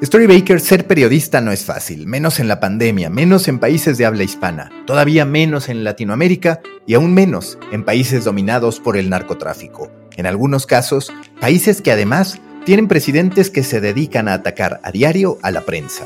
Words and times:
Storybaker, 0.00 0.60
ser 0.60 0.86
periodista 0.86 1.40
no 1.40 1.50
es 1.50 1.64
fácil, 1.64 2.06
menos 2.06 2.38
en 2.38 2.46
la 2.46 2.60
pandemia, 2.60 3.10
menos 3.10 3.48
en 3.48 3.58
países 3.58 3.98
de 3.98 4.06
habla 4.06 4.22
hispana, 4.22 4.70
todavía 4.86 5.24
menos 5.24 5.68
en 5.68 5.82
Latinoamérica 5.82 6.60
y 6.86 6.94
aún 6.94 7.14
menos 7.14 7.58
en 7.72 7.84
países 7.84 8.22
dominados 8.22 8.78
por 8.78 8.96
el 8.96 9.10
narcotráfico. 9.10 9.90
En 10.16 10.26
algunos 10.26 10.66
casos, 10.66 11.12
países 11.40 11.82
que 11.82 11.90
además 11.90 12.40
tienen 12.64 12.86
presidentes 12.86 13.50
que 13.50 13.64
se 13.64 13.80
dedican 13.80 14.28
a 14.28 14.34
atacar 14.34 14.80
a 14.84 14.92
diario 14.92 15.36
a 15.42 15.50
la 15.50 15.62
prensa. 15.62 16.04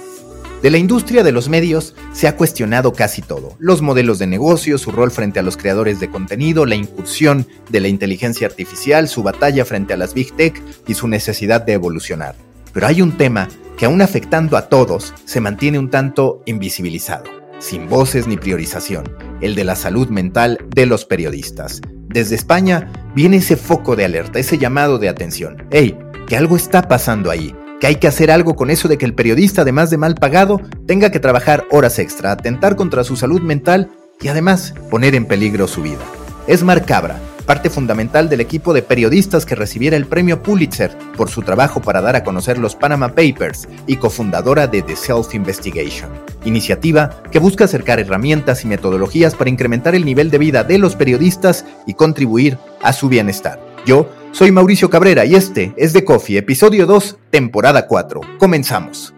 De 0.63 0.71
la 0.71 0.79
industria 0.79 1.23
de 1.23 1.33
los 1.33 1.51
medios 1.51 1.95
se 2.15 2.29
ha 2.29 2.37
cuestionado 2.37 2.95
casi 2.95 3.21
todo. 3.21 3.57
Los 3.59 3.83
modelos 3.83 4.19
de 4.19 4.27
negocio, 4.27 4.79
su 4.79 4.91
rol 4.91 5.11
frente 5.11 5.39
a 5.39 5.43
los 5.43 5.59
creadores 5.59 6.01
de 6.01 6.09
contenido, 6.09 6.65
la 6.65 6.77
incursión 6.77 7.47
de 7.69 7.81
la 7.81 7.89
inteligencia 7.89 8.47
artificial, 8.47 9.07
su 9.09 9.23
batalla 9.23 9.67
frente 9.67 9.93
a 9.93 9.99
las 9.99 10.15
big 10.15 10.35
tech 10.35 10.63
y 10.87 10.95
su 10.95 11.09
necesidad 11.09 11.61
de 11.61 11.75
evolucionar. 11.75 12.37
Pero 12.73 12.87
hay 12.87 13.03
un 13.03 13.19
tema 13.19 13.49
que 13.83 13.87
aún 13.87 14.01
afectando 14.01 14.57
a 14.57 14.69
todos, 14.69 15.13
se 15.25 15.41
mantiene 15.41 15.77
un 15.77 15.91
tanto 15.91 16.41
invisibilizado, 16.47 17.25
sin 17.59 17.89
voces 17.89 18.29
ni 18.29 18.37
priorización, 18.37 19.17
el 19.41 19.57
de 19.57 19.65
la 19.65 19.75
salud 19.75 20.07
mental 20.07 20.65
de 20.73 20.87
los 20.87 21.05
periodistas. 21.05 21.81
Desde 22.07 22.37
España 22.37 22.93
viene 23.17 23.39
ese 23.39 23.57
foco 23.57 23.97
de 23.97 24.05
alerta, 24.05 24.39
ese 24.39 24.57
llamado 24.57 25.01
de 25.01 25.09
atención. 25.09 25.67
¡Ey! 25.73 25.99
Que 26.29 26.37
algo 26.37 26.55
está 26.55 26.87
pasando 26.87 27.29
ahí, 27.29 27.57
que 27.81 27.89
hay 27.89 27.97
que 27.97 28.07
hacer 28.07 28.31
algo 28.31 28.55
con 28.55 28.71
eso 28.71 28.87
de 28.87 28.99
que 28.99 29.05
el 29.05 29.17
periodista, 29.17 29.63
además 29.63 29.91
de 29.91 29.99
mal 29.99 30.15
pagado, 30.15 30.61
tenga 30.87 31.11
que 31.11 31.19
trabajar 31.19 31.67
horas 31.73 31.99
extra, 31.99 32.31
atentar 32.31 32.77
contra 32.77 33.03
su 33.03 33.17
salud 33.17 33.43
mental 33.43 33.91
y 34.21 34.29
además 34.29 34.75
poner 34.93 35.17
en 35.17 35.27
peligro 35.27 35.67
su 35.67 35.83
vida. 35.83 36.05
Es 36.47 36.63
Marc 36.63 36.87
Cabra, 36.87 37.19
parte 37.43 37.71
fundamental 37.71 38.29
del 38.29 38.41
equipo 38.41 38.73
de 38.73 38.83
periodistas 38.83 39.45
que 39.45 39.55
recibiera 39.55 39.97
el 39.97 40.07
premio 40.07 40.43
Pulitzer 40.43 40.97
por 41.17 41.29
su 41.29 41.43
trabajo 41.43 41.81
para 41.81 42.01
dar 42.01 42.17
a 42.17 42.25
conocer 42.25 42.59
los 42.59 42.75
Panama 42.75 43.09
Papers 43.09 43.69
y 43.87 43.97
cofundadora 43.97 44.67
de 44.67 44.83
The 44.83 44.97
Self 44.97 45.35
Investigation, 45.35 46.11
iniciativa 46.45 47.23
que 47.31 47.39
busca 47.39 47.65
acercar 47.65 48.01
herramientas 48.01 48.65
y 48.65 48.69
metodologías 48.69 49.35
para 49.35 49.51
incrementar 49.51 49.95
el 49.95 50.05
nivel 50.05 50.31
de 50.31 50.39
vida 50.39 50.65
de 50.65 50.79
los 50.79 50.97
periodistas 50.97 51.65
y 51.87 51.95
contribuir 51.95 52.59
a 52.83 52.93
su 52.93 53.09
bienestar. 53.09 53.61
Yo 53.85 54.09
soy 54.33 54.53
Mauricio 54.53 54.89
Cabrera 54.89 55.25
y 55.25 55.35
este 55.35 55.75
es 55.77 55.93
The 55.93 56.05
Coffee, 56.05 56.39
episodio 56.39 56.87
2, 56.87 57.19
temporada 57.31 57.87
4. 57.87 58.21
Comenzamos. 58.39 59.13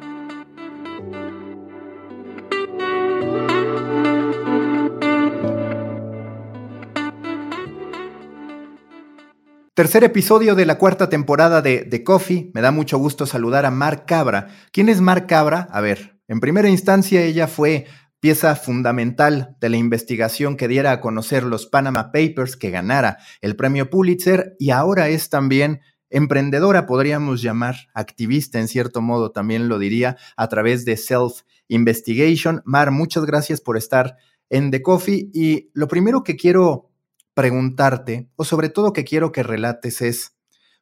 Tercer 9.77 10.05
episodio 10.05 10.55
de 10.55 10.67
la 10.67 10.79
cuarta 10.79 11.09
temporada 11.09 11.61
de 11.61 11.79
The 11.79 12.05
Coffee. 12.05 12.53
Me 12.55 12.61
da 12.61 12.71
mucho 12.71 12.97
gusto 12.97 13.27
saludar 13.27 13.67
a 13.67 13.73
Mar 13.73 14.07
Cabra. 14.07 14.51
¿Quién 14.71 14.89
es 14.89 15.01
Mar 15.01 15.27
Cabra? 15.27 15.67
A 15.73 15.81
ver, 15.81 16.21
en 16.29 16.39
primera 16.39 16.69
instancia 16.69 17.23
ella 17.23 17.49
fue 17.49 17.87
pieza 18.21 18.55
fundamental 18.55 19.57
de 19.61 19.71
la 19.71 19.77
investigación 19.77 20.57
que 20.57 20.69
diera 20.69 20.93
a 20.93 21.01
conocer 21.01 21.43
los 21.43 21.67
Panama 21.67 22.13
Papers, 22.13 22.57
que 22.57 22.71
ganara 22.71 23.19
el 23.41 23.57
premio 23.57 23.91
Pulitzer 23.91 24.55
y 24.61 24.71
ahora 24.71 25.09
es 25.09 25.29
también 25.29 25.81
emprendedora, 26.09 26.87
podríamos 26.87 27.43
llamar, 27.43 27.75
activista 27.95 28.61
en 28.61 28.69
cierto 28.69 29.03
modo, 29.03 29.33
también 29.33 29.69
lo 29.69 29.81
diría, 29.81 30.17
a 30.37 30.49
través 30.49 30.85
de 30.85 30.97
Self 30.97 31.41
Investigation. 31.67 32.63
Mar, 32.65 32.93
muchas 32.93 33.25
gracias 33.25 33.61
por 33.61 33.77
estar 33.77 34.19
en 34.51 34.71
The 34.71 34.83
Coffee 34.83 35.31
y 35.35 35.71
lo 35.75 35.89
primero 35.89 36.23
que 36.23 36.37
quiero 36.37 36.94
preguntarte, 37.35 38.31
o 38.37 38.45
sobre 38.45 38.69
todo 38.69 38.93
que 38.93 39.05
quiero 39.05 39.33
que 39.33 39.43
relates, 39.43 40.01
es 40.01 40.37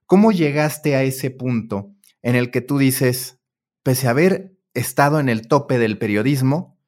cómo 0.07 0.33
llegaste 0.33 0.95
a 0.95 1.03
ese 1.03 1.31
punto 1.31 1.95
en 2.23 2.37
el 2.37 2.51
que 2.51 2.61
tú 2.61 2.79
dices, 2.79 3.39
pese 3.83 4.07
a 4.07 4.11
haber 4.11 4.53
estado 4.75 5.19
en 5.19 5.29
el 5.29 5.49
tope 5.49 5.79
del 5.79 5.99
periodismo, 5.99 6.79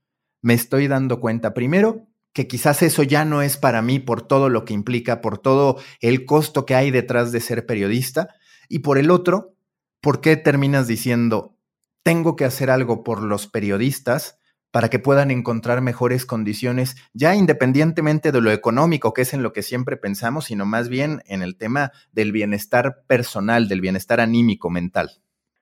me 0.42 0.54
estoy 0.54 0.88
dando 0.88 1.20
cuenta 1.20 1.54
primero 1.54 2.06
que 2.34 2.46
quizás 2.48 2.82
eso 2.82 3.02
ya 3.02 3.24
no 3.24 3.42
es 3.42 3.56
para 3.56 3.80
mí 3.80 4.00
por 4.00 4.20
todo 4.22 4.48
lo 4.48 4.64
que 4.64 4.74
implica, 4.74 5.20
por 5.20 5.38
todo 5.38 5.78
el 6.00 6.26
costo 6.26 6.66
que 6.66 6.74
hay 6.74 6.90
detrás 6.90 7.32
de 7.32 7.40
ser 7.40 7.64
periodista, 7.64 8.34
y 8.68 8.80
por 8.80 8.98
el 8.98 9.10
otro, 9.10 9.54
¿por 10.00 10.20
qué 10.20 10.36
terminas 10.36 10.86
diciendo, 10.86 11.56
tengo 12.02 12.36
que 12.36 12.44
hacer 12.44 12.70
algo 12.70 13.04
por 13.04 13.22
los 13.22 13.46
periodistas 13.46 14.38
para 14.74 14.88
que 14.88 14.98
puedan 14.98 15.30
encontrar 15.30 15.82
mejores 15.82 16.26
condiciones, 16.26 16.96
ya 17.14 17.36
independientemente 17.36 18.32
de 18.32 18.40
lo 18.40 18.50
económico, 18.50 19.14
que 19.14 19.22
es 19.22 19.32
en 19.32 19.44
lo 19.44 19.52
que 19.52 19.62
siempre 19.62 19.96
pensamos, 19.96 20.46
sino 20.46 20.66
más 20.66 20.88
bien 20.88 21.20
en 21.28 21.42
el 21.42 21.56
tema 21.56 21.92
del 22.12 22.32
bienestar 22.32 22.96
personal, 23.06 23.68
del 23.68 23.80
bienestar 23.80 24.18
anímico, 24.18 24.70
mental. 24.70 25.10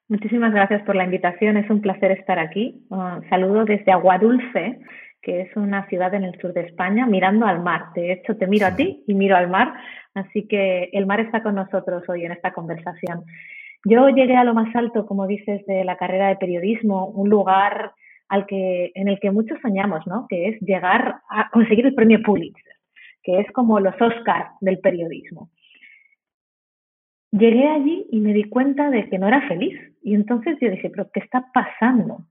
Muchísimas 0.09 0.55
gracias 0.55 0.81
por 0.85 0.97
la 0.97 1.05
invitación, 1.05 1.59
es 1.59 1.69
un 1.69 1.83
placer 1.83 2.11
estar 2.13 2.39
aquí. 2.39 2.87
Uh, 2.89 3.21
saludo 3.29 3.67
desde 3.67 3.93
Aguadulce, 3.93 4.81
que 5.21 5.43
es 5.43 5.57
una 5.57 5.87
ciudad 5.89 6.15
en 6.15 6.25
el 6.25 6.41
sur 6.41 6.55
de 6.55 6.63
España, 6.63 7.07
mirando 7.07 7.45
al 7.45 7.63
mar. 7.63 7.89
De 7.95 8.13
hecho, 8.15 8.39
te 8.39 8.47
miro 8.47 8.67
a 8.67 8.77
ti 8.77 9.05
y 9.07 9.13
miro 9.13 9.37
al 9.37 9.51
mar, 9.51 9.75
así 10.15 10.49
que 10.49 10.89
el 10.91 11.05
mar 11.05 11.21
está 11.21 11.43
con 11.43 11.57
nosotros 11.57 12.03
hoy 12.09 12.25
en 12.25 12.33
esta 12.33 12.55
conversación. 12.55 13.25
Yo 13.85 14.09
llegué 14.09 14.37
a 14.37 14.45
lo 14.45 14.55
más 14.55 14.75
alto, 14.75 15.05
como 15.05 15.27
dices, 15.27 15.67
de 15.67 15.85
la 15.85 15.99
carrera 15.99 16.29
de 16.29 16.37
periodismo, 16.37 17.09
un 17.09 17.29
lugar 17.29 17.93
al 18.33 18.47
que, 18.47 18.93
en 18.95 19.09
el 19.09 19.21
que 19.21 19.31
muchos 19.31 19.59
soñamos, 19.61 20.07
¿no? 20.07 20.27
Que 20.27 20.49
es 20.49 20.61
llegar 20.63 21.17
a 21.29 21.51
conseguir 21.51 21.85
el 21.85 21.95
premio 21.95 22.23
Pulitzer, 22.23 22.77
que 23.23 23.41
es 23.41 23.53
como 23.53 23.79
los 23.79 23.95
Oscars 24.01 24.53
del 24.63 24.79
periodismo. 24.79 25.51
Llegué 27.31 27.69
allí 27.69 28.07
y 28.11 28.21
me 28.21 28.33
di 28.33 28.45
cuenta 28.45 28.89
de 28.89 29.07
que 29.11 29.19
no 29.19 29.29
era 29.29 29.47
feliz. 29.49 29.79
Y 30.03 30.15
entonces 30.15 30.57
yo 30.63 30.71
dije, 30.71 30.89
pero 30.89 31.11
¿qué 31.13 31.21
está 31.21 31.45
pasando? 31.53 32.25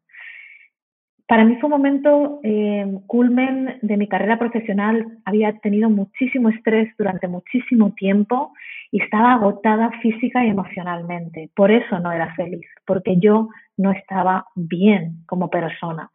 Para 1.31 1.45
mí 1.45 1.55
fue 1.61 1.67
un 1.67 1.77
momento 1.77 2.41
eh, 2.43 2.85
culmen 3.07 3.79
de 3.81 3.95
mi 3.95 4.09
carrera 4.09 4.37
profesional. 4.37 5.19
Había 5.23 5.57
tenido 5.59 5.89
muchísimo 5.89 6.49
estrés 6.49 6.93
durante 6.97 7.29
muchísimo 7.29 7.93
tiempo 7.93 8.51
y 8.91 9.01
estaba 9.01 9.35
agotada 9.35 9.91
física 10.01 10.43
y 10.43 10.49
emocionalmente. 10.49 11.49
Por 11.55 11.71
eso 11.71 11.99
no 12.01 12.11
era 12.11 12.35
feliz, 12.35 12.67
porque 12.85 13.15
yo 13.17 13.47
no 13.77 13.93
estaba 13.93 14.43
bien 14.55 15.23
como 15.25 15.49
persona. 15.49 16.11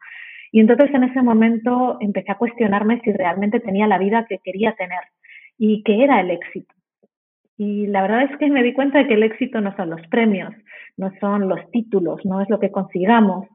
Y 0.52 0.61
entonces 0.61 0.94
en 0.94 1.05
ese 1.05 1.23
momento 1.23 1.96
empecé 2.00 2.32
a 2.32 2.37
cuestionarme 2.37 3.00
si 3.00 3.11
realmente 3.11 3.61
tenía 3.61 3.87
la 3.87 3.96
vida 3.96 4.26
que 4.29 4.40
quería 4.44 4.75
tener 4.75 5.00
y 5.56 5.82
qué 5.82 6.05
era 6.05 6.20
el 6.20 6.31
éxito. 6.31 6.75
Y 7.56 7.87
la 7.87 8.02
verdad 8.02 8.25
es 8.25 8.37
que 8.37 8.50
me 8.50 8.62
di 8.62 8.75
cuenta 8.75 8.99
de 8.99 9.06
que 9.06 9.14
el 9.14 9.23
éxito 9.23 9.62
no 9.62 9.75
son 9.76 9.88
los 9.88 10.06
premios, 10.08 10.52
no 10.99 11.11
son 11.20 11.49
los 11.49 11.70
títulos, 11.70 12.20
no 12.26 12.43
es 12.43 12.50
lo 12.50 12.61
que 12.61 12.70
consigamos, 12.70 13.49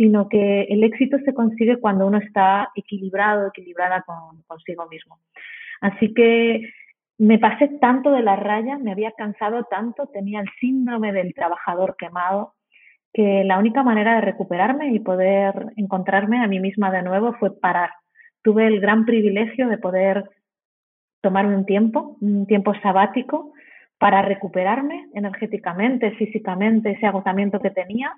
sino 0.00 0.30
que 0.30 0.62
el 0.62 0.82
éxito 0.82 1.18
se 1.26 1.34
consigue 1.34 1.76
cuando 1.76 2.06
uno 2.06 2.16
está 2.16 2.70
equilibrado, 2.74 3.48
equilibrada 3.48 4.00
con, 4.00 4.40
consigo 4.46 4.88
mismo. 4.88 5.18
Así 5.82 6.14
que 6.14 6.70
me 7.18 7.38
pasé 7.38 7.68
tanto 7.82 8.10
de 8.10 8.22
la 8.22 8.34
raya, 8.34 8.78
me 8.78 8.92
había 8.92 9.12
cansado 9.12 9.64
tanto, 9.64 10.06
tenía 10.06 10.40
el 10.40 10.48
síndrome 10.58 11.12
del 11.12 11.34
trabajador 11.34 11.96
quemado, 11.98 12.54
que 13.12 13.44
la 13.44 13.58
única 13.58 13.82
manera 13.82 14.14
de 14.14 14.22
recuperarme 14.22 14.90
y 14.94 15.00
poder 15.00 15.66
encontrarme 15.76 16.42
a 16.42 16.48
mí 16.48 16.60
misma 16.60 16.90
de 16.90 17.02
nuevo 17.02 17.34
fue 17.34 17.60
parar. 17.60 17.90
Tuve 18.42 18.68
el 18.68 18.80
gran 18.80 19.04
privilegio 19.04 19.68
de 19.68 19.76
poder 19.76 20.30
tomarme 21.20 21.56
un 21.56 21.66
tiempo, 21.66 22.16
un 22.22 22.46
tiempo 22.46 22.72
sabático 22.82 23.52
para 23.98 24.22
recuperarme 24.22 25.08
energéticamente, 25.12 26.12
físicamente, 26.12 26.92
ese 26.92 27.04
agotamiento 27.04 27.60
que 27.60 27.68
tenía, 27.68 28.14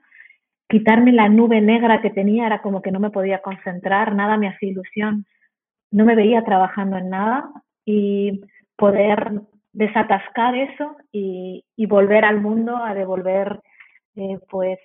quitarme 0.73 1.13
la 1.13 1.29
nube 1.29 1.61
negra 1.61 2.01
que 2.01 2.09
tenía, 2.09 2.47
era 2.47 2.63
como 2.63 2.81
que 2.81 2.91
no 2.91 2.99
me 2.99 3.11
podía 3.11 3.43
concentrar, 3.43 4.15
nada 4.15 4.39
me 4.39 4.49
hacía 4.49 4.71
ilusión, 4.71 5.27
no 5.91 6.07
me 6.07 6.15
veía 6.15 6.45
trabajando 6.45 6.97
en 6.97 7.11
nada 7.11 7.51
y 7.85 8.41
poder 8.75 9.43
desatascar 9.75 10.55
eso 10.57 10.97
y, 11.13 11.63
volver 11.89 12.25
al 12.25 12.41
mundo 12.41 12.75
a 12.79 12.95
devolver 12.95 13.61
eh, 14.17 14.39
pues, 14.49 14.79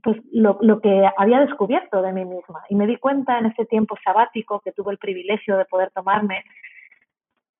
pues 0.00 0.16
lo, 0.30 0.58
lo, 0.60 0.80
que 0.80 1.10
había 1.16 1.40
descubierto 1.40 2.00
de 2.00 2.12
mí 2.12 2.24
misma. 2.24 2.62
Y 2.68 2.76
me 2.76 2.86
di 2.86 2.96
cuenta 2.98 3.40
en 3.40 3.46
ese 3.46 3.64
tiempo 3.66 3.96
sabático 4.04 4.60
que 4.60 4.70
tuve 4.70 4.92
el 4.92 4.98
privilegio 4.98 5.56
de 5.56 5.64
poder 5.64 5.90
tomarme 5.90 6.44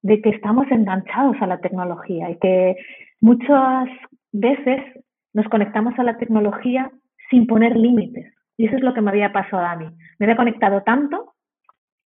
de 0.02 0.22
que 0.22 0.30
estamos 0.30 0.70
enganchados 0.70 1.36
a 1.40 1.48
la 1.48 1.58
tecnología 1.58 2.30
y 2.30 2.38
que 2.38 2.76
muchas 3.20 3.88
veces 4.30 4.80
nos 5.32 5.48
conectamos 5.48 5.98
a 5.98 6.04
la 6.04 6.16
tecnología 6.16 6.92
sin 7.30 7.46
poner 7.46 7.76
límites. 7.76 8.32
Y 8.56 8.66
eso 8.66 8.76
es 8.76 8.82
lo 8.82 8.94
que 8.94 9.00
me 9.00 9.10
había 9.10 9.32
pasado 9.32 9.64
a 9.64 9.76
mí. 9.76 9.86
Me 10.18 10.26
había 10.26 10.36
conectado 10.36 10.82
tanto, 10.82 11.34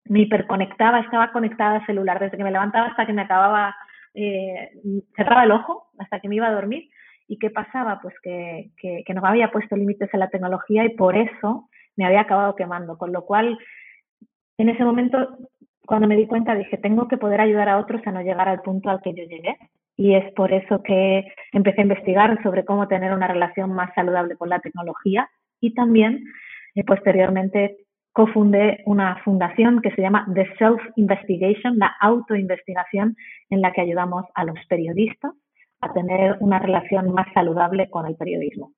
me 0.04 0.20
hiperconectaba, 0.20 1.00
estaba 1.00 1.32
conectada 1.32 1.76
al 1.76 1.86
celular 1.86 2.18
desde 2.18 2.36
que 2.36 2.44
me 2.44 2.50
levantaba 2.50 2.88
hasta 2.88 3.06
que 3.06 3.12
me 3.12 3.22
acababa, 3.22 3.74
eh, 4.14 4.70
cerraba 5.16 5.44
el 5.44 5.52
ojo, 5.52 5.90
hasta 5.98 6.20
que 6.20 6.28
me 6.28 6.36
iba 6.36 6.48
a 6.48 6.52
dormir. 6.52 6.88
¿Y 7.28 7.38
qué 7.38 7.50
pasaba? 7.50 8.00
Pues 8.00 8.14
que, 8.22 8.70
que, 8.76 9.14
no 9.14 9.24
había 9.24 9.50
puesto 9.50 9.76
límites 9.76 10.12
a 10.12 10.18
la 10.18 10.28
tecnología 10.28 10.84
y 10.84 10.90
por 10.90 11.16
eso 11.16 11.68
me 11.96 12.04
había 12.04 12.22
acabado 12.22 12.56
quemando. 12.56 12.98
Con 12.98 13.12
lo 13.12 13.24
cual, 13.24 13.58
en 14.58 14.68
ese 14.68 14.84
momento 14.84 15.38
cuando 15.86 16.06
me 16.06 16.16
di 16.16 16.26
cuenta 16.26 16.54
dije, 16.54 16.76
tengo 16.78 17.08
que 17.08 17.16
poder 17.16 17.40
ayudar 17.40 17.68
a 17.68 17.78
otros 17.78 18.02
a 18.06 18.12
no 18.12 18.22
llegar 18.22 18.48
al 18.48 18.62
punto 18.62 18.90
al 18.90 19.00
que 19.02 19.14
yo 19.14 19.24
llegué. 19.24 19.56
Y 19.96 20.14
es 20.14 20.32
por 20.34 20.52
eso 20.52 20.82
que 20.82 21.24
empecé 21.52 21.80
a 21.80 21.84
investigar 21.84 22.42
sobre 22.42 22.64
cómo 22.64 22.88
tener 22.88 23.12
una 23.12 23.28
relación 23.28 23.72
más 23.72 23.90
saludable 23.94 24.36
con 24.36 24.48
la 24.48 24.60
tecnología 24.60 25.28
y 25.60 25.74
también 25.74 26.24
eh, 26.74 26.84
posteriormente 26.84 27.76
cofundé 28.12 28.82
una 28.86 29.22
fundación 29.24 29.80
que 29.80 29.90
se 29.92 30.02
llama 30.02 30.26
The 30.34 30.46
Self 30.58 30.80
Investigation, 30.96 31.78
la 31.78 31.92
autoinvestigación, 32.00 33.16
en 33.50 33.60
la 33.60 33.72
que 33.72 33.80
ayudamos 33.80 34.24
a 34.34 34.44
los 34.44 34.58
periodistas 34.68 35.32
a 35.80 35.92
tener 35.92 36.36
una 36.40 36.58
relación 36.58 37.12
más 37.12 37.26
saludable 37.34 37.90
con 37.90 38.06
el 38.06 38.14
periodismo. 38.16 38.72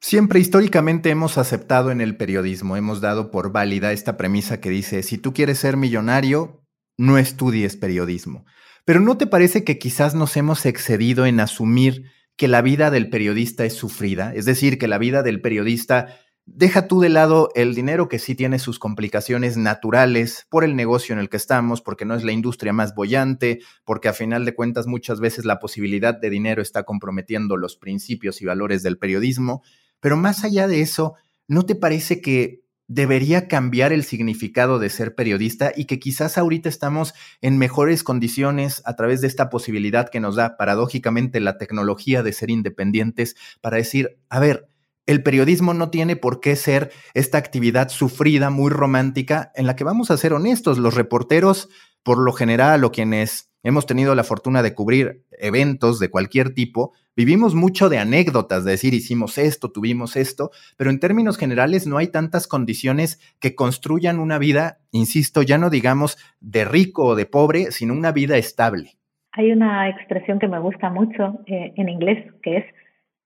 Siempre 0.00 0.38
históricamente 0.38 1.10
hemos 1.10 1.38
aceptado 1.38 1.90
en 1.90 2.00
el 2.00 2.16
periodismo, 2.16 2.76
hemos 2.76 3.00
dado 3.00 3.30
por 3.30 3.52
válida 3.52 3.92
esta 3.92 4.16
premisa 4.16 4.60
que 4.60 4.70
dice, 4.70 5.02
si 5.02 5.18
tú 5.18 5.32
quieres 5.32 5.58
ser 5.58 5.76
millonario, 5.76 6.62
no 6.96 7.18
estudies 7.18 7.76
periodismo. 7.76 8.44
Pero 8.88 9.00
¿no 9.00 9.18
te 9.18 9.26
parece 9.26 9.64
que 9.64 9.78
quizás 9.78 10.14
nos 10.14 10.34
hemos 10.38 10.64
excedido 10.64 11.26
en 11.26 11.40
asumir 11.40 12.04
que 12.38 12.48
la 12.48 12.62
vida 12.62 12.90
del 12.90 13.10
periodista 13.10 13.66
es 13.66 13.74
sufrida? 13.74 14.32
Es 14.34 14.46
decir, 14.46 14.78
que 14.78 14.88
la 14.88 14.96
vida 14.96 15.22
del 15.22 15.42
periodista 15.42 16.16
deja 16.46 16.88
tú 16.88 16.98
de 16.98 17.10
lado 17.10 17.50
el 17.54 17.74
dinero 17.74 18.08
que 18.08 18.18
sí 18.18 18.34
tiene 18.34 18.58
sus 18.58 18.78
complicaciones 18.78 19.58
naturales 19.58 20.46
por 20.48 20.64
el 20.64 20.74
negocio 20.74 21.12
en 21.12 21.18
el 21.18 21.28
que 21.28 21.36
estamos, 21.36 21.82
porque 21.82 22.06
no 22.06 22.14
es 22.14 22.24
la 22.24 22.32
industria 22.32 22.72
más 22.72 22.94
bollante, 22.94 23.60
porque 23.84 24.08
a 24.08 24.14
final 24.14 24.46
de 24.46 24.54
cuentas 24.54 24.86
muchas 24.86 25.20
veces 25.20 25.44
la 25.44 25.58
posibilidad 25.58 26.18
de 26.18 26.30
dinero 26.30 26.62
está 26.62 26.84
comprometiendo 26.84 27.58
los 27.58 27.76
principios 27.76 28.40
y 28.40 28.46
valores 28.46 28.82
del 28.82 28.96
periodismo. 28.96 29.62
Pero 30.00 30.16
más 30.16 30.44
allá 30.44 30.66
de 30.66 30.80
eso, 30.80 31.12
¿no 31.46 31.66
te 31.66 31.74
parece 31.74 32.22
que 32.22 32.62
debería 32.88 33.48
cambiar 33.48 33.92
el 33.92 34.02
significado 34.02 34.78
de 34.78 34.88
ser 34.88 35.14
periodista 35.14 35.72
y 35.76 35.84
que 35.84 36.00
quizás 36.00 36.38
ahorita 36.38 36.68
estamos 36.68 37.14
en 37.42 37.58
mejores 37.58 38.02
condiciones 38.02 38.82
a 38.86 38.96
través 38.96 39.20
de 39.20 39.28
esta 39.28 39.50
posibilidad 39.50 40.08
que 40.08 40.20
nos 40.20 40.36
da 40.36 40.56
paradójicamente 40.56 41.38
la 41.40 41.58
tecnología 41.58 42.22
de 42.22 42.32
ser 42.32 42.50
independientes 42.50 43.36
para 43.60 43.76
decir, 43.76 44.18
a 44.30 44.40
ver, 44.40 44.68
el 45.06 45.22
periodismo 45.22 45.72
no 45.72 45.90
tiene 45.90 46.16
por 46.16 46.40
qué 46.40 46.56
ser 46.56 46.90
esta 47.14 47.38
actividad 47.38 47.88
sufrida, 47.88 48.50
muy 48.50 48.70
romántica, 48.70 49.52
en 49.54 49.66
la 49.66 49.76
que 49.76 49.84
vamos 49.84 50.10
a 50.10 50.16
ser 50.16 50.32
honestos, 50.32 50.78
los 50.78 50.94
reporteros, 50.94 51.68
por 52.02 52.18
lo 52.18 52.32
general, 52.32 52.84
o 52.84 52.92
quienes 52.92 53.47
hemos 53.62 53.86
tenido 53.86 54.14
la 54.14 54.24
fortuna 54.24 54.62
de 54.62 54.74
cubrir 54.74 55.22
eventos 55.38 55.98
de 55.98 56.10
cualquier 56.10 56.54
tipo, 56.54 56.92
vivimos 57.16 57.54
mucho 57.54 57.88
de 57.88 57.98
anécdotas, 57.98 58.64
de 58.64 58.72
decir 58.72 58.94
hicimos 58.94 59.38
esto, 59.38 59.70
tuvimos 59.70 60.16
esto, 60.16 60.50
pero 60.76 60.90
en 60.90 61.00
términos 61.00 61.38
generales 61.38 61.86
no 61.86 61.98
hay 61.98 62.08
tantas 62.08 62.46
condiciones 62.46 63.20
que 63.40 63.54
construyan 63.54 64.18
una 64.18 64.38
vida, 64.38 64.78
insisto, 64.92 65.42
ya 65.42 65.58
no 65.58 65.70
digamos 65.70 66.16
de 66.40 66.64
rico 66.64 67.04
o 67.04 67.14
de 67.14 67.26
pobre, 67.26 67.70
sino 67.72 67.94
una 67.94 68.12
vida 68.12 68.36
estable. 68.36 68.92
Hay 69.32 69.52
una 69.52 69.88
expresión 69.88 70.38
que 70.38 70.48
me 70.48 70.58
gusta 70.58 70.90
mucho 70.90 71.40
eh, 71.46 71.72
en 71.76 71.88
inglés 71.88 72.24
que 72.42 72.56
es 72.58 72.64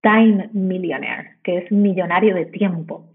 time 0.03 0.51
millionaire, 0.53 1.37
que 1.43 1.59
es 1.59 1.73
millonario 1.73 2.35
de 2.35 2.47
tiempo. 2.47 3.07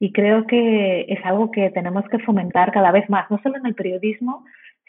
Y 0.00 0.12
creo 0.12 0.46
que 0.46 1.06
es 1.08 1.18
algo 1.24 1.50
que 1.50 1.70
tenemos 1.70 2.04
que 2.08 2.20
fomentar 2.20 2.72
cada 2.72 2.92
vez 2.92 3.10
más, 3.10 3.28
no 3.30 3.40
solo 3.42 3.56
en 3.56 3.66
el 3.66 3.74
periodismo, 3.74 4.44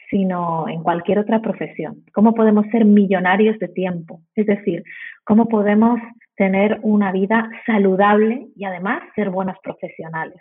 sino 0.10 0.68
en 0.68 0.84
cualquier 0.84 1.20
otra 1.20 1.42
profesión. 1.42 2.04
¿Cómo 2.14 2.34
podemos 2.34 2.66
ser 2.72 2.86
millonarios 2.86 3.60
de 3.60 3.68
tiempo? 3.68 4.22
Es 4.36 4.48
decir, 4.48 4.84
¿cómo 5.24 5.48
podemos 5.48 6.00
tener 6.36 6.80
una 6.82 7.12
vida 7.12 7.50
saludable 7.66 8.48
y 8.56 8.66
además 8.66 9.02
ser 9.16 9.30
buenos 9.30 9.58
profesionales? 9.62 10.38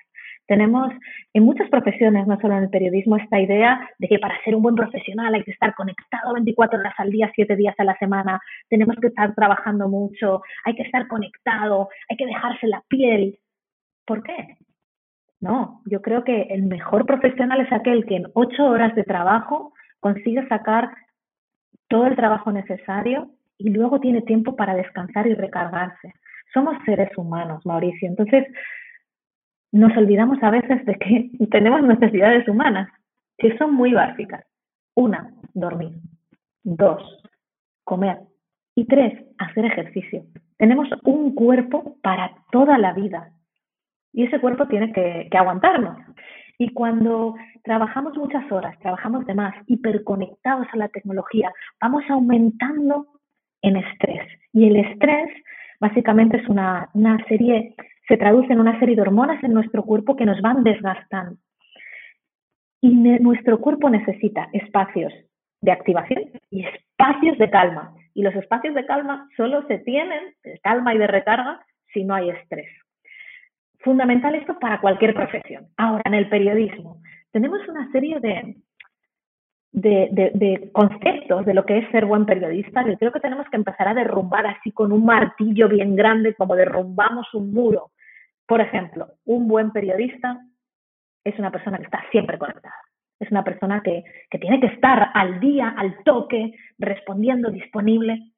Tenemos 0.46 0.90
en 1.34 1.42
muchas 1.42 1.68
profesiones, 1.68 2.26
no 2.26 2.40
solo 2.40 2.56
en 2.56 2.64
el 2.64 2.70
periodismo, 2.70 3.18
esta 3.18 3.38
idea 3.38 3.86
de 3.98 4.08
que 4.08 4.18
para 4.18 4.42
ser 4.44 4.54
un 4.54 4.62
buen 4.62 4.74
profesional 4.74 5.34
hay 5.34 5.44
que 5.44 5.50
estar 5.50 5.74
conectado 5.74 6.32
24 6.32 6.78
horas 6.78 6.94
al 6.96 7.10
día, 7.10 7.30
7 7.34 7.54
días 7.54 7.74
a 7.76 7.84
la 7.84 7.98
semana, 7.98 8.40
tenemos 8.70 8.96
que 8.96 9.08
estar 9.08 9.34
trabajando 9.34 9.88
mucho, 9.90 10.40
hay 10.64 10.74
que 10.74 10.84
estar 10.84 11.06
conectado, 11.06 11.90
hay 12.08 12.16
que 12.16 12.24
dejarse 12.24 12.66
la 12.66 12.82
piel. 12.88 13.38
¿Por 14.06 14.22
qué? 14.22 14.56
No, 15.40 15.82
yo 15.86 16.02
creo 16.02 16.24
que 16.24 16.42
el 16.50 16.64
mejor 16.64 17.06
profesional 17.06 17.60
es 17.60 17.72
aquel 17.72 18.06
que 18.06 18.16
en 18.16 18.26
ocho 18.34 18.66
horas 18.66 18.94
de 18.94 19.04
trabajo 19.04 19.72
consigue 20.00 20.46
sacar 20.48 20.90
todo 21.88 22.06
el 22.06 22.16
trabajo 22.16 22.50
necesario 22.50 23.30
y 23.56 23.70
luego 23.70 24.00
tiene 24.00 24.22
tiempo 24.22 24.56
para 24.56 24.74
descansar 24.74 25.26
y 25.26 25.34
recargarse. 25.34 26.14
Somos 26.52 26.76
seres 26.84 27.16
humanos, 27.16 27.64
Mauricio. 27.64 28.08
Entonces, 28.08 28.46
nos 29.70 29.96
olvidamos 29.96 30.42
a 30.42 30.50
veces 30.50 30.84
de 30.84 30.94
que 30.94 31.30
tenemos 31.50 31.82
necesidades 31.82 32.46
humanas, 32.48 32.88
que 33.36 33.56
son 33.58 33.74
muy 33.74 33.92
básicas. 33.92 34.44
Una, 34.94 35.32
dormir. 35.54 35.92
Dos, 36.64 37.22
comer. 37.84 38.18
Y 38.74 38.86
tres, 38.86 39.24
hacer 39.38 39.64
ejercicio. 39.66 40.24
Tenemos 40.56 40.88
un 41.04 41.34
cuerpo 41.34 41.96
para 42.02 42.32
toda 42.50 42.78
la 42.78 42.92
vida 42.92 43.32
y 44.18 44.24
ese 44.24 44.40
cuerpo 44.40 44.66
tiene 44.66 44.92
que, 44.92 45.28
aguantarnos. 45.30 45.96
Y 46.58 46.70
cuando 46.72 47.36
trabajamos 47.62 48.16
muchas 48.16 48.50
horas, 48.50 48.76
trabajamos 48.80 49.24
de 49.26 49.34
más, 49.34 49.54
hiperconectados 49.68 50.66
a 50.72 50.76
la 50.76 50.88
tecnología, 50.88 51.52
vamos 51.80 52.02
aumentando 52.08 53.06
en 53.62 53.76
estrés. 53.76 54.26
Y 54.52 54.66
el 54.66 54.74
estrés 54.74 55.28
básicamente 55.78 56.38
es 56.38 56.48
una, 56.48 56.90
una 56.94 57.24
serie, 57.28 57.76
se 58.08 58.16
traduce 58.16 58.52
en 58.52 58.58
una 58.58 58.76
serie 58.80 58.96
de 58.96 59.02
hormonas 59.02 59.40
en 59.44 59.52
nuestro 59.52 59.84
cuerpo 59.84 60.16
que 60.16 60.26
nos 60.26 60.40
van 60.40 60.64
desgastando. 60.64 61.36
Y 62.80 62.96
nuestro 62.96 63.60
cuerpo 63.60 63.88
necesita 63.88 64.48
espacios 64.52 65.12
de 65.60 65.70
activación 65.70 66.24
y 66.50 66.66
espacios 66.66 67.38
de 67.38 67.50
calma. 67.50 67.94
Y 68.14 68.22
los 68.22 68.34
espacios 68.34 68.74
de 68.74 68.84
calma 68.84 69.28
solo 69.36 69.64
se 69.68 69.78
tienen, 69.78 70.34
de 70.42 70.58
calma 70.58 70.92
y 70.92 70.98
de 70.98 71.06
recarga, 71.06 71.64
si 71.92 72.02
no 72.02 72.16
hay 72.16 72.30
estrés 72.30 72.68
fundamental 73.80 74.34
esto 74.34 74.58
para 74.58 74.80
cualquier 74.80 75.14
profesión. 75.14 75.68
Ahora, 75.76 76.02
en 76.06 76.14
el 76.14 76.28
periodismo, 76.28 77.00
tenemos 77.30 77.60
una 77.68 77.90
serie 77.92 78.20
de, 78.20 78.56
de, 79.72 80.70
conceptos 80.72 81.46
de 81.46 81.54
lo 81.54 81.64
que 81.64 81.78
es 81.78 81.90
ser 81.90 82.06
buen 82.06 82.26
periodista 82.26 82.84
que 82.84 82.96
creo 82.96 83.12
que 83.12 83.20
tenemos 83.20 83.48
que 83.50 83.56
empezar 83.56 83.88
a 83.88 83.94
derrumbar 83.94 84.46
así 84.46 84.72
con 84.72 84.92
un 84.92 85.04
martillo 85.04 85.68
bien 85.68 85.94
grande, 85.94 86.34
como 86.34 86.56
derrumbamos 86.56 87.32
un 87.34 87.52
muro. 87.52 87.90
Por 88.46 88.60
ejemplo, 88.60 89.08
un 89.24 89.46
buen 89.46 89.70
periodista 89.72 90.40
es 91.24 91.38
una 91.38 91.50
persona 91.50 91.78
que 91.78 91.84
está 91.84 92.02
siempre 92.10 92.38
conectada. 92.38 92.74
Es 93.20 93.30
una 93.30 93.44
persona 93.44 93.82
que, 93.82 94.04
que 94.30 94.38
tiene 94.38 94.60
que 94.60 94.68
estar 94.68 95.10
al 95.12 95.40
día, 95.40 95.74
al 95.76 96.02
toque, 96.04 96.52
respondiendo, 96.78 97.50
disponible 97.50 98.32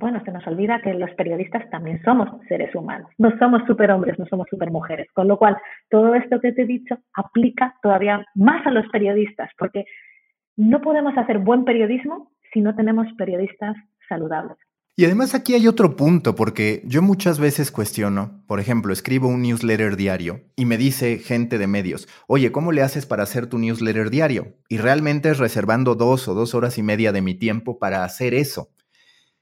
bueno, 0.00 0.22
se 0.24 0.32
nos 0.32 0.44
olvida 0.46 0.80
que 0.80 0.94
los 0.94 1.10
periodistas 1.10 1.68
también 1.70 2.02
somos 2.02 2.28
seres 2.48 2.74
humanos, 2.74 3.10
no 3.18 3.30
somos 3.38 3.62
superhombres, 3.66 4.18
no 4.18 4.26
somos 4.26 4.46
supermujeres, 4.50 5.06
con 5.12 5.28
lo 5.28 5.38
cual 5.38 5.56
todo 5.90 6.14
esto 6.14 6.40
que 6.40 6.52
te 6.52 6.62
he 6.62 6.66
dicho 6.66 6.96
aplica 7.14 7.74
todavía 7.82 8.24
más 8.34 8.66
a 8.66 8.70
los 8.70 8.88
periodistas, 8.88 9.50
porque 9.58 9.84
no 10.56 10.80
podemos 10.80 11.16
hacer 11.16 11.38
buen 11.38 11.64
periodismo 11.64 12.32
si 12.52 12.60
no 12.60 12.74
tenemos 12.74 13.06
periodistas 13.18 13.76
saludables. 14.08 14.56
Y 14.96 15.04
además 15.04 15.34
aquí 15.34 15.54
hay 15.54 15.68
otro 15.68 15.96
punto, 15.96 16.34
porque 16.34 16.82
yo 16.84 17.00
muchas 17.00 17.38
veces 17.38 17.70
cuestiono, 17.70 18.42
por 18.46 18.58
ejemplo, 18.58 18.92
escribo 18.92 19.28
un 19.28 19.42
newsletter 19.42 19.96
diario 19.96 20.42
y 20.56 20.64
me 20.64 20.76
dice 20.76 21.18
gente 21.18 21.58
de 21.58 21.66
medios, 21.66 22.08
oye, 22.26 22.52
¿cómo 22.52 22.72
le 22.72 22.82
haces 22.82 23.06
para 23.06 23.22
hacer 23.22 23.46
tu 23.46 23.58
newsletter 23.58 24.10
diario? 24.10 24.56
Y 24.68 24.78
realmente 24.78 25.30
es 25.30 25.38
reservando 25.38 25.94
dos 25.94 26.26
o 26.28 26.34
dos 26.34 26.54
horas 26.54 26.76
y 26.76 26.82
media 26.82 27.12
de 27.12 27.22
mi 27.22 27.34
tiempo 27.34 27.78
para 27.78 28.04
hacer 28.04 28.34
eso. 28.34 28.70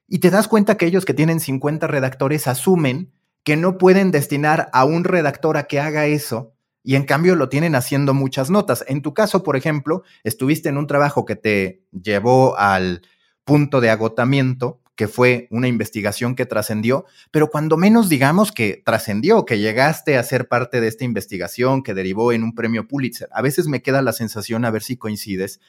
Y 0.08 0.18
te 0.18 0.30
das 0.30 0.48
cuenta 0.48 0.76
que 0.76 0.86
ellos 0.86 1.04
que 1.04 1.14
tienen 1.14 1.38
50 1.38 1.86
redactores 1.86 2.46
asumen 2.46 3.12
que 3.44 3.56
no 3.56 3.78
pueden 3.78 4.10
destinar 4.10 4.70
a 4.72 4.84
un 4.84 5.04
redactor 5.04 5.56
a 5.56 5.64
que 5.64 5.80
haga 5.80 6.06
eso 6.06 6.54
y 6.82 6.96
en 6.96 7.04
cambio 7.04 7.36
lo 7.36 7.50
tienen 7.50 7.74
haciendo 7.74 8.14
muchas 8.14 8.48
notas. 8.48 8.84
En 8.88 9.02
tu 9.02 9.12
caso, 9.12 9.42
por 9.42 9.56
ejemplo, 9.56 10.02
estuviste 10.24 10.70
en 10.70 10.78
un 10.78 10.86
trabajo 10.86 11.26
que 11.26 11.36
te 11.36 11.82
llevó 11.92 12.58
al 12.58 13.02
punto 13.44 13.82
de 13.82 13.90
agotamiento, 13.90 14.80
que 14.94 15.08
fue 15.08 15.48
una 15.50 15.68
investigación 15.68 16.34
que 16.34 16.46
trascendió, 16.46 17.04
pero 17.30 17.50
cuando 17.50 17.76
menos 17.76 18.08
digamos 18.08 18.52
que 18.52 18.82
trascendió, 18.84 19.44
que 19.44 19.58
llegaste 19.58 20.16
a 20.16 20.22
ser 20.22 20.48
parte 20.48 20.80
de 20.80 20.88
esta 20.88 21.04
investigación 21.04 21.82
que 21.82 21.94
derivó 21.94 22.32
en 22.32 22.42
un 22.42 22.54
premio 22.54 22.88
Pulitzer. 22.88 23.28
A 23.32 23.42
veces 23.42 23.68
me 23.68 23.82
queda 23.82 24.02
la 24.02 24.12
sensación, 24.12 24.64
a 24.64 24.70
ver 24.70 24.82
si 24.82 24.96
coincides, 24.96 25.60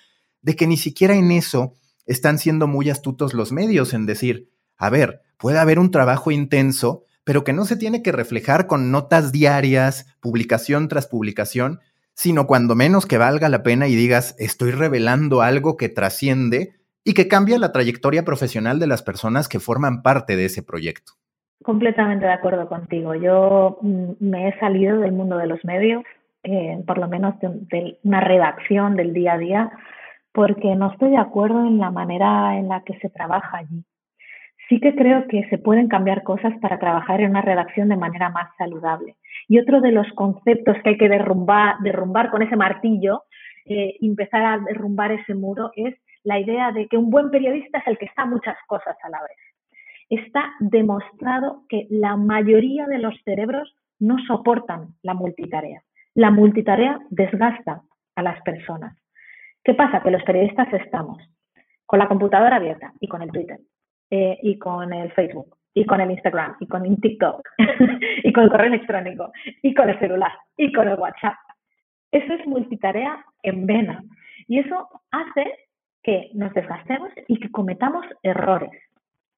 de 0.42 0.56
que 0.56 0.68
ni 0.68 0.78
siquiera 0.78 1.16
en 1.16 1.32
eso 1.32 1.74
están 2.10 2.40
siendo 2.40 2.68
muy 2.68 2.90
astutos 2.90 3.36
los 3.36 3.52
medios 3.52 3.94
en 3.94 4.08
decir, 4.08 4.50
a 4.78 4.90
ver, 4.90 5.22
puede 5.38 5.60
haber 5.60 5.78
un 5.78 5.92
trabajo 5.92 6.32
intenso, 6.32 7.04
pero 7.24 7.44
que 7.44 7.54
no 7.54 7.66
se 7.66 7.78
tiene 7.78 8.02
que 8.02 8.12
reflejar 8.12 8.66
con 8.66 8.92
notas 8.92 9.32
diarias, 9.32 10.18
publicación 10.20 10.88
tras 10.88 11.08
publicación, 11.08 11.80
sino 12.16 12.48
cuando 12.48 12.74
menos 12.74 13.06
que 13.06 13.20
valga 13.20 13.48
la 13.48 13.62
pena 13.62 13.88
y 13.88 13.96
digas, 13.96 14.36
estoy 14.40 14.72
revelando 14.72 15.44
algo 15.44 15.78
que 15.78 15.88
trasciende 15.88 16.74
y 17.04 17.14
que 17.14 17.28
cambia 17.28 17.60
la 17.60 17.72
trayectoria 17.72 18.26
profesional 18.26 18.80
de 18.80 18.88
las 18.88 19.04
personas 19.04 19.48
que 19.48 19.60
forman 19.60 20.02
parte 20.02 20.36
de 20.36 20.46
ese 20.46 20.64
proyecto. 20.64 21.14
Completamente 21.64 22.26
de 22.26 22.34
acuerdo 22.34 22.68
contigo. 22.68 23.14
Yo 23.14 23.78
mm, 23.84 24.14
me 24.20 24.48
he 24.48 24.60
salido 24.60 24.98
del 24.98 25.12
mundo 25.12 25.38
de 25.38 25.46
los 25.46 25.64
medios, 25.64 26.04
eh, 26.42 26.84
por 26.88 26.98
lo 26.98 27.08
menos 27.08 27.40
de, 27.40 27.50
de, 27.70 28.00
una 28.04 28.20
redacción 28.22 28.96
del 28.96 29.14
día 29.14 29.34
a 29.34 29.38
día, 29.38 29.72
porque 30.32 30.76
no 30.76 30.92
estoy 30.92 31.12
de 31.12 31.18
acuerdo 31.18 31.66
en 31.66 31.80
la 31.80 31.92
manera 31.92 32.58
en 32.58 32.68
la 32.68 32.84
que 32.84 32.98
se 33.00 33.10
trabaja 33.10 33.58
allí 33.58 33.84
sí 34.70 34.80
que 34.80 34.96
creo 34.96 35.28
que 35.28 35.50
se 35.50 35.58
pueden 35.58 35.88
cambiar 35.88 36.24
cosas 36.24 36.54
para 36.62 36.80
trabajar 36.80 37.22
en 37.22 37.32
una 37.32 37.42
redacción 37.42 37.90
de 37.90 37.98
manera 37.98 38.30
más 38.30 38.50
saludable. 38.58 39.16
Y 39.48 39.60
otro 39.60 39.82
de 39.82 39.92
los 39.92 40.08
conceptos 40.14 40.78
que 40.84 40.92
hay 40.92 40.98
que 40.98 41.10
derrumbar, 41.10 41.80
derrumbar 41.80 42.30
con 42.30 42.44
ese 42.44 42.56
martillo, 42.56 43.24
eh, 43.66 43.98
empezar 44.00 44.46
a 44.46 44.60
derrumbar 44.60 45.12
ese 45.12 45.34
muro, 45.34 45.72
es 45.76 45.96
la 46.24 46.40
idea 46.40 46.72
de 46.72 46.88
que 46.88 46.98
un 46.98 47.10
buen 47.10 47.32
periodista 47.32 47.80
es 47.80 47.88
el 47.88 47.98
que 47.98 48.06
está 48.06 48.26
muchas 48.26 48.56
cosas 48.68 48.96
a 49.04 49.10
la 49.10 49.20
vez. 49.22 49.38
Está 50.10 50.54
demostrado 50.60 51.64
que 51.68 51.88
la 51.90 52.16
mayoría 52.16 52.86
de 52.86 53.00
los 53.00 53.16
cerebros 53.24 53.76
no 54.00 54.18
soportan 54.28 54.90
la 55.02 55.14
multitarea. 55.14 55.82
La 56.14 56.32
multitarea 56.32 57.00
desgasta 57.10 57.82
a 58.16 58.24
las 58.24 58.42
personas. 58.42 58.96
¿Qué 59.64 59.74
pasa? 59.74 60.02
Que 60.02 60.12
los 60.12 60.24
periodistas 60.24 60.72
estamos 60.74 61.18
con 61.86 62.00
la 62.00 62.08
computadora 62.08 62.58
abierta 62.58 62.94
y 63.00 63.08
con 63.08 63.22
el 63.22 63.32
Twitter 63.32 63.60
eh, 64.12 64.38
y 64.42 64.58
con 64.58 64.94
el 64.94 65.12
Facebook 65.14 65.56
y 65.74 65.86
con 65.86 66.02
el 66.02 66.12
Instagram 66.12 66.56
y 66.60 66.68
con 66.68 66.86
el 66.86 67.00
TikTok 67.00 67.42
y 68.24 68.34
con 68.34 68.44
el 68.44 68.50
correo 68.50 68.68
electrónico 68.68 69.32
y 69.62 69.74
con 69.74 69.90
el 69.90 70.00
celular 70.00 70.32
y 70.58 70.72
con 70.72 70.88
el 70.88 71.00
WhatsApp. 71.00 71.36
Eso 72.12 72.34
es 72.34 72.46
multitarea 72.48 73.24
en 73.44 73.66
vena 73.66 74.04
y 74.48 74.60
eso 74.60 74.88
hace 75.12 75.70
que 76.04 76.30
nos 76.34 76.54
desgastemos 76.54 77.12
y 77.28 77.40
que 77.40 77.52
cometamos 77.52 78.06
errores. 78.24 78.72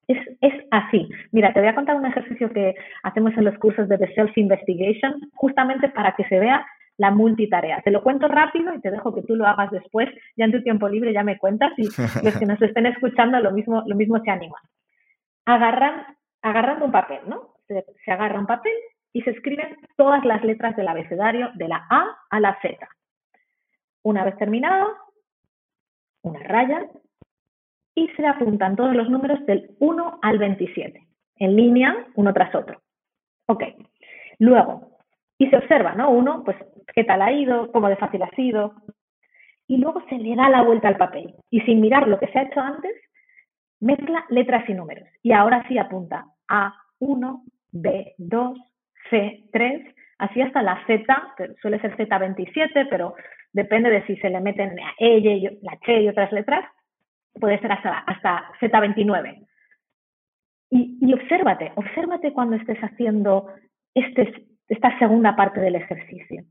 Es, 0.08 0.18
es, 0.40 0.52
así. 0.70 1.08
Mira, 1.30 1.52
te 1.52 1.60
voy 1.60 1.68
a 1.68 1.74
contar 1.74 1.96
un 1.96 2.06
ejercicio 2.06 2.52
que 2.52 2.74
hacemos 3.02 3.36
en 3.36 3.44
los 3.44 3.56
cursos 3.58 3.88
de 3.88 3.98
The 3.98 4.12
Self 4.14 4.36
Investigation, 4.36 5.20
justamente 5.34 5.88
para 5.90 6.14
que 6.16 6.24
se 6.24 6.38
vea 6.38 6.66
la 7.02 7.10
multitarea. 7.10 7.82
Te 7.82 7.90
lo 7.90 8.00
cuento 8.00 8.28
rápido 8.28 8.72
y 8.72 8.80
te 8.80 8.92
dejo 8.92 9.12
que 9.12 9.22
tú 9.22 9.34
lo 9.34 9.44
hagas 9.44 9.72
después, 9.72 10.08
ya 10.36 10.44
en 10.44 10.52
tu 10.52 10.62
tiempo 10.62 10.88
libre 10.88 11.12
ya 11.12 11.24
me 11.24 11.36
cuentas 11.36 11.72
y 11.76 11.82
los 12.24 12.36
que 12.38 12.46
nos 12.46 12.62
estén 12.62 12.86
escuchando 12.86 13.40
lo 13.40 13.50
mismo, 13.50 13.82
lo 13.84 13.96
mismo 13.96 14.20
se 14.20 14.30
animan. 14.30 14.62
Agarran, 15.44 16.16
agarrando 16.42 16.84
un 16.84 16.92
papel, 16.92 17.18
¿no? 17.26 17.56
Se, 17.66 17.84
se 18.04 18.12
agarra 18.12 18.38
un 18.38 18.46
papel 18.46 18.72
y 19.12 19.22
se 19.22 19.30
escriben 19.30 19.76
todas 19.96 20.24
las 20.24 20.44
letras 20.44 20.76
del 20.76 20.86
abecedario 20.86 21.50
de 21.54 21.66
la 21.66 21.84
A 21.90 22.06
a 22.30 22.38
la 22.38 22.56
Z. 22.62 22.88
Una 24.04 24.22
vez 24.22 24.36
terminado, 24.36 24.92
una 26.22 26.38
raya 26.38 26.86
y 27.96 28.06
se 28.10 28.24
apuntan 28.24 28.76
todos 28.76 28.94
los 28.94 29.10
números 29.10 29.44
del 29.44 29.74
1 29.80 30.20
al 30.22 30.38
27, 30.38 31.04
en 31.40 31.56
línea, 31.56 32.06
uno 32.14 32.32
tras 32.32 32.54
otro. 32.54 32.80
Ok. 33.46 33.64
Luego, 34.38 34.91
y 35.42 35.48
se 35.48 35.56
observa, 35.56 35.94
¿no? 35.94 36.08
Uno, 36.10 36.44
pues 36.44 36.56
qué 36.94 37.02
tal 37.02 37.20
ha 37.20 37.32
ido, 37.32 37.72
cómo 37.72 37.88
de 37.88 37.96
fácil 37.96 38.22
ha 38.22 38.30
sido. 38.30 38.74
Y 39.66 39.78
luego 39.78 40.00
se 40.08 40.16
le 40.16 40.36
da 40.36 40.48
la 40.48 40.62
vuelta 40.62 40.86
al 40.86 40.96
papel 40.96 41.34
y 41.50 41.60
sin 41.62 41.80
mirar 41.80 42.06
lo 42.06 42.20
que 42.20 42.28
se 42.28 42.38
ha 42.38 42.42
hecho 42.42 42.60
antes, 42.60 42.92
mezcla 43.80 44.24
letras 44.28 44.68
y 44.68 44.74
números. 44.74 45.08
Y 45.20 45.32
ahora 45.32 45.64
sí 45.66 45.78
apunta 45.78 46.26
A1, 46.48 47.42
B2, 47.72 48.56
C3, 49.10 49.94
así 50.18 50.42
hasta 50.42 50.62
la 50.62 50.80
Z, 50.86 51.04
que 51.36 51.54
suele 51.60 51.80
ser 51.80 51.96
Z27, 51.96 52.86
pero 52.88 53.16
depende 53.52 53.90
de 53.90 54.06
si 54.06 54.14
se 54.18 54.30
le 54.30 54.40
meten 54.40 54.76
la 54.76 54.92
E, 54.96 55.58
la 55.60 55.72
H 55.72 56.02
y 56.02 56.08
otras 56.08 56.30
letras, 56.30 56.64
puede 57.32 57.58
ser 57.58 57.72
hasta, 57.72 57.98
hasta 57.98 58.52
Z29. 58.60 59.44
Y, 60.70 60.98
y 61.00 61.12
obsérvate, 61.14 61.72
obsérvate 61.74 62.32
cuando 62.32 62.54
estés 62.54 62.78
haciendo 62.78 63.48
este, 63.94 64.51
esta 64.72 64.98
segunda 64.98 65.36
parte 65.36 65.60
del 65.60 65.74
ejercicio 65.74 66.44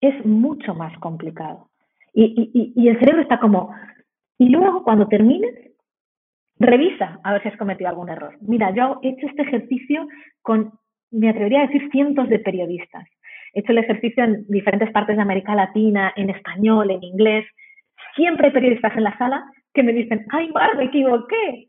es 0.00 0.24
mucho 0.24 0.74
más 0.74 0.96
complicado. 0.98 1.68
Y, 2.12 2.88
el 2.88 2.98
cerebro 3.00 3.22
está 3.22 3.40
como, 3.40 3.74
y 4.38 4.50
luego 4.50 4.84
cuando 4.84 5.08
termines, 5.08 5.52
revisa 6.60 7.18
a 7.24 7.32
ver 7.32 7.42
si 7.42 7.48
has 7.48 7.56
cometido 7.56 7.90
algún 7.90 8.08
error. 8.08 8.36
Mira, 8.40 8.72
yo 8.72 9.00
he 9.02 9.08
hecho 9.08 9.26
este 9.26 9.42
ejercicio 9.42 10.06
con, 10.42 10.74
me 11.10 11.28
atrevería 11.28 11.62
a 11.62 11.66
decir, 11.66 11.90
cientos 11.90 12.28
de 12.28 12.38
periodistas. 12.38 13.04
He 13.52 13.60
hecho 13.60 13.72
el 13.72 13.78
ejercicio 13.78 14.22
en 14.22 14.46
diferentes 14.46 14.92
partes 14.92 15.16
de 15.16 15.22
América 15.22 15.56
Latina, 15.56 16.12
en 16.14 16.30
español, 16.30 16.92
en 16.92 17.02
inglés. 17.02 17.46
Siempre 18.14 18.46
hay 18.46 18.52
periodistas 18.52 18.96
en 18.96 19.04
la 19.04 19.18
sala 19.18 19.44
que 19.72 19.82
me 19.82 19.92
dicen, 19.92 20.24
ay, 20.30 20.50
Mar, 20.52 20.76
me 20.76 20.84
equivoqué. 20.84 21.68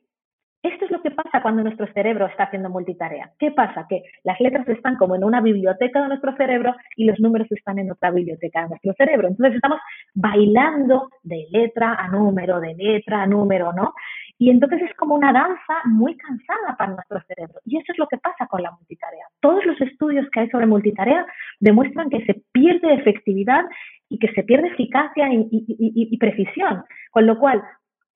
Esto 0.65 0.85
es 0.85 0.89
lo 0.89 0.99
que 1.03 1.11
pasa 1.11 1.43
cuando 1.43 1.61
nuestro 1.61 1.85
cerebro 1.93 2.25
está 2.25 2.45
haciendo 2.45 2.71
multitarea. 2.71 3.29
¿Qué 3.37 3.51
pasa? 3.51 3.85
Que 3.87 4.01
las 4.23 4.39
letras 4.39 4.67
están 4.67 4.95
como 4.95 5.15
en 5.15 5.23
una 5.23 5.39
biblioteca 5.39 6.01
de 6.01 6.07
nuestro 6.07 6.35
cerebro 6.37 6.75
y 6.95 7.05
los 7.05 7.19
números 7.19 7.47
están 7.51 7.77
en 7.77 7.91
otra 7.91 8.09
biblioteca 8.09 8.63
de 8.63 8.69
nuestro 8.69 8.93
cerebro. 8.93 9.27
Entonces 9.27 9.57
estamos 9.57 9.77
bailando 10.15 11.09
de 11.21 11.45
letra 11.51 11.93
a 11.93 12.07
número, 12.07 12.59
de 12.59 12.73
letra 12.73 13.21
a 13.21 13.27
número, 13.27 13.73
¿no? 13.73 13.93
Y 14.39 14.49
entonces 14.49 14.81
es 14.81 14.95
como 14.95 15.13
una 15.13 15.31
danza 15.31 15.83
muy 15.85 16.17
cansada 16.17 16.75
para 16.75 16.93
nuestro 16.93 17.21
cerebro. 17.27 17.59
Y 17.63 17.77
eso 17.77 17.91
es 17.91 17.99
lo 17.99 18.07
que 18.07 18.17
pasa 18.17 18.47
con 18.47 18.63
la 18.63 18.71
multitarea. 18.71 19.27
Todos 19.41 19.63
los 19.67 19.79
estudios 19.81 20.27
que 20.31 20.39
hay 20.39 20.49
sobre 20.49 20.65
multitarea 20.65 21.27
demuestran 21.59 22.09
que 22.09 22.25
se 22.25 22.41
pierde 22.51 22.95
efectividad 22.95 23.65
y 24.09 24.17
que 24.17 24.33
se 24.33 24.41
pierde 24.41 24.69
eficacia 24.69 25.31
y, 25.31 25.47
y 25.51 26.17
precisión. 26.17 26.83
Con 27.11 27.27
lo 27.27 27.37
cual, 27.37 27.61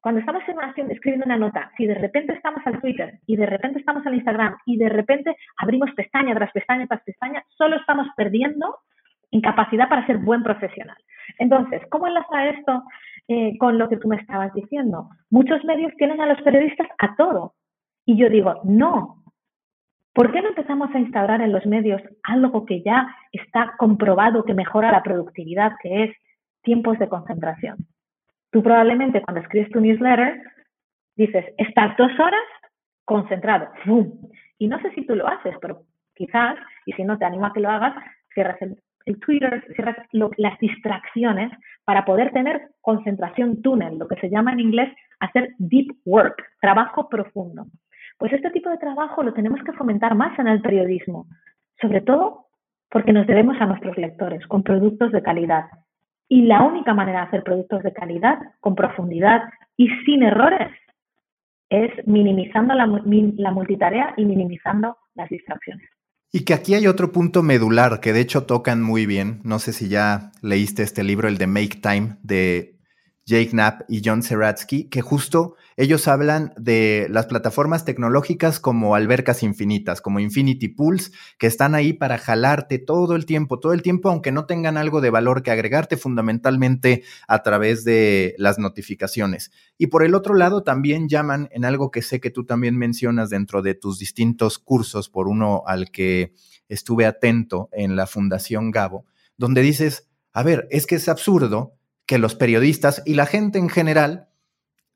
cuando 0.01 0.21
estamos 0.21 0.41
en 0.47 0.57
una 0.57 0.67
acción 0.67 0.89
escribiendo 0.91 1.25
una 1.25 1.37
nota, 1.37 1.71
si 1.75 1.85
de 1.85 1.95
repente 1.95 2.33
estamos 2.33 2.61
al 2.65 2.79
Twitter 2.79 3.19
y 3.25 3.35
de 3.35 3.45
repente 3.45 3.79
estamos 3.79 4.05
al 4.05 4.15
Instagram 4.15 4.55
y 4.65 4.77
de 4.77 4.89
repente 4.89 5.35
abrimos 5.57 5.91
pestaña 5.91 6.33
tras 6.35 6.51
pestaña 6.51 6.87
tras 6.87 7.03
pestaña, 7.03 7.43
solo 7.57 7.75
estamos 7.75 8.07
perdiendo 8.15 8.77
incapacidad 9.31 9.89
para 9.89 10.05
ser 10.05 10.17
buen 10.17 10.41
profesional. 10.43 10.97
Entonces, 11.37 11.81
¿cómo 11.89 12.07
enlaza 12.07 12.49
esto 12.49 12.83
eh, 13.27 13.57
con 13.57 13.77
lo 13.77 13.89
que 13.89 13.97
tú 13.97 14.07
me 14.07 14.15
estabas 14.15 14.53
diciendo? 14.53 15.09
Muchos 15.29 15.63
medios 15.65 15.93
tienen 15.97 16.21
a 16.21 16.27
los 16.27 16.41
periodistas 16.41 16.87
a 16.97 17.15
todo. 17.15 17.53
Y 18.05 18.17
yo 18.17 18.29
digo, 18.29 18.61
no. 18.63 19.23
¿Por 20.13 20.31
qué 20.31 20.41
no 20.41 20.49
empezamos 20.49 20.93
a 20.95 20.99
instaurar 20.99 21.41
en 21.41 21.51
los 21.51 21.65
medios 21.65 22.01
algo 22.23 22.65
que 22.65 22.81
ya 22.81 23.07
está 23.31 23.75
comprobado 23.77 24.43
que 24.43 24.53
mejora 24.53 24.91
la 24.91 25.03
productividad, 25.03 25.73
que 25.83 26.05
es 26.05 26.15
tiempos 26.63 26.97
de 26.97 27.07
concentración? 27.07 27.77
Tú 28.51 28.63
probablemente 28.63 29.21
cuando 29.21 29.41
escribes 29.41 29.69
tu 29.69 29.79
newsletter 29.79 30.41
dices, 31.15 31.45
estas 31.57 31.95
dos 31.97 32.11
horas 32.19 32.41
concentrado. 33.05 33.67
Y 34.57 34.67
no 34.67 34.79
sé 34.81 34.91
si 34.91 35.05
tú 35.05 35.15
lo 35.15 35.27
haces, 35.27 35.55
pero 35.61 35.83
quizás, 36.15 36.57
y 36.85 36.93
si 36.93 37.03
no 37.03 37.17
te 37.17 37.25
animo 37.25 37.45
a 37.45 37.53
que 37.53 37.59
lo 37.59 37.69
hagas, 37.69 37.95
cierras 38.33 38.61
el, 38.61 38.77
Twitter, 39.21 39.65
cierras 39.75 39.97
las 40.11 40.59
distracciones 40.59 41.51
para 41.83 42.05
poder 42.05 42.31
tener 42.31 42.69
concentración 42.81 43.61
túnel, 43.63 43.97
lo 43.97 44.07
que 44.07 44.17
se 44.17 44.29
llama 44.29 44.53
en 44.53 44.59
inglés 44.59 44.93
hacer 45.19 45.55
deep 45.57 45.87
work, 46.05 46.43
trabajo 46.61 47.09
profundo. 47.09 47.65
Pues 48.19 48.31
este 48.33 48.51
tipo 48.51 48.69
de 48.69 48.77
trabajo 48.77 49.23
lo 49.23 49.33
tenemos 49.33 49.63
que 49.63 49.73
fomentar 49.73 50.13
más 50.13 50.37
en 50.37 50.47
el 50.47 50.61
periodismo, 50.61 51.25
sobre 51.81 52.01
todo 52.01 52.49
porque 52.91 53.13
nos 53.13 53.25
debemos 53.25 53.59
a 53.59 53.65
nuestros 53.65 53.97
lectores 53.97 54.45
con 54.45 54.61
productos 54.61 55.11
de 55.11 55.23
calidad 55.23 55.65
y 56.29 56.43
la 56.43 56.61
única 56.61 56.93
manera 56.93 57.21
de 57.21 57.27
hacer 57.27 57.43
productos 57.43 57.83
de 57.83 57.91
calidad, 57.91 58.37
con 58.61 58.75
profundidad 58.75 59.41
y 59.75 59.89
sin 60.05 60.23
errores, 60.23 60.69
es 61.69 61.91
minimizando 62.07 62.73
la, 62.73 62.85
la 62.85 63.51
multitarea 63.51 64.13
y 64.15 64.25
minimizando 64.25 64.97
las 65.15 65.29
distracciones. 65.29 65.89
Y 66.31 66.45
que 66.45 66.53
aquí 66.53 66.75
hay 66.75 66.85
otro 66.85 67.11
punto 67.11 67.41
medular 67.41 67.99
que 67.99 68.13
de 68.13 68.21
hecho 68.21 68.45
tocan 68.45 68.83
muy 68.83 69.07
bien. 69.07 69.41
No 69.43 69.57
sé 69.57 69.73
si 69.73 69.89
ya 69.89 70.31
leíste 70.43 70.83
este 70.83 71.03
libro, 71.03 71.27
el 71.27 71.39
de 71.39 71.47
Make 71.47 71.79
Time, 71.81 72.17
de 72.21 72.78
Jake 73.29 73.51
Knapp 73.51 73.81
y 73.87 74.01
John 74.03 74.23
Seratsky, 74.23 74.85
que 74.85 75.01
justo 75.01 75.55
ellos 75.77 76.07
hablan 76.07 76.51
de 76.57 77.05
las 77.11 77.27
plataformas 77.27 77.85
tecnológicas 77.85 78.59
como 78.59 78.95
albercas 78.95 79.43
infinitas, 79.43 80.01
como 80.01 80.19
Infinity 80.19 80.67
Pools, 80.67 81.11
que 81.37 81.45
están 81.45 81.75
ahí 81.75 81.93
para 81.93 82.17
jalarte 82.17 82.79
todo 82.79 83.15
el 83.15 83.27
tiempo, 83.27 83.59
todo 83.59 83.73
el 83.73 83.83
tiempo, 83.83 84.09
aunque 84.09 84.31
no 84.31 84.47
tengan 84.47 84.77
algo 84.77 84.99
de 84.99 85.11
valor 85.11 85.43
que 85.43 85.51
agregarte 85.51 85.95
fundamentalmente 85.95 87.03
a 87.27 87.43
través 87.43 87.83
de 87.83 88.33
las 88.39 88.57
notificaciones. 88.57 89.51
Y 89.77 89.87
por 89.87 90.03
el 90.03 90.15
otro 90.15 90.33
lado, 90.33 90.63
también 90.63 91.07
llaman 91.07 91.49
en 91.51 91.65
algo 91.65 91.91
que 91.91 92.01
sé 92.01 92.19
que 92.19 92.31
tú 92.31 92.45
también 92.45 92.77
mencionas 92.77 93.29
dentro 93.29 93.61
de 93.61 93.75
tus 93.75 93.99
distintos 93.99 94.57
cursos, 94.57 95.07
por 95.07 95.27
uno 95.27 95.61
al 95.67 95.91
que 95.91 96.33
estuve 96.67 97.05
atento 97.05 97.69
en 97.73 97.95
la 97.95 98.07
Fundación 98.07 98.71
Gabo, 98.71 99.05
donde 99.37 99.61
dices, 99.61 100.09
a 100.33 100.41
ver, 100.41 100.67
es 100.71 100.87
que 100.87 100.95
es 100.95 101.07
absurdo 101.07 101.78
que 102.09 102.17
los 102.17 102.33
periodistas 102.33 103.03
y 103.05 103.13
la 103.13 103.27
gente 103.27 103.59
en 103.59 103.69
general 103.69 104.29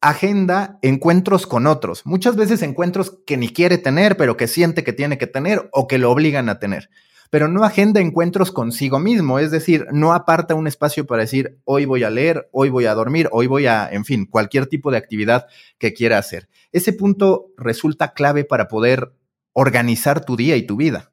agenda 0.02 0.80
encuentros 0.82 1.46
con 1.46 1.68
otros, 1.68 2.08
muchas 2.08 2.36
veces 2.36 2.64
encuentros 2.64 3.20
que 3.28 3.38
ni 3.38 3.50
quiere 3.50 3.78
tener, 3.78 4.18
pero 4.18 4.36
que 4.36 4.48
siente 4.48 4.84
que 4.84 4.94
tiene 4.94 5.20
que 5.20 5.28
tener 5.28 5.70
o 5.74 5.88
que 5.88 6.00
lo 6.00 6.10
obligan 6.10 6.50
a 6.50 6.58
tener, 6.58 6.90
pero 7.30 7.48
no 7.48 7.64
agenda 7.66 8.02
encuentros 8.02 8.52
consigo 8.52 8.98
mismo, 8.98 9.38
es 9.38 9.52
decir, 9.52 9.86
no 9.92 10.12
aparta 10.12 10.56
un 10.56 10.66
espacio 10.66 11.06
para 11.06 11.22
decir, 11.22 11.60
hoy 11.66 11.86
voy 11.86 12.04
a 12.04 12.10
leer, 12.10 12.50
hoy 12.52 12.70
voy 12.70 12.88
a 12.88 12.96
dormir, 12.96 13.30
hoy 13.32 13.46
voy 13.46 13.68
a, 13.68 13.88
en 13.92 14.06
fin, 14.06 14.26
cualquier 14.26 14.66
tipo 14.66 14.90
de 14.90 14.98
actividad 14.98 15.46
que 15.78 15.94
quiera 15.94 16.18
hacer. 16.18 16.50
Ese 16.72 16.94
punto 16.94 17.52
resulta 17.58 18.14
clave 18.14 18.44
para 18.44 18.68
poder 18.68 19.14
organizar 19.52 20.26
tu 20.26 20.36
día 20.36 20.56
y 20.56 20.64
tu 20.64 20.78
vida 20.78 21.13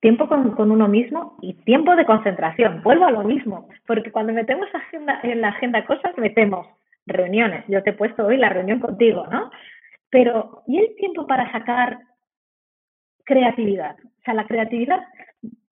tiempo 0.00 0.28
con, 0.28 0.70
uno 0.70 0.88
mismo 0.88 1.36
y 1.42 1.54
tiempo 1.54 1.94
de 1.94 2.06
concentración. 2.06 2.82
Vuelvo 2.82 3.04
a 3.04 3.10
lo 3.10 3.22
mismo, 3.22 3.68
porque 3.86 4.10
cuando 4.10 4.32
metemos 4.32 4.68
agenda, 4.74 5.20
en 5.22 5.40
la 5.40 5.48
agenda 5.48 5.84
cosas, 5.84 6.16
metemos 6.16 6.66
reuniones. 7.06 7.64
Yo 7.68 7.82
te 7.82 7.90
he 7.90 7.94
puesto 7.94 8.26
hoy 8.26 8.36
la 8.36 8.48
reunión 8.48 8.80
contigo, 8.80 9.26
¿no? 9.30 9.50
Pero, 10.10 10.62
¿y 10.66 10.78
el 10.78 10.96
tiempo 10.96 11.26
para 11.26 11.50
sacar 11.52 11.98
creatividad? 13.24 13.96
O 14.02 14.22
sea, 14.24 14.34
la 14.34 14.46
creatividad 14.46 15.00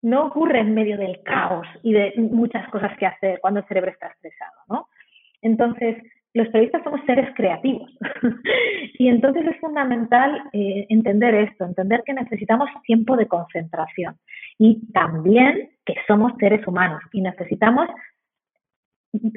no 0.03 0.27
ocurre 0.27 0.61
en 0.61 0.75
medio 0.75 0.97
del 0.97 1.23
caos 1.23 1.67
y 1.83 1.93
de 1.93 2.13
muchas 2.17 2.69
cosas 2.71 2.97
que 2.99 3.07
hacer 3.07 3.41
cuando 3.41 3.61
el 3.61 3.67
cerebro 3.67 3.91
está 3.91 4.09
estresado, 4.09 4.53
¿no? 4.69 4.89
Entonces, 5.43 5.97
los 6.35 6.49
periodistas 6.49 6.83
somos 6.85 7.01
seres 7.07 7.29
creativos. 7.35 7.91
y 8.99 9.09
entonces 9.09 9.47
es 9.47 9.59
fundamental 9.61 10.43
eh, 10.53 10.87
entender 10.89 11.35
esto, 11.35 11.65
entender 11.65 12.03
que 12.05 12.15
necesitamos 12.15 12.69
tiempo 12.85 13.17
de 13.17 13.27
concentración 13.27 14.17
y 14.59 14.91
también 14.93 15.71
que 15.85 15.95
somos 16.07 16.33
seres 16.39 16.67
humanos 16.67 17.01
y 17.13 17.23
necesitamos 17.23 17.89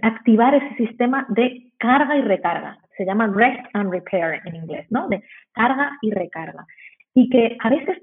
activar 0.02 0.54
ese 0.56 0.76
sistema 0.76 1.26
de 1.30 1.72
carga 1.78 2.18
y 2.18 2.22
recarga. 2.22 2.78
Se 2.98 3.06
llama 3.06 3.28
rest 3.28 3.66
and 3.74 3.92
repair 3.92 4.42
en 4.46 4.56
inglés, 4.56 4.86
¿no? 4.90 5.08
De 5.08 5.24
carga 5.54 5.98
y 6.02 6.12
recarga. 6.12 6.66
Y 7.14 7.30
que 7.30 7.58
a 7.60 7.70
veces 7.70 8.00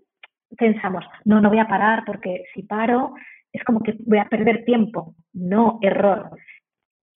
pensamos, 0.57 1.05
no, 1.25 1.41
no 1.41 1.51
voy 1.51 1.59
a 1.59 1.69
parar 1.69 2.05
porque 2.07 2.45
si 2.55 2.63
paro 2.63 3.15
es 3.53 3.63
como 3.65 3.81
que 3.81 3.95
voy 4.07 4.19
a 4.19 4.29
perder 4.29 4.65
tiempo. 4.65 5.15
No, 5.35 5.79
error 5.83 6.31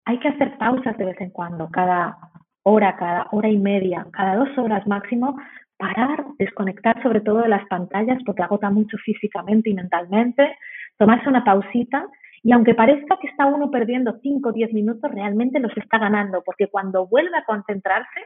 hay 0.06 0.20
que 0.20 0.30
hacer 0.30 0.58
pausas 0.58 0.98
de 0.98 1.06
vez 1.06 1.22
en 1.22 1.30
cuando, 1.30 1.70
cada 1.70 2.18
hora, 2.64 2.96
cada 2.96 3.28
hora 3.32 3.50
y 3.50 3.58
media, 3.58 4.06
cada 4.12 4.36
dos 4.36 4.58
horas 4.58 4.86
máximo, 4.88 5.38
parar, 5.78 6.26
desconectar 6.38 7.02
sobre 7.02 7.22
todo 7.22 7.40
de 7.40 7.50
las 7.50 7.68
pantallas 7.68 8.22
porque 8.26 8.44
agota 8.44 8.70
mucho 8.70 8.98
físicamente 8.98 9.70
y 9.70 9.74
mentalmente, 9.74 10.56
tomarse 10.98 11.30
una 11.30 11.44
pausita 11.44 12.08
y 12.44 12.52
aunque 12.54 12.74
parezca 12.74 13.18
que 13.20 13.28
está 13.28 13.46
uno 13.46 13.70
perdiendo 13.70 14.20
5 14.22 14.50
o 14.50 14.52
10 14.52 14.74
minutos, 14.74 15.12
realmente 15.12 15.60
los 15.60 15.76
está 15.78 16.00
ganando 16.00 16.44
porque 16.44 16.68
cuando 16.68 17.08
vuelve 17.08 17.38
a 17.38 17.46
concentrarse 17.46 18.20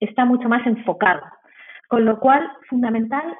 está 0.00 0.24
mucho 0.24 0.48
más 0.48 0.66
enfocado. 0.66 1.22
Con 1.88 2.04
lo 2.04 2.18
cual, 2.18 2.48
fundamental 2.68 3.36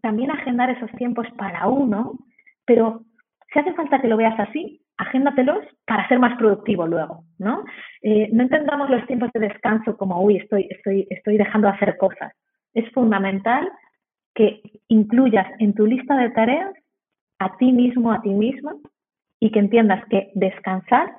también 0.00 0.30
agendar 0.30 0.70
esos 0.70 0.90
tiempos 0.92 1.26
para 1.36 1.66
uno, 1.66 2.18
pero 2.66 3.02
si 3.52 3.58
hace 3.58 3.72
falta 3.74 4.00
que 4.00 4.08
lo 4.08 4.16
veas 4.16 4.38
así, 4.38 4.83
agéndatelos 4.96 5.64
para 5.86 6.06
ser 6.08 6.18
más 6.18 6.36
productivo 6.38 6.86
luego, 6.86 7.24
¿no? 7.38 7.64
Eh, 8.02 8.28
no 8.32 8.42
entendamos 8.42 8.90
los 8.90 9.06
tiempos 9.06 9.30
de 9.34 9.40
descanso 9.40 9.96
como, 9.96 10.20
uy, 10.22 10.36
estoy, 10.36 10.68
estoy, 10.70 11.06
estoy 11.10 11.36
dejando 11.36 11.68
de 11.68 11.74
hacer 11.74 11.96
cosas. 11.96 12.32
Es 12.72 12.90
fundamental 12.92 13.68
que 14.34 14.60
incluyas 14.88 15.46
en 15.58 15.74
tu 15.74 15.86
lista 15.86 16.16
de 16.16 16.30
tareas 16.30 16.72
a 17.38 17.56
ti 17.56 17.72
mismo, 17.72 18.12
a 18.12 18.22
ti 18.22 18.30
misma, 18.30 18.74
y 19.40 19.50
que 19.50 19.58
entiendas 19.58 20.02
que 20.08 20.30
descansar 20.34 21.12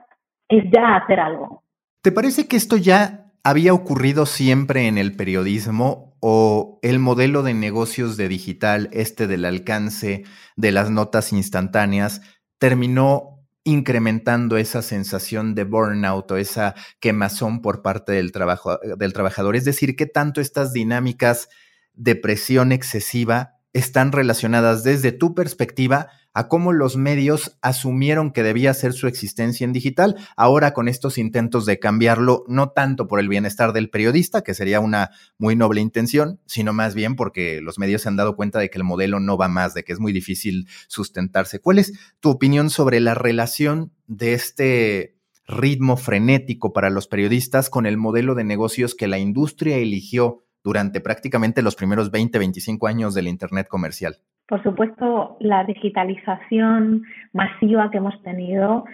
es 0.49 0.63
ya 0.71 0.95
hacer 0.95 1.19
algo. 1.19 1.63
¿Te 2.01 2.11
parece 2.11 2.47
que 2.47 2.55
esto 2.55 2.77
ya 2.77 3.25
había 3.43 3.73
ocurrido 3.73 4.25
siempre 4.25 4.87
en 4.87 4.97
el 4.97 5.15
periodismo 5.15 6.15
o 6.19 6.79
el 6.81 6.99
modelo 6.99 7.43
de 7.43 7.53
negocios 7.53 8.17
de 8.17 8.27
digital, 8.27 8.89
este 8.91 9.27
del 9.27 9.45
alcance 9.45 10.23
de 10.55 10.71
las 10.71 10.89
notas 10.89 11.31
instantáneas, 11.31 12.21
terminó 12.57 13.34
incrementando 13.65 14.57
esa 14.57 14.81
sensación 14.81 15.55
de 15.55 15.63
burnout 15.65 16.31
o 16.31 16.37
esa 16.37 16.75
quemazón 16.99 17.61
por 17.61 17.81
parte 17.81 18.13
del, 18.13 18.31
trabajo, 18.31 18.79
del 18.97 19.11
trabajador. 19.11 19.55
Es 19.55 19.65
decir, 19.65 19.95
qué 19.95 20.05
tanto 20.05 20.39
estas 20.39 20.71
dinámicas 20.71 21.49
de 21.93 22.15
presión 22.15 22.71
excesiva 22.71 23.55
están 23.73 24.11
relacionadas 24.11 24.83
desde 24.83 25.11
tu 25.11 25.33
perspectiva 25.33 26.09
a 26.35 26.49
cómo 26.49 26.73
los 26.73 26.97
medios 26.97 27.57
asumieron 27.61 28.31
que 28.31 28.43
debía 28.43 28.73
ser 28.73 28.91
su 28.91 29.07
existencia 29.07 29.63
en 29.63 29.71
digital, 29.71 30.17
ahora 30.35 30.73
con 30.73 30.89
estos 30.89 31.17
intentos 31.17 31.65
de 31.65 31.79
cambiarlo, 31.79 32.43
no 32.49 32.69
tanto 32.69 33.07
por 33.07 33.21
el 33.21 33.29
bienestar 33.29 33.71
del 33.71 33.89
periodista, 33.89 34.43
que 34.43 34.53
sería 34.53 34.81
una 34.81 35.11
muy 35.37 35.55
noble 35.55 35.79
intención, 35.79 36.41
sino 36.45 36.73
más 36.73 36.93
bien 36.93 37.15
porque 37.15 37.61
los 37.61 37.79
medios 37.79 38.01
se 38.01 38.09
han 38.09 38.17
dado 38.17 38.35
cuenta 38.35 38.59
de 38.59 38.69
que 38.69 38.77
el 38.77 38.83
modelo 38.83 39.21
no 39.21 39.37
va 39.37 39.47
más, 39.47 39.73
de 39.73 39.85
que 39.85 39.93
es 39.93 39.99
muy 40.01 40.11
difícil 40.11 40.67
sustentarse. 40.87 41.61
¿Cuál 41.61 41.79
es 41.79 41.93
tu 42.19 42.31
opinión 42.31 42.69
sobre 42.69 42.99
la 42.99 43.15
relación 43.15 43.93
de 44.07 44.33
este 44.33 45.15
ritmo 45.47 45.95
frenético 45.95 46.73
para 46.73 46.89
los 46.89 47.07
periodistas 47.07 47.69
con 47.69 47.85
el 47.85 47.95
modelo 47.95 48.35
de 48.35 48.43
negocios 48.43 48.93
que 48.93 49.07
la 49.07 49.19
industria 49.19 49.77
eligió 49.77 50.43
durante 50.65 50.99
prácticamente 50.99 51.61
los 51.61 51.75
primeros 51.75 52.11
20, 52.11 52.39
25 52.39 52.87
años 52.87 53.13
del 53.13 53.29
Internet 53.29 53.69
comercial? 53.69 54.19
Por 54.47 54.61
supuesto, 54.61 55.37
la 55.39 55.63
digitalización 55.63 57.03
masiva 57.33 57.89
que 57.89 57.97
hemos 57.97 58.21
tenido 58.21 58.85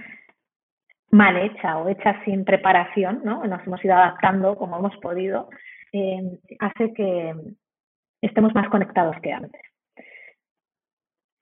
mal 1.11 1.35
hecha 1.37 1.77
o 1.77 1.89
hecha 1.89 2.23
sin 2.23 2.45
preparación, 2.45 3.21
¿no? 3.25 3.43
Nos 3.45 3.65
hemos 3.67 3.83
ido 3.83 3.95
adaptando 3.95 4.55
como 4.55 4.77
hemos 4.77 4.95
podido, 4.97 5.49
eh, 5.91 6.39
hace 6.59 6.93
que 6.93 7.35
estemos 8.21 8.55
más 8.55 8.69
conectados 8.69 9.17
que 9.21 9.33
antes. 9.33 9.61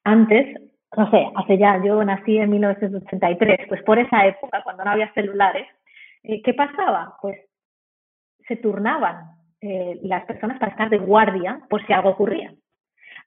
Antes, 0.04 0.60
no 0.98 1.12
sé, 1.12 1.30
hace 1.36 1.58
ya, 1.60 1.80
yo 1.84 2.04
nací 2.04 2.38
en 2.39 2.50
1983, 2.50 3.67
pues 3.67 3.84
por 3.84 4.00
esa 4.00 4.26
época, 4.26 4.63
cuando 4.63 4.84
no 4.84 4.91
había 4.91 5.13
celulares, 5.13 5.67
eh, 6.24 6.41
¿qué 6.41 6.56
pasaba? 6.56 7.15
Pues 7.22 7.38
se 8.48 8.56
turnaban 8.56 9.36
eh, 9.62 10.00
las 10.02 10.26
personas 10.26 10.58
para 10.58 10.72
estar 10.72 10.89
de 10.89 10.98
guardia 10.98 11.62
por 11.69 11.86
si 11.86 11.93
algo 11.93 12.10
ocurría. 12.10 12.52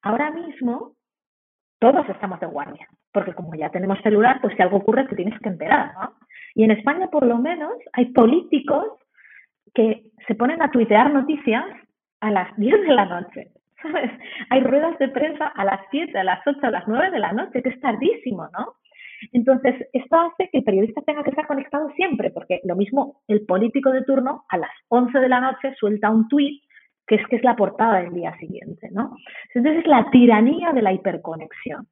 Ahora 0.02 0.30
mismo 0.30 0.92
todos 1.78 2.08
estamos 2.08 2.38
de 2.40 2.46
guardia, 2.46 2.86
porque 3.12 3.34
como 3.34 3.54
ya 3.54 3.70
tenemos 3.70 3.98
celular, 4.02 4.40
pues 4.40 4.54
si 4.56 4.62
algo 4.62 4.78
ocurre 4.78 5.06
te 5.08 5.16
tienes 5.16 5.38
que 5.40 5.48
enterar, 5.48 5.94
¿no? 5.94 6.14
Y 6.54 6.64
en 6.64 6.70
España 6.70 7.08
por 7.08 7.26
lo 7.26 7.38
menos 7.38 7.72
hay 7.92 8.06
políticos 8.12 8.86
que 9.74 10.04
se 10.26 10.34
ponen 10.34 10.62
a 10.62 10.70
tuitear 10.70 11.12
noticias 11.12 11.64
a 12.20 12.30
las 12.30 12.56
10 12.56 12.82
de 12.82 12.94
la 12.94 13.06
noche. 13.06 13.52
¿sabes? 13.82 14.12
Hay 14.50 14.60
ruedas 14.60 14.96
de 14.98 15.08
prensa 15.08 15.48
a 15.48 15.64
las 15.64 15.80
7, 15.90 16.16
a 16.16 16.24
las 16.24 16.46
8, 16.46 16.58
a 16.62 16.70
las 16.70 16.86
9 16.86 17.10
de 17.10 17.18
la 17.18 17.32
noche, 17.32 17.62
que 17.62 17.70
es 17.70 17.80
tardísimo, 17.80 18.48
¿no? 18.56 18.74
Entonces, 19.32 19.88
esto 19.92 20.16
hace 20.18 20.48
que 20.50 20.58
el 20.58 20.64
periodista 20.64 21.00
tenga 21.02 21.22
que 21.22 21.30
estar 21.30 21.46
conectado 21.46 21.90
siempre, 21.90 22.30
porque 22.30 22.60
lo 22.64 22.74
mismo 22.76 23.22
el 23.28 23.44
político 23.46 23.90
de 23.90 24.02
turno 24.02 24.44
a 24.48 24.56
las 24.58 24.70
11 24.88 25.18
de 25.18 25.28
la 25.28 25.40
noche 25.40 25.74
suelta 25.78 26.10
un 26.10 26.28
tuit 26.28 26.61
que 27.06 27.16
es 27.16 27.26
que 27.28 27.36
es 27.36 27.44
la 27.44 27.56
portada 27.56 28.00
del 28.00 28.14
día 28.14 28.36
siguiente, 28.38 28.88
¿no? 28.92 29.16
Entonces 29.54 29.80
es 29.80 29.86
la 29.86 30.10
tiranía 30.10 30.72
de 30.72 30.82
la 30.82 30.92
hiperconexión. 30.92 31.86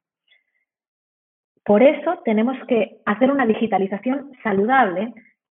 Por 1.63 1.83
eso 1.83 2.19
tenemos 2.25 2.57
que 2.67 2.97
hacer 3.05 3.31
una 3.31 3.45
digitalización 3.45 4.31
saludable 4.43 5.13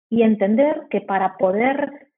y 0.09 0.21
entender 0.21 0.83
que 0.89 1.01
para 1.01 1.35
poder 1.37 2.09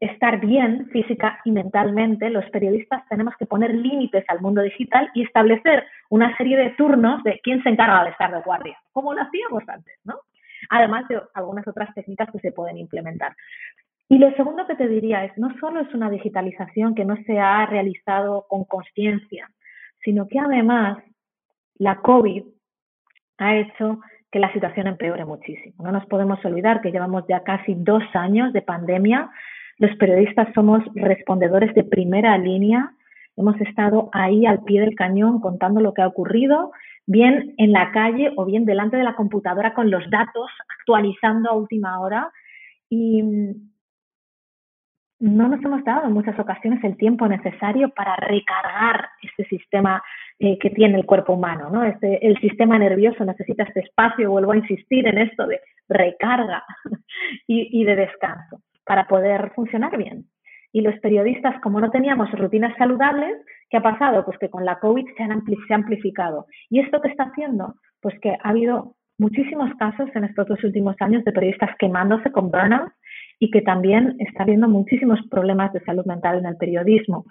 estar 0.00 0.40
bien 0.40 0.88
física 0.90 1.38
y 1.44 1.52
mentalmente, 1.52 2.28
los 2.28 2.44
periodistas 2.50 3.06
tenemos 3.08 3.34
que 3.38 3.46
poner 3.46 3.72
límites 3.74 4.24
al 4.28 4.40
mundo 4.40 4.62
digital 4.62 5.10
y 5.14 5.22
establecer 5.22 5.86
una 6.10 6.36
serie 6.36 6.56
de 6.56 6.70
turnos 6.70 7.22
de 7.22 7.40
quién 7.42 7.62
se 7.62 7.68
encarga 7.68 8.04
de 8.04 8.10
estar 8.10 8.34
de 8.34 8.42
guardia, 8.42 8.76
como 8.92 9.14
lo 9.14 9.22
hacíamos 9.22 9.62
antes, 9.68 9.94
¿no? 10.04 10.20
Además 10.70 11.06
de 11.08 11.20
algunas 11.34 11.66
otras 11.68 11.94
técnicas 11.94 12.30
que 12.32 12.40
se 12.40 12.52
pueden 12.52 12.78
implementar. 12.78 13.36
Y 14.08 14.18
lo 14.18 14.30
segundo 14.32 14.66
que 14.66 14.76
te 14.76 14.88
diría 14.88 15.24
es, 15.24 15.36
no 15.38 15.56
solo 15.58 15.80
es 15.80 15.92
una 15.94 16.10
digitalización 16.10 16.94
que 16.94 17.04
no 17.04 17.16
se 17.24 17.38
ha 17.38 17.64
realizado 17.66 18.46
con 18.48 18.64
conciencia, 18.64 19.50
sino 20.04 20.28
que 20.28 20.38
además 20.38 20.98
la 21.76 21.96
COVID 21.96 22.44
ha 23.38 23.56
hecho 23.56 24.00
que 24.30 24.38
la 24.38 24.52
situación 24.52 24.88
empeore 24.88 25.24
muchísimo. 25.24 25.84
No 25.84 25.92
nos 25.92 26.06
podemos 26.06 26.44
olvidar 26.44 26.80
que 26.80 26.90
llevamos 26.90 27.24
ya 27.28 27.44
casi 27.44 27.74
dos 27.74 28.02
años 28.14 28.52
de 28.52 28.62
pandemia. 28.62 29.30
Los 29.78 29.96
periodistas 29.96 30.48
somos 30.54 30.82
respondedores 30.94 31.74
de 31.74 31.84
primera 31.84 32.36
línea. 32.36 32.92
Hemos 33.36 33.60
estado 33.60 34.10
ahí 34.12 34.44
al 34.44 34.62
pie 34.64 34.80
del 34.80 34.94
cañón 34.94 35.40
contando 35.40 35.80
lo 35.80 35.94
que 35.94 36.02
ha 36.02 36.08
ocurrido, 36.08 36.72
bien 37.06 37.54
en 37.58 37.72
la 37.72 37.90
calle 37.90 38.32
o 38.36 38.44
bien 38.44 38.64
delante 38.64 38.96
de 38.96 39.04
la 39.04 39.16
computadora 39.16 39.72
con 39.72 39.90
los 39.90 40.08
datos, 40.10 40.50
actualizando 40.80 41.50
a 41.50 41.54
última 41.54 42.00
hora. 42.00 42.30
Y 42.90 43.22
no 45.20 45.48
nos 45.48 45.64
hemos 45.64 45.84
dado 45.84 46.06
en 46.06 46.12
muchas 46.12 46.38
ocasiones 46.38 46.82
el 46.84 46.96
tiempo 46.96 47.26
necesario 47.28 47.90
para 47.90 48.16
recargar 48.16 49.08
este 49.22 49.44
sistema 49.44 50.02
eh, 50.38 50.58
que 50.58 50.70
tiene 50.70 50.98
el 50.98 51.06
cuerpo 51.06 51.34
humano. 51.34 51.70
¿no? 51.70 51.84
Este, 51.84 52.26
el 52.26 52.38
sistema 52.40 52.78
nervioso 52.78 53.24
necesita 53.24 53.62
este 53.62 53.80
espacio, 53.80 54.30
vuelvo 54.30 54.52
a 54.52 54.56
insistir 54.56 55.06
en 55.06 55.18
esto 55.18 55.46
de 55.46 55.60
recarga 55.88 56.64
y, 57.46 57.84
de 57.84 57.96
descanso 57.96 58.60
para 58.84 59.06
poder 59.06 59.52
funcionar 59.54 59.96
bien. 59.96 60.26
Y 60.72 60.80
los 60.80 60.98
periodistas, 60.98 61.60
como 61.60 61.80
no 61.80 61.90
teníamos 61.90 62.30
rutinas 62.32 62.76
saludables, 62.76 63.36
¿qué 63.70 63.76
ha 63.76 63.82
pasado? 63.82 64.24
Pues 64.24 64.36
que 64.38 64.50
con 64.50 64.64
la 64.64 64.80
COVID 64.80 65.06
se, 65.16 65.22
han 65.22 65.44
se 65.44 65.72
ha 65.72 65.76
amplificado. 65.76 66.46
¿Y 66.68 66.80
esto 66.80 67.00
qué 67.00 67.08
está 67.08 67.24
haciendo? 67.24 67.76
Pues 68.00 68.18
que 68.20 68.30
ha 68.30 68.48
habido 68.48 68.96
muchísimos 69.18 69.70
casos 69.78 70.10
en 70.14 70.24
estos 70.24 70.48
dos 70.48 70.62
últimos 70.64 70.96
años 71.00 71.22
de 71.24 71.32
periodistas 71.32 71.70
quemándose 71.78 72.32
con 72.32 72.50
burnout 72.50 72.92
y 73.38 73.50
que 73.50 73.62
también 73.62 74.16
está 74.18 74.42
habiendo 74.42 74.68
muchísimos 74.68 75.18
problemas 75.30 75.72
de 75.72 75.80
salud 75.80 76.04
mental 76.06 76.38
en 76.38 76.46
el 76.46 76.56
periodismo. 76.56 77.24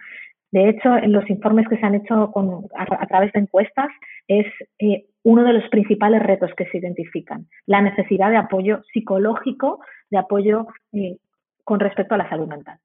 De 0.52 0.70
hecho, 0.70 0.96
en 0.96 1.12
los 1.12 1.28
informes 1.30 1.68
que 1.68 1.78
se 1.78 1.86
han 1.86 1.96
hecho 1.96 2.32
a, 2.76 3.08
través 3.08 3.34
de 3.34 3.40
encuestas 3.40 3.88
es 4.28 4.46
eh, 4.80 5.08
uno 5.24 5.44
de 5.44 5.54
los 5.54 5.68
principales 5.70 6.22
retos 6.22 6.52
que 6.56 6.66
se 6.68 6.78
identifican, 6.78 7.48
la 7.66 7.82
necesidad 7.82 8.30
de 8.30 8.38
apoyo 8.38 8.82
psicológico, 8.94 9.80
de 10.12 10.20
apoyo 10.20 10.68
eh, 10.92 11.18
con 11.64 11.80
respecto 11.80 12.14
a 12.14 12.18
la 12.18 12.30
salud 12.30 12.48
mental. 12.48 12.78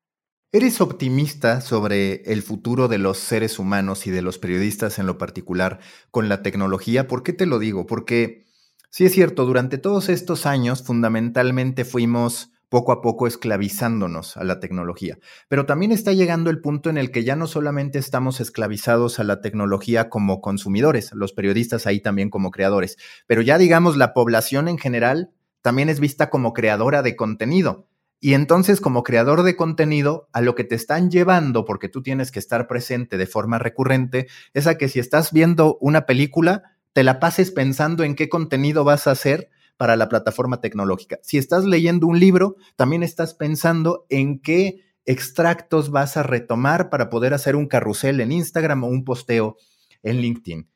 ¿Eres 0.51 0.81
optimista 0.81 1.61
sobre 1.61 2.23
el 2.33 2.41
futuro 2.41 2.89
de 2.89 2.97
los 2.97 3.19
seres 3.19 3.59
humanos 3.59 4.07
y 4.07 4.11
de 4.11 4.23
los 4.23 4.39
periodistas 4.39 4.99
en 4.99 5.07
lo 5.07 5.19
particular 5.19 5.79
con 6.11 6.31
la 6.31 6.41
tecnología? 6.41 7.07
¿Por 7.07 7.23
qué 7.23 7.35
te 7.35 7.45
lo 7.45 7.59
digo? 7.59 7.85
Porque 7.85 8.47
sí 8.89 9.05
es 9.05 9.13
cierto, 9.13 9.45
durante 9.45 9.77
todos 9.77 10.09
estos 10.09 10.47
años 10.47 10.83
fundamentalmente 10.83 11.85
fuimos 11.85 12.51
poco 12.69 12.93
a 12.93 13.01
poco 13.01 13.27
esclavizándonos 13.27 14.37
a 14.37 14.45
la 14.45 14.61
tecnología. 14.61 15.19
Pero 15.49 15.67
también 15.67 15.93
está 15.93 16.13
llegando 16.13 16.51
el 16.51 16.61
punto 16.61 16.91
en 16.91 16.99
el 16.99 17.11
que 17.11 17.25
ya 17.25 17.37
no 17.37 17.47
solamente 17.47 17.99
estamos 17.99 18.41
esclavizados 18.41 19.19
a 19.19 19.25
la 19.25 19.41
tecnología 19.41 20.09
como 20.09 20.41
consumidores, 20.41 21.13
los 21.13 21.33
periodistas 21.33 21.87
ahí 21.87 22.01
también 22.01 22.31
como 22.31 22.51
creadores, 22.51 22.97
pero 23.27 23.43
ya 23.43 23.59
digamos 23.59 23.97
la 23.97 24.13
población 24.13 24.69
en 24.69 24.79
general 24.79 25.31
también 25.63 25.89
es 25.89 26.01
vista 26.01 26.31
como 26.31 26.53
creadora 26.53 27.03
de 27.03 27.17
contenido. 27.17 27.89
Y 28.21 28.35
entonces 28.35 28.81
como 28.81 29.05
creador 29.05 29.45
de 29.45 29.55
contenido, 29.55 30.29
a 30.33 30.41
lo 30.41 30.57
que 30.57 30.65
te 30.65 30.75
están 30.75 31.11
llevando, 31.11 31.65
porque 31.65 31.89
tú 31.89 32.03
tienes 32.03 32.33
que 32.33 32.41
estar 32.41 32.67
presente 32.67 33.17
de 33.17 33.27
forma 33.27 33.59
recurrente, 33.59 34.27
es 34.55 34.67
a 34.67 34.77
que 34.77 34.89
si 34.89 34.99
estás 34.99 35.33
viendo 35.33 35.79
una 35.81 36.05
película, 36.05 36.65
te 36.93 37.05
la 37.05 37.21
pases 37.21 37.53
pensando 37.53 38.03
en 38.03 38.17
qué 38.17 38.29
contenido 38.29 38.83
vas 38.83 39.07
a 39.07 39.13
hacer 39.13 39.51
para 39.79 39.97
la 39.97 40.11
plataforma 40.11 40.61
tecnológica. 40.61 41.19
Si 41.23 41.39
estás 41.39 41.65
leyendo 41.65 42.07
un 42.07 42.21
libro, 42.21 42.57
también 42.77 43.03
estás 43.03 43.33
pensando 43.33 44.05
en 44.11 44.41
qué 44.41 44.85
extractos 45.07 45.91
vas 45.91 46.19
a 46.19 46.23
retomar 46.23 46.91
para 46.91 47.09
poder 47.09 47.33
hacer 47.33 47.57
un 47.57 47.67
carrusel 47.67 48.21
en 48.21 48.33
Instagram 48.33 48.85
o 48.85 48.89
un 48.89 49.05
posteo 49.05 49.57
en 50.03 50.19
LinkedIn. 50.19 50.69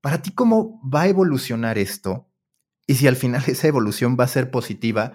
Para 0.00 0.22
ti, 0.22 0.30
¿cómo 0.30 0.80
va 0.82 1.02
a 1.02 1.08
evolucionar 1.08 1.76
esto? 1.76 2.30
Y 2.86 2.94
si 2.94 3.06
al 3.06 3.16
final 3.16 3.42
esa 3.48 3.68
evolución 3.68 4.16
va 4.18 4.24
a 4.24 4.28
ser 4.28 4.50
positiva 4.50 5.12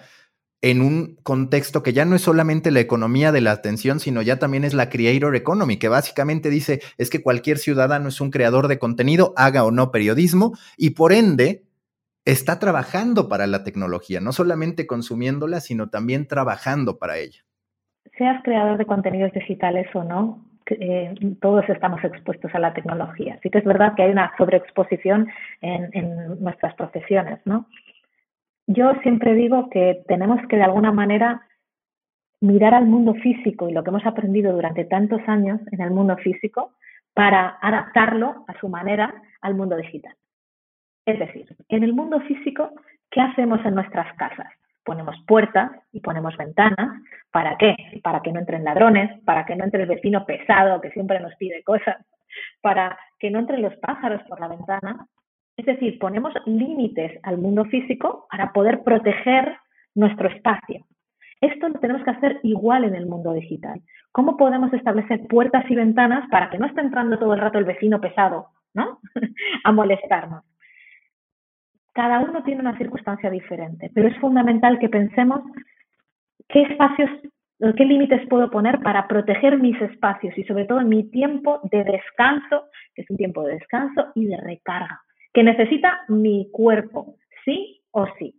en 0.61 0.81
un 0.81 1.15
contexto 1.23 1.81
que 1.81 1.93
ya 1.93 2.05
no 2.05 2.15
es 2.15 2.21
solamente 2.21 2.69
la 2.69 2.81
economía 2.81 3.31
de 3.31 3.41
la 3.41 3.51
atención, 3.51 3.99
sino 3.99 4.21
ya 4.21 4.37
también 4.37 4.63
es 4.63 4.75
la 4.75 4.89
creator 4.89 5.35
economy, 5.35 5.77
que 5.77 5.87
básicamente 5.87 6.51
dice 6.51 6.81
es 6.99 7.09
que 7.09 7.23
cualquier 7.23 7.57
ciudadano 7.57 8.09
es 8.09 8.21
un 8.21 8.29
creador 8.29 8.67
de 8.67 8.77
contenido, 8.77 9.33
haga 9.37 9.63
o 9.63 9.71
no 9.71 9.89
periodismo, 9.89 10.55
y 10.77 10.91
por 10.91 11.13
ende 11.13 11.65
está 12.25 12.59
trabajando 12.59 13.27
para 13.29 13.47
la 13.47 13.63
tecnología, 13.63 14.19
no 14.19 14.31
solamente 14.31 14.87
consumiéndola, 14.87 15.59
sino 15.59 15.89
también 15.89 16.27
trabajando 16.27 16.97
para 16.99 17.17
ella. 17.17 17.41
Seas 18.17 18.43
creador 18.43 18.77
de 18.77 18.85
contenidos 18.85 19.31
digitales 19.31 19.87
o 19.95 20.03
no, 20.03 20.45
eh, 20.67 21.13
todos 21.41 21.67
estamos 21.69 22.03
expuestos 22.03 22.53
a 22.53 22.59
la 22.59 22.73
tecnología. 22.73 23.39
Sí 23.41 23.49
que 23.49 23.57
es 23.57 23.65
verdad 23.65 23.93
que 23.95 24.03
hay 24.03 24.11
una 24.11 24.31
sobreexposición 24.37 25.27
en, 25.61 25.89
en 25.93 26.41
nuestras 26.41 26.75
profesiones, 26.75 27.39
¿no? 27.45 27.67
Yo 28.67 28.93
siempre 29.01 29.33
digo 29.33 29.69
que 29.69 30.03
tenemos 30.07 30.39
que 30.47 30.55
de 30.55 30.63
alguna 30.63 30.91
manera 30.91 31.41
mirar 32.39 32.73
al 32.73 32.85
mundo 32.85 33.13
físico 33.15 33.69
y 33.69 33.73
lo 33.73 33.83
que 33.83 33.89
hemos 33.89 34.05
aprendido 34.05 34.53
durante 34.53 34.85
tantos 34.85 35.21
años 35.27 35.59
en 35.71 35.81
el 35.81 35.91
mundo 35.91 36.15
físico 36.17 36.73
para 37.13 37.57
adaptarlo 37.61 38.45
a 38.47 38.59
su 38.59 38.69
manera 38.69 39.13
al 39.41 39.55
mundo 39.55 39.75
digital. 39.75 40.13
Es 41.05 41.19
decir, 41.19 41.47
en 41.69 41.83
el 41.83 41.93
mundo 41.93 42.19
físico, 42.21 42.71
¿qué 43.09 43.21
hacemos 43.21 43.63
en 43.65 43.75
nuestras 43.75 44.13
casas? 44.15 44.47
Ponemos 44.83 45.15
puertas 45.27 45.71
y 45.91 45.99
ponemos 45.99 46.35
ventanas. 46.37 47.01
¿Para 47.31 47.57
qué? 47.57 47.75
Para 48.03 48.21
que 48.21 48.31
no 48.31 48.39
entren 48.39 48.63
ladrones, 48.63 49.21
para 49.23 49.45
que 49.45 49.55
no 49.55 49.63
entre 49.63 49.83
el 49.83 49.89
vecino 49.89 50.25
pesado 50.25 50.81
que 50.81 50.91
siempre 50.91 51.19
nos 51.19 51.35
pide 51.35 51.63
cosas, 51.63 51.97
para 52.61 52.97
que 53.19 53.31
no 53.31 53.39
entren 53.39 53.61
los 53.61 53.75
pájaros 53.77 54.21
por 54.27 54.39
la 54.39 54.47
ventana. 54.47 55.07
Es 55.57 55.65
decir, 55.65 55.99
ponemos 55.99 56.33
límites 56.45 57.19
al 57.23 57.37
mundo 57.37 57.65
físico 57.65 58.27
para 58.31 58.51
poder 58.51 58.83
proteger 58.83 59.57
nuestro 59.95 60.29
espacio. 60.29 60.85
Esto 61.41 61.69
lo 61.69 61.79
tenemos 61.79 62.03
que 62.03 62.11
hacer 62.11 62.39
igual 62.43 62.83
en 62.83 62.95
el 62.95 63.07
mundo 63.07 63.33
digital. 63.33 63.81
¿Cómo 64.11 64.37
podemos 64.37 64.71
establecer 64.73 65.27
puertas 65.27 65.69
y 65.69 65.75
ventanas 65.75 66.29
para 66.29 66.49
que 66.49 66.59
no 66.59 66.67
esté 66.67 66.81
entrando 66.81 67.17
todo 67.17 67.33
el 67.33 67.41
rato 67.41 67.57
el 67.57 67.65
vecino 67.65 67.99
pesado, 67.99 68.47
¿no? 68.73 68.99
a 69.63 69.71
molestarnos? 69.71 70.50
Cada 71.93 72.19
uno 72.19 72.43
tiene 72.43 72.61
una 72.61 72.77
circunstancia 72.77 73.29
diferente, 73.29 73.91
pero 73.93 74.07
es 74.07 74.17
fundamental 74.17 74.79
que 74.79 74.89
pensemos 74.89 75.41
qué 76.47 76.63
espacios, 76.63 77.09
qué 77.77 77.85
límites 77.85 78.27
puedo 78.29 78.49
poner 78.49 78.79
para 78.79 79.07
proteger 79.07 79.57
mis 79.57 79.79
espacios 79.81 80.37
y 80.37 80.43
sobre 80.43 80.65
todo 80.65 80.81
mi 80.81 81.09
tiempo 81.09 81.59
de 81.71 81.83
descanso, 81.83 82.65
que 82.95 83.01
es 83.01 83.09
un 83.09 83.17
tiempo 83.17 83.43
de 83.43 83.53
descanso 83.53 84.07
y 84.15 84.25
de 84.25 84.37
recarga, 84.37 85.01
que 85.33 85.43
necesita 85.43 86.01
mi 86.07 86.49
cuerpo, 86.51 87.15
sí 87.45 87.81
o 87.91 88.07
sí. 88.17 88.35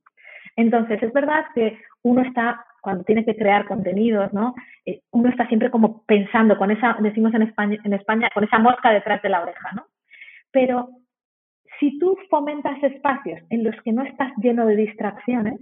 Entonces, 0.57 1.03
es 1.03 1.13
verdad 1.13 1.45
que 1.55 1.79
uno 2.03 2.23
está, 2.23 2.65
cuando 2.83 3.05
tiene 3.05 3.25
que 3.25 3.37
crear 3.37 3.67
contenidos, 3.67 4.33
¿no? 4.33 4.55
Eh, 4.85 5.01
uno 5.13 5.31
está 5.31 5.47
siempre 5.47 5.71
como 5.71 6.05
pensando 6.05 6.59
con 6.59 6.71
esa, 6.71 6.97
decimos 7.01 7.33
en 7.35 7.43
España, 7.43 7.79
en 7.85 7.95
España, 7.95 8.29
con 8.35 8.45
esa 8.45 8.59
mosca 8.59 8.91
detrás 8.91 9.23
de 9.23 9.29
la 9.29 9.43
oreja, 9.43 9.71
¿no? 9.75 9.87
Pero 10.51 10.89
si 11.83 11.99
tú 11.99 12.17
fomentas 12.31 12.81
espacios 12.81 13.41
en 13.51 13.65
los 13.65 13.75
que 13.83 13.91
no 13.91 14.05
estás 14.05 14.33
lleno 14.37 14.67
de 14.67 14.77
distracciones, 14.77 15.59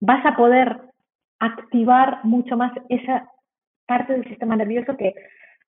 vas 0.00 0.24
a 0.24 0.36
poder 0.36 0.80
activar 1.40 2.20
mucho 2.22 2.56
más 2.56 2.70
esa 2.88 3.28
parte 3.84 4.12
del 4.12 4.28
sistema 4.28 4.54
nervioso 4.54 4.96
que 4.96 5.14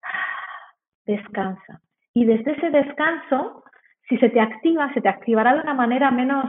ah, 0.04 0.74
descansa. 1.06 1.80
Y 2.14 2.24
desde 2.24 2.52
ese 2.52 2.70
descanso, 2.70 3.64
si 4.08 4.16
se 4.18 4.28
te 4.28 4.40
activa, 4.40 4.94
se 4.94 5.00
te 5.00 5.08
activará 5.08 5.54
de 5.54 5.62
una 5.62 5.74
manera 5.74 6.12
menos, 6.12 6.48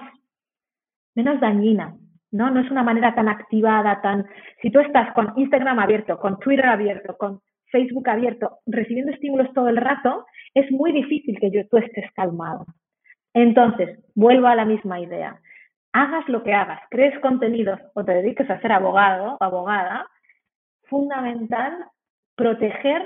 menos 1.15 1.39
dañina, 1.39 1.95
¿no? 2.29 2.51
No 2.51 2.59
es 2.59 2.69
una 2.69 2.83
manera 2.83 3.15
tan 3.15 3.27
activada, 3.27 4.01
tan... 4.03 4.27
Si 4.61 4.69
tú 4.69 4.81
estás 4.81 5.13
con 5.13 5.33
Instagram 5.35 5.79
abierto, 5.79 6.19
con 6.19 6.37
Twitter 6.37 6.67
abierto, 6.67 7.17
con 7.17 7.41
Facebook 7.71 8.07
abierto, 8.07 8.59
recibiendo 8.67 9.11
estímulos 9.11 9.51
todo 9.55 9.69
el 9.69 9.77
rato, 9.77 10.27
es 10.53 10.71
muy 10.71 10.91
difícil 10.91 11.39
que 11.39 11.65
tú 11.71 11.77
estés 11.77 12.11
calmado. 12.13 12.67
Entonces, 13.33 13.99
vuelvo 14.15 14.47
a 14.47 14.55
la 14.55 14.65
misma 14.65 14.99
idea. 14.99 15.39
Hagas 15.93 16.27
lo 16.29 16.43
que 16.43 16.53
hagas, 16.53 16.81
crees 16.89 17.19
contenidos 17.19 17.79
o 17.93 18.03
te 18.03 18.13
dediques 18.13 18.49
a 18.49 18.59
ser 18.61 18.71
abogado 18.71 19.37
o 19.39 19.43
abogada, 19.43 20.07
fundamental 20.83 21.73
proteger 22.35 23.03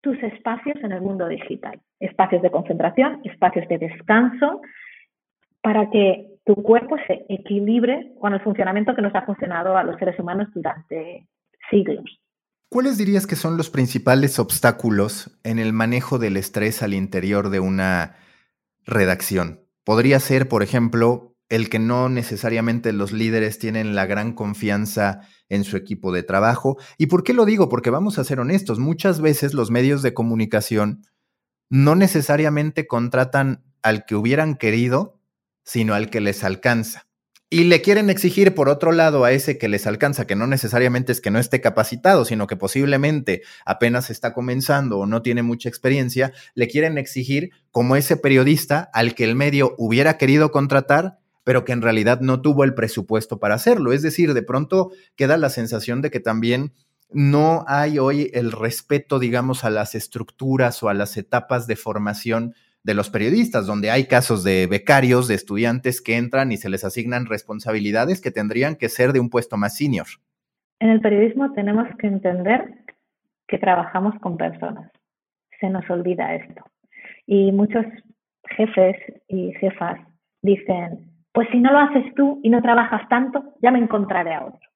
tus 0.00 0.16
espacios 0.22 0.76
en 0.82 0.92
el 0.92 1.02
mundo 1.02 1.28
digital. 1.28 1.80
Espacios 1.98 2.42
de 2.42 2.50
concentración, 2.50 3.20
espacios 3.24 3.68
de 3.68 3.78
descanso, 3.78 4.60
para 5.62 5.90
que 5.90 6.26
tu 6.44 6.54
cuerpo 6.54 6.96
se 7.06 7.26
equilibre 7.28 8.12
con 8.18 8.32
el 8.32 8.40
funcionamiento 8.40 8.94
que 8.94 9.02
nos 9.02 9.14
ha 9.14 9.22
funcionado 9.22 9.76
a 9.76 9.84
los 9.84 9.98
seres 9.98 10.18
humanos 10.18 10.48
durante 10.54 11.26
siglos. 11.70 12.20
¿Cuáles 12.70 12.96
dirías 12.98 13.26
que 13.26 13.36
son 13.36 13.56
los 13.56 13.68
principales 13.68 14.38
obstáculos 14.38 15.38
en 15.44 15.58
el 15.58 15.72
manejo 15.72 16.18
del 16.18 16.36
estrés 16.36 16.82
al 16.82 16.94
interior 16.94 17.50
de 17.50 17.60
una 17.60 18.16
redacción. 18.90 19.64
Podría 19.84 20.20
ser, 20.20 20.48
por 20.48 20.62
ejemplo, 20.62 21.36
el 21.48 21.68
que 21.68 21.78
no 21.78 22.08
necesariamente 22.08 22.92
los 22.92 23.12
líderes 23.12 23.58
tienen 23.58 23.94
la 23.94 24.06
gran 24.06 24.34
confianza 24.34 25.20
en 25.48 25.64
su 25.64 25.76
equipo 25.76 26.12
de 26.12 26.22
trabajo. 26.22 26.76
¿Y 26.96 27.06
por 27.06 27.24
qué 27.24 27.34
lo 27.34 27.44
digo? 27.44 27.68
Porque 27.68 27.90
vamos 27.90 28.18
a 28.18 28.24
ser 28.24 28.38
honestos, 28.38 28.78
muchas 28.78 29.20
veces 29.20 29.52
los 29.52 29.70
medios 29.70 30.02
de 30.02 30.14
comunicación 30.14 31.02
no 31.68 31.94
necesariamente 31.94 32.86
contratan 32.86 33.64
al 33.82 34.04
que 34.04 34.14
hubieran 34.14 34.56
querido, 34.56 35.20
sino 35.64 35.94
al 35.94 36.10
que 36.10 36.20
les 36.20 36.44
alcanza. 36.44 37.09
Y 37.52 37.64
le 37.64 37.82
quieren 37.82 38.10
exigir, 38.10 38.54
por 38.54 38.68
otro 38.68 38.92
lado, 38.92 39.24
a 39.24 39.32
ese 39.32 39.58
que 39.58 39.68
les 39.68 39.88
alcanza, 39.88 40.24
que 40.24 40.36
no 40.36 40.46
necesariamente 40.46 41.10
es 41.10 41.20
que 41.20 41.32
no 41.32 41.40
esté 41.40 41.60
capacitado, 41.60 42.24
sino 42.24 42.46
que 42.46 42.54
posiblemente 42.54 43.42
apenas 43.66 44.08
está 44.08 44.32
comenzando 44.32 44.98
o 45.00 45.06
no 45.06 45.20
tiene 45.20 45.42
mucha 45.42 45.68
experiencia, 45.68 46.32
le 46.54 46.68
quieren 46.68 46.96
exigir 46.96 47.50
como 47.72 47.96
ese 47.96 48.16
periodista 48.16 48.88
al 48.94 49.16
que 49.16 49.24
el 49.24 49.34
medio 49.34 49.74
hubiera 49.78 50.16
querido 50.16 50.52
contratar, 50.52 51.18
pero 51.42 51.64
que 51.64 51.72
en 51.72 51.82
realidad 51.82 52.20
no 52.20 52.40
tuvo 52.40 52.62
el 52.62 52.74
presupuesto 52.74 53.40
para 53.40 53.56
hacerlo. 53.56 53.92
Es 53.92 54.02
decir, 54.02 54.32
de 54.32 54.44
pronto 54.44 54.92
queda 55.16 55.36
la 55.36 55.50
sensación 55.50 56.02
de 56.02 56.12
que 56.12 56.20
también 56.20 56.72
no 57.10 57.64
hay 57.66 57.98
hoy 57.98 58.30
el 58.32 58.52
respeto, 58.52 59.18
digamos, 59.18 59.64
a 59.64 59.70
las 59.70 59.96
estructuras 59.96 60.84
o 60.84 60.88
a 60.88 60.94
las 60.94 61.16
etapas 61.16 61.66
de 61.66 61.74
formación 61.74 62.54
de 62.82 62.94
los 62.94 63.10
periodistas, 63.10 63.66
donde 63.66 63.90
hay 63.90 64.06
casos 64.06 64.42
de 64.42 64.66
becarios, 64.66 65.28
de 65.28 65.34
estudiantes 65.34 66.00
que 66.00 66.16
entran 66.16 66.52
y 66.52 66.56
se 66.56 66.70
les 66.70 66.84
asignan 66.84 67.26
responsabilidades 67.26 68.20
que 68.20 68.30
tendrían 68.30 68.76
que 68.76 68.88
ser 68.88 69.12
de 69.12 69.20
un 69.20 69.30
puesto 69.30 69.56
más 69.56 69.76
senior. 69.76 70.06
En 70.78 70.88
el 70.88 71.00
periodismo 71.00 71.52
tenemos 71.52 71.86
que 71.98 72.06
entender 72.06 72.74
que 73.46 73.58
trabajamos 73.58 74.14
con 74.20 74.36
personas. 74.36 74.90
Se 75.60 75.68
nos 75.68 75.88
olvida 75.90 76.34
esto. 76.34 76.64
Y 77.26 77.52
muchos 77.52 77.84
jefes 78.56 78.96
y 79.28 79.52
jefas 79.60 80.00
dicen, 80.40 81.10
pues 81.32 81.48
si 81.52 81.60
no 81.60 81.70
lo 81.72 81.78
haces 81.78 82.14
tú 82.14 82.40
y 82.42 82.50
no 82.50 82.62
trabajas 82.62 83.06
tanto, 83.08 83.54
ya 83.62 83.70
me 83.70 83.78
encontraré 83.78 84.34
a 84.34 84.46
otro. 84.46 84.68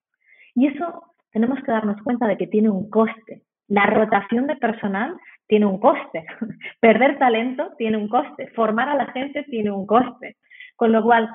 Y 0.55 0.67
eso 0.69 1.03
tenemos 1.33 1.59
que 1.65 1.73
darnos 1.73 2.01
cuenta 2.03 2.27
de 2.27 2.37
que 2.37 2.47
tiene 2.47 2.69
un 2.69 2.91
coste. 2.91 3.43
La 3.67 3.87
rotación 3.87 4.47
de 4.47 4.57
personal 4.57 5.17
tiene 5.47 5.67
un 5.67 5.79
coste. 5.79 6.27
Perder 6.81 7.19
talento 7.19 7.73
tiene 7.79 7.97
un 7.97 8.09
coste. 8.09 8.49
Formar 8.49 8.89
a 8.89 8.97
la 8.97 9.07
gente 9.13 9.45
tiene 9.45 9.71
un 9.71 9.87
coste. 9.87 10.37
Con 10.77 10.93
lo 10.93 11.03
cual, 11.03 11.31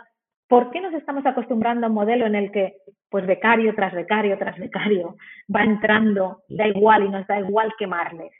¿por 0.47 0.71
qué 0.71 0.81
nos 0.81 0.93
estamos 0.93 1.25
acostumbrando 1.25 1.85
a 1.85 1.89
un 1.89 1.95
modelo 1.95 2.25
en 2.25 2.35
el 2.35 2.51
que, 2.51 2.77
pues, 3.09 3.25
becario 3.25 3.73
tras 3.75 3.93
becario 3.93 4.37
tras 4.37 4.57
becario 4.57 5.15
va 5.53 5.63
entrando, 5.63 6.43
da 6.49 6.67
igual 6.67 7.03
y 7.03 7.09
nos 7.09 7.25
da 7.27 7.39
igual 7.39 7.73
quemarles? 7.77 8.31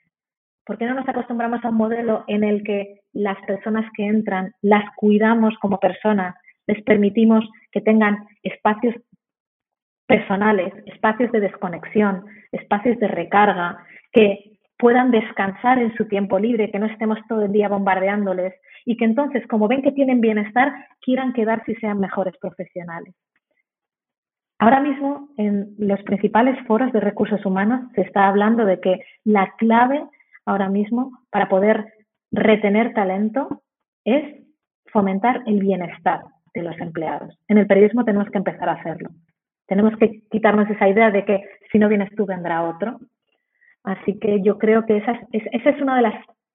¿Por 0.66 0.78
qué 0.78 0.86
no 0.86 0.94
nos 0.94 1.10
acostumbramos 1.10 1.64
a 1.66 1.70
un 1.70 1.76
modelo 1.76 2.24
en 2.28 2.44
el 2.44 2.64
que 2.64 3.00
las 3.14 3.38
personas 3.48 3.90
que 3.96 4.06
entran 4.06 4.54
las 4.62 4.84
cuidamos 4.96 5.58
como 5.60 5.80
personas, 5.80 6.36
les 6.68 6.84
permitimos 6.84 7.44
que 7.72 7.82
tengan 7.82 8.28
espacios 8.44 8.96
personales, 10.06 10.74
espacios 10.86 11.32
de 11.32 11.40
desconexión, 11.40 12.26
espacios 12.52 13.00
de 13.00 13.08
recarga, 13.08 13.78
que 14.12 14.49
puedan 14.80 15.12
descansar 15.12 15.78
en 15.78 15.94
su 15.96 16.08
tiempo 16.08 16.40
libre, 16.40 16.72
que 16.72 16.80
no 16.80 16.86
estemos 16.86 17.20
todo 17.28 17.44
el 17.44 17.52
día 17.52 17.68
bombardeándoles 17.68 18.54
y 18.86 18.96
que 18.96 19.04
entonces, 19.04 19.46
como 19.48 19.68
ven 19.68 19.82
que 19.82 19.92
tienen 19.92 20.22
bienestar, 20.22 20.74
quieran 21.02 21.34
quedarse 21.34 21.74
y 21.74 21.76
sean 21.76 22.00
mejores 22.00 22.34
profesionales. 22.38 23.14
Ahora 24.58 24.80
mismo, 24.80 25.30
en 25.38 25.76
los 25.78 26.02
principales 26.04 26.58
foros 26.66 26.94
de 26.94 27.02
recursos 27.02 27.46
humanos, 27.46 27.92
se 27.94 28.02
está 28.02 28.30
hablando 28.30 28.66
de 28.66 28.80
que 28.80 29.02
la 29.26 29.54
clave 29.58 30.02
ahora 30.46 30.70
mismo 30.70 31.12
para 31.30 31.50
poder 31.50 31.94
retener 32.32 32.94
talento 32.94 33.62
es 34.06 34.24
fomentar 34.94 35.44
el 35.46 35.60
bienestar 35.60 36.22
de 36.54 36.64
los 36.64 36.80
empleados. 36.80 37.38
En 37.50 37.58
el 37.58 37.68
periodismo 37.68 38.06
tenemos 38.06 38.30
que 38.30 38.38
empezar 38.38 38.70
a 38.70 38.74
hacerlo. 38.74 39.10
Tenemos 39.68 39.94
que 39.98 40.22
quitarnos 40.32 40.70
esa 40.70 40.88
idea 40.88 41.12
de 41.12 41.26
que 41.26 41.44
si 41.70 41.80
no 41.80 41.90
vienes 41.90 42.10
tú 42.16 42.26
vendrá 42.26 42.64
otro 42.64 42.98
Así 43.90 44.20
que 44.20 44.44
yo 44.44 44.60
creo 44.60 44.86
que 44.86 44.98
esa 44.98 45.14
es, 45.32 45.44
esa 45.52 45.70
es 45.72 45.82
una 45.82 45.96
de 45.96 46.04
las 46.04 46.14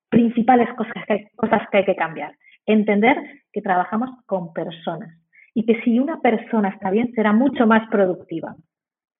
principales 0.08 0.72
cosas 0.74 0.94
que, 1.04 1.12
hay, 1.12 1.24
cosas 1.34 1.62
que 1.68 1.78
hay 1.78 1.84
que 1.84 1.96
cambiar. 1.96 2.36
Entender 2.64 3.16
que 3.52 3.60
trabajamos 3.60 4.10
con 4.26 4.52
personas 4.52 5.18
y 5.52 5.66
que 5.66 5.80
si 5.82 5.98
una 5.98 6.20
persona 6.20 6.68
está 6.68 6.92
bien, 6.92 7.12
será 7.12 7.32
mucho 7.32 7.66
más 7.66 7.88
productiva. 7.90 8.54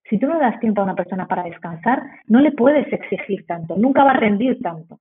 Si 0.09 0.16
tú 0.20 0.29
no 0.29 0.38
das 0.38 0.61
tiempo 0.61 0.81
a 0.81 0.85
una 0.85 0.94
persona 0.94 1.27
para 1.27 1.42
descansar, 1.42 2.05
no 2.29 2.38
le 2.38 2.53
puedes 2.53 2.87
exigir 2.92 3.44
tanto, 3.46 3.74
nunca 3.77 4.05
va 4.05 4.12
a 4.12 4.20
rendir 4.20 4.62
tanto. 4.62 5.00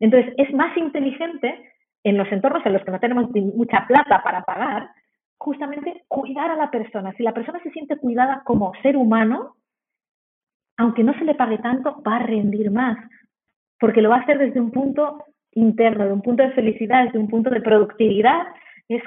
Entonces, 0.00 0.32
es 0.38 0.50
más 0.54 0.74
inteligente 0.78 1.70
en 2.02 2.16
los 2.16 2.32
entornos 2.32 2.64
en 2.64 2.72
los 2.72 2.82
que 2.82 2.92
no 2.92 3.00
tenemos 3.00 3.30
mucha 3.30 3.86
plata 3.86 4.22
para 4.24 4.42
pagar, 4.42 4.88
justamente 5.36 6.04
cuidar 6.08 6.50
a 6.50 6.56
la 6.56 6.70
persona. 6.70 7.12
Si 7.12 7.22
la 7.24 7.34
persona 7.34 7.60
se 7.62 7.70
siente 7.72 7.98
cuidada 7.98 8.40
como 8.46 8.72
ser 8.80 8.96
humano, 8.96 9.56
aunque 10.76 11.04
no 11.04 11.14
se 11.18 11.24
le 11.24 11.34
pague 11.34 11.58
tanto, 11.58 12.02
va 12.02 12.16
a 12.16 12.26
rendir 12.26 12.70
más, 12.70 12.98
porque 13.78 14.02
lo 14.02 14.10
va 14.10 14.16
a 14.16 14.20
hacer 14.20 14.38
desde 14.38 14.60
un 14.60 14.70
punto 14.70 15.24
interno, 15.52 16.04
de 16.04 16.12
un 16.12 16.22
punto 16.22 16.42
de 16.42 16.52
felicidad, 16.52 17.04
desde 17.04 17.18
un 17.18 17.28
punto 17.28 17.50
de 17.50 17.60
productividad. 17.60 18.46
Es, 18.86 19.02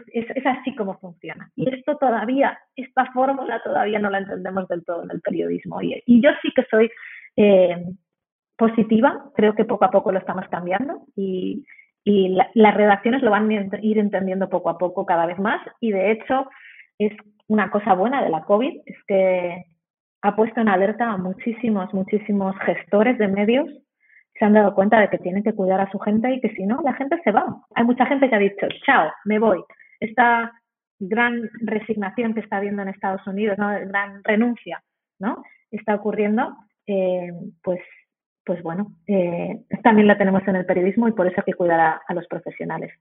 así 0.46 0.76
como 0.76 0.98
funciona. 0.98 1.52
Y 1.56 1.70
esto 1.72 1.98
todavía, 1.98 2.58
esta 2.76 3.12
fórmula 3.12 3.62
todavía 3.64 4.00
no 4.00 4.10
la 4.10 4.20
entendemos 4.20 4.68
del 4.68 4.84
todo 4.84 5.04
en 5.04 5.12
el 5.12 5.22
periodismo. 5.22 5.82
Y, 5.82 6.02
yo 6.08 6.32
sí 6.42 6.52
que 6.56 6.64
soy 6.64 6.90
eh, 7.36 7.86
positiva, 8.58 9.30
creo 9.36 9.54
que 9.54 9.66
poco 9.66 9.86
a 9.86 9.92
poco 9.92 10.12
lo 10.12 10.20
estamos 10.20 10.48
cambiando 10.50 11.04
y, 11.16 11.64
las 12.54 12.74
redacciones 12.74 13.22
lo 13.22 13.32
van 13.32 13.52
a 13.52 13.80
ir 13.82 13.98
entendiendo 13.98 14.48
poco 14.48 14.70
a 14.70 14.78
poco 14.78 15.06
cada 15.06 15.26
vez 15.26 15.38
más. 15.40 15.60
Y 15.82 15.92
de 15.92 16.12
hecho, 16.12 16.50
es 16.98 17.12
una 17.48 17.70
cosa 17.70 17.96
buena 17.96 18.24
de 18.24 18.30
la 18.30 18.44
COVID, 18.46 18.82
es 18.86 18.98
que 19.06 19.66
ha 20.28 20.36
puesto 20.36 20.60
en 20.60 20.68
alerta 20.68 21.10
a 21.10 21.18
muchísimos, 21.18 21.94
muchísimos 21.94 22.54
gestores 22.66 23.18
de 23.18 23.30
medios 23.30 23.70
se 24.38 24.44
han 24.44 24.54
dado 24.54 24.76
cuenta 24.76 25.00
de 25.00 25.10
que 25.10 25.18
tienen 25.18 25.42
que 25.42 25.54
cuidar 25.54 25.80
a 25.80 25.90
su 25.90 26.00
gente 26.00 26.32
y 26.34 26.42
que 26.42 26.54
si 26.54 26.66
no, 26.66 26.82
la 26.84 26.94
gente 26.94 27.20
se 27.24 27.32
va. 27.32 27.46
Hay 27.76 27.86
mucha 27.86 28.06
gente 28.06 28.30
que 28.30 28.36
ha 28.36 28.40
dicho, 28.40 28.68
chao, 28.86 29.10
me 29.24 29.40
voy. 29.40 29.64
Esta 30.02 30.52
gran 31.00 31.50
resignación 31.62 32.34
que 32.34 32.42
está 32.42 32.58
habiendo 32.58 32.82
en 32.82 32.90
Estados 32.90 33.26
Unidos, 33.26 33.58
¿no? 33.58 33.70
gran 33.88 34.22
renuncia, 34.26 34.84
¿no? 35.18 35.44
Está 35.72 35.96
ocurriendo, 35.96 36.56
eh, 36.86 37.32
pues, 37.64 37.80
pues 38.46 38.62
bueno, 38.62 38.96
eh, 39.08 39.64
también 39.82 40.08
la 40.08 40.18
tenemos 40.18 40.46
en 40.46 40.58
el 40.58 40.66
periodismo 40.66 41.08
y 41.08 41.14
por 41.14 41.26
eso 41.26 41.36
hay 41.38 41.52
que 41.52 41.58
cuidar 41.58 41.80
a, 41.80 42.02
a 42.06 42.14
los 42.14 42.28
profesionales. 42.28 42.92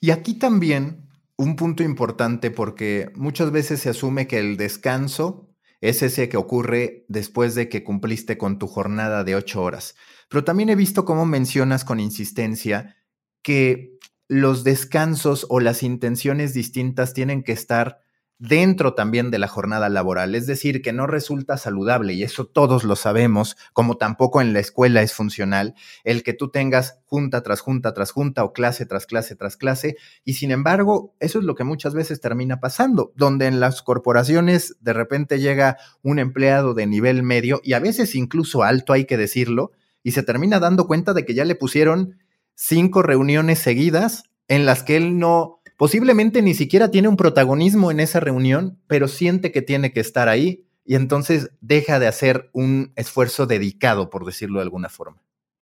Y 0.00 0.10
aquí 0.10 0.38
también 0.40 1.06
un 1.38 1.54
punto 1.54 1.84
importante 1.84 2.50
porque 2.50 3.10
muchas 3.14 3.52
veces 3.52 3.80
se 3.80 3.90
asume 3.90 4.26
que 4.26 4.40
el 4.40 4.56
descanso 4.56 5.53
es 5.84 6.02
ese 6.02 6.30
que 6.30 6.38
ocurre 6.38 7.04
después 7.08 7.54
de 7.54 7.68
que 7.68 7.84
cumpliste 7.84 8.38
con 8.38 8.58
tu 8.58 8.66
jornada 8.66 9.22
de 9.22 9.36
ocho 9.36 9.62
horas. 9.62 9.94
Pero 10.30 10.42
también 10.42 10.70
he 10.70 10.76
visto 10.76 11.04
cómo 11.04 11.26
mencionas 11.26 11.84
con 11.84 12.00
insistencia 12.00 12.96
que 13.42 13.98
los 14.26 14.64
descansos 14.64 15.46
o 15.50 15.60
las 15.60 15.82
intenciones 15.82 16.54
distintas 16.54 17.12
tienen 17.12 17.42
que 17.42 17.52
estar 17.52 18.00
dentro 18.48 18.94
también 18.94 19.30
de 19.30 19.38
la 19.38 19.48
jornada 19.48 19.88
laboral, 19.88 20.34
es 20.34 20.46
decir, 20.46 20.82
que 20.82 20.92
no 20.92 21.06
resulta 21.06 21.56
saludable, 21.56 22.12
y 22.12 22.22
eso 22.22 22.44
todos 22.44 22.84
lo 22.84 22.94
sabemos, 22.94 23.56
como 23.72 23.96
tampoco 23.96 24.42
en 24.42 24.52
la 24.52 24.60
escuela 24.60 25.00
es 25.00 25.14
funcional, 25.14 25.74
el 26.04 26.22
que 26.22 26.34
tú 26.34 26.50
tengas 26.50 26.98
junta 27.06 27.42
tras 27.42 27.60
junta 27.60 27.94
tras 27.94 28.10
junta 28.10 28.44
o 28.44 28.52
clase 28.52 28.84
tras 28.84 29.06
clase 29.06 29.34
tras 29.34 29.56
clase, 29.56 29.96
y 30.24 30.34
sin 30.34 30.50
embargo, 30.50 31.14
eso 31.20 31.38
es 31.38 31.44
lo 31.44 31.54
que 31.54 31.64
muchas 31.64 31.94
veces 31.94 32.20
termina 32.20 32.60
pasando, 32.60 33.12
donde 33.16 33.46
en 33.46 33.60
las 33.60 33.80
corporaciones 33.80 34.76
de 34.80 34.92
repente 34.92 35.40
llega 35.40 35.78
un 36.02 36.18
empleado 36.18 36.74
de 36.74 36.86
nivel 36.86 37.22
medio 37.22 37.60
y 37.64 37.72
a 37.72 37.78
veces 37.78 38.14
incluso 38.14 38.62
alto, 38.62 38.92
hay 38.92 39.06
que 39.06 39.16
decirlo, 39.16 39.72
y 40.02 40.10
se 40.10 40.22
termina 40.22 40.60
dando 40.60 40.86
cuenta 40.86 41.14
de 41.14 41.24
que 41.24 41.34
ya 41.34 41.46
le 41.46 41.54
pusieron 41.54 42.18
cinco 42.54 43.02
reuniones 43.02 43.58
seguidas 43.58 44.24
en 44.48 44.66
las 44.66 44.82
que 44.82 44.96
él 44.96 45.18
no 45.18 45.60
posiblemente 45.76 46.42
ni 46.42 46.54
siquiera 46.54 46.90
tiene 46.90 47.08
un 47.08 47.16
protagonismo 47.16 47.90
en 47.90 48.00
esa 48.00 48.20
reunión, 48.20 48.78
pero 48.86 49.08
siente 49.08 49.52
que 49.52 49.62
tiene 49.62 49.92
que 49.92 50.00
estar 50.00 50.28
ahí 50.28 50.64
y 50.84 50.96
entonces 50.96 51.56
deja 51.60 51.98
de 51.98 52.06
hacer 52.06 52.50
un 52.52 52.92
esfuerzo 52.96 53.46
dedicado, 53.46 54.10
por 54.10 54.24
decirlo 54.24 54.58
de 54.58 54.64
alguna 54.64 54.88
forma. 54.88 55.18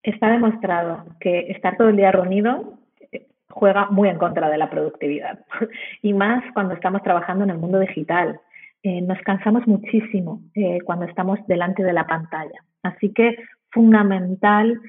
Está 0.04 0.30
demostrado 0.32 1.06
que 1.20 1.52
estar 1.52 1.78
todo 1.78 1.90
el 1.90 1.98
día 1.98 2.12
reunido 2.12 2.78
eh, 3.12 3.28
juega 3.50 3.90
muy 3.90 4.10
en 4.10 4.18
contra 4.18 4.50
de 4.50 4.58
la 4.58 4.70
productividad 4.70 5.40
y 6.02 6.14
más 6.14 6.44
cuando 6.54 6.74
estamos 6.74 7.04
trabajando 7.04 7.44
en 7.44 7.52
el 7.52 7.58
mundo 7.58 7.80
digital. 7.80 8.40
Eh, 8.84 9.02
nos 9.02 9.20
cansamos 9.20 9.68
muchísimo 9.68 10.42
eh, 10.56 10.80
cuando 10.84 11.06
estamos 11.06 11.40
delante 11.48 11.84
de 11.84 11.94
la 11.94 12.08
pantalla. 12.08 12.64
Así 12.82 13.14
que 13.14 13.36
fundamental 13.70 14.80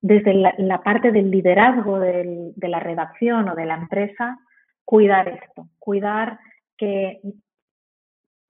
desde 0.00 0.34
la, 0.34 0.82
parte 0.82 1.10
del 1.10 1.30
liderazgo 1.30 1.98
de 1.98 2.54
la 2.56 2.80
redacción 2.80 3.48
o 3.48 3.54
de 3.54 3.66
la 3.66 3.74
empresa, 3.74 4.38
cuidar 4.84 5.28
esto, 5.28 5.68
cuidar 5.78 6.38
que 6.76 7.20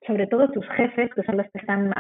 sobre 0.07 0.27
todo 0.27 0.51
tus 0.51 0.67
jefes, 0.71 1.13
que 1.15 1.23
son 1.23 1.37
los 1.37 1.47
que 1.51 1.59
están 1.59 1.93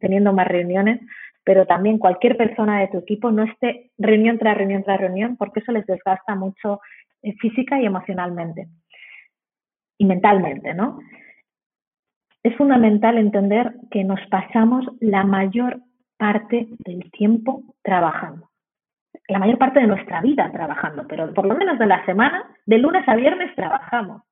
teniendo 0.00 0.32
más 0.32 0.48
reuniones, 0.48 1.00
pero 1.44 1.66
también 1.66 1.98
cualquier 1.98 2.36
persona 2.36 2.80
de 2.80 2.88
tu 2.88 2.98
equipo 2.98 3.30
no 3.30 3.42
esté 3.44 3.90
reunión 3.98 4.38
tras 4.38 4.56
reunión 4.56 4.82
tras 4.82 5.00
reunión, 5.00 5.36
porque 5.36 5.60
eso 5.60 5.72
les 5.72 5.86
desgasta 5.86 6.34
mucho 6.34 6.80
eh, 7.22 7.34
física 7.40 7.80
y 7.80 7.86
emocionalmente. 7.86 8.68
y 9.98 10.04
mentalmente, 10.04 10.74
¿no? 10.74 10.98
Es 12.42 12.56
fundamental 12.56 13.18
entender 13.18 13.72
que 13.90 14.02
nos 14.02 14.18
pasamos 14.28 14.84
la 15.00 15.22
mayor 15.22 15.80
parte 16.16 16.66
del 16.78 17.08
tiempo 17.12 17.62
trabajando. 17.82 18.51
La 19.28 19.38
mayor 19.38 19.58
parte 19.58 19.80
de 19.80 19.86
nuestra 19.86 20.20
vida 20.20 20.50
trabajando, 20.52 21.06
pero 21.08 21.32
por 21.32 21.46
lo 21.46 21.54
menos 21.54 21.78
de 21.78 21.86
la 21.86 22.04
semana, 22.04 22.44
de 22.66 22.78
lunes 22.78 23.06
a 23.08 23.16
viernes 23.16 23.54
trabajamos. 23.54 24.22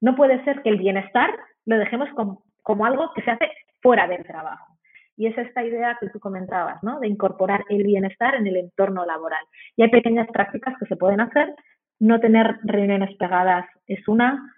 No 0.00 0.14
puede 0.14 0.42
ser 0.44 0.62
que 0.62 0.68
el 0.68 0.78
bienestar 0.78 1.30
lo 1.64 1.78
dejemos 1.78 2.08
como, 2.10 2.42
como 2.62 2.86
algo 2.86 3.12
que 3.14 3.22
se 3.22 3.30
hace 3.30 3.50
fuera 3.82 4.06
del 4.06 4.24
trabajo. 4.24 4.76
Y 5.16 5.26
es 5.26 5.38
esta 5.38 5.64
idea 5.64 5.96
que 5.98 6.10
tú 6.10 6.20
comentabas, 6.20 6.82
¿no? 6.82 7.00
De 7.00 7.08
incorporar 7.08 7.64
el 7.70 7.82
bienestar 7.84 8.34
en 8.34 8.46
el 8.46 8.56
entorno 8.56 9.04
laboral. 9.06 9.42
Y 9.74 9.82
hay 9.82 9.90
pequeñas 9.90 10.28
prácticas 10.30 10.74
que 10.78 10.86
se 10.86 10.96
pueden 10.96 11.20
hacer. 11.20 11.54
No 11.98 12.20
tener 12.20 12.58
reuniones 12.64 13.16
pegadas 13.16 13.66
es 13.86 14.06
una, 14.06 14.52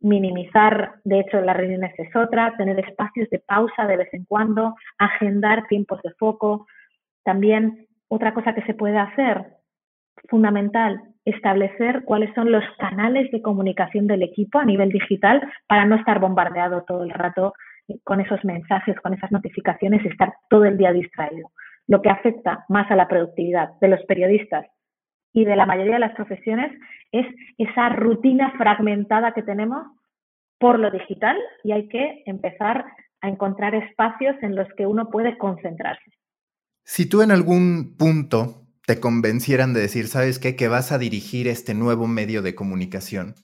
minimizar, 0.00 0.94
de 1.04 1.20
hecho, 1.20 1.40
las 1.40 1.56
reuniones 1.56 1.92
es 1.98 2.14
otra, 2.14 2.56
tener 2.56 2.78
espacios 2.78 3.28
de 3.30 3.40
pausa 3.40 3.86
de 3.86 3.96
vez 3.96 4.08
en 4.14 4.24
cuando, 4.24 4.74
agendar 4.98 5.66
tiempos 5.66 6.00
de 6.02 6.12
foco. 6.14 6.66
También 7.24 7.87
otra 8.08 8.34
cosa 8.34 8.54
que 8.54 8.62
se 8.62 8.74
puede 8.74 8.98
hacer, 8.98 9.46
fundamental, 10.28 11.00
establecer 11.24 12.04
cuáles 12.04 12.34
son 12.34 12.50
los 12.50 12.64
canales 12.78 13.30
de 13.30 13.42
comunicación 13.42 14.06
del 14.06 14.22
equipo 14.22 14.58
a 14.58 14.64
nivel 14.64 14.88
digital 14.88 15.46
para 15.66 15.84
no 15.84 15.96
estar 15.96 16.18
bombardeado 16.18 16.84
todo 16.84 17.04
el 17.04 17.10
rato 17.10 17.52
con 18.04 18.20
esos 18.20 18.44
mensajes, 18.44 18.98
con 19.00 19.14
esas 19.14 19.30
notificaciones 19.30 20.04
y 20.04 20.08
estar 20.08 20.34
todo 20.50 20.64
el 20.64 20.76
día 20.76 20.92
distraído. 20.92 21.50
Lo 21.86 22.02
que 22.02 22.10
afecta 22.10 22.64
más 22.68 22.90
a 22.90 22.96
la 22.96 23.08
productividad 23.08 23.70
de 23.80 23.88
los 23.88 24.02
periodistas 24.04 24.66
y 25.32 25.44
de 25.44 25.56
la 25.56 25.66
mayoría 25.66 25.94
de 25.94 26.00
las 26.00 26.14
profesiones 26.14 26.72
es 27.12 27.26
esa 27.56 27.90
rutina 27.90 28.52
fragmentada 28.58 29.32
que 29.32 29.42
tenemos 29.42 29.86
por 30.58 30.78
lo 30.78 30.90
digital 30.90 31.36
y 31.64 31.72
hay 31.72 31.88
que 31.88 32.22
empezar 32.26 32.84
a 33.20 33.28
encontrar 33.28 33.74
espacios 33.74 34.36
en 34.42 34.54
los 34.54 34.68
que 34.74 34.86
uno 34.86 35.08
puede 35.10 35.38
concentrarse. 35.38 36.10
Si 36.90 37.04
tú 37.04 37.20
en 37.20 37.30
algún 37.30 37.96
punto 37.98 38.66
te 38.86 38.98
convencieran 38.98 39.74
de 39.74 39.80
decir, 39.82 40.08
¿sabes 40.08 40.38
qué? 40.38 40.56
Que 40.56 40.68
vas 40.68 40.90
a 40.90 40.96
dirigir 40.96 41.46
este 41.46 41.74
nuevo 41.74 42.06
medio 42.06 42.40
de 42.40 42.54
comunicación. 42.54 43.34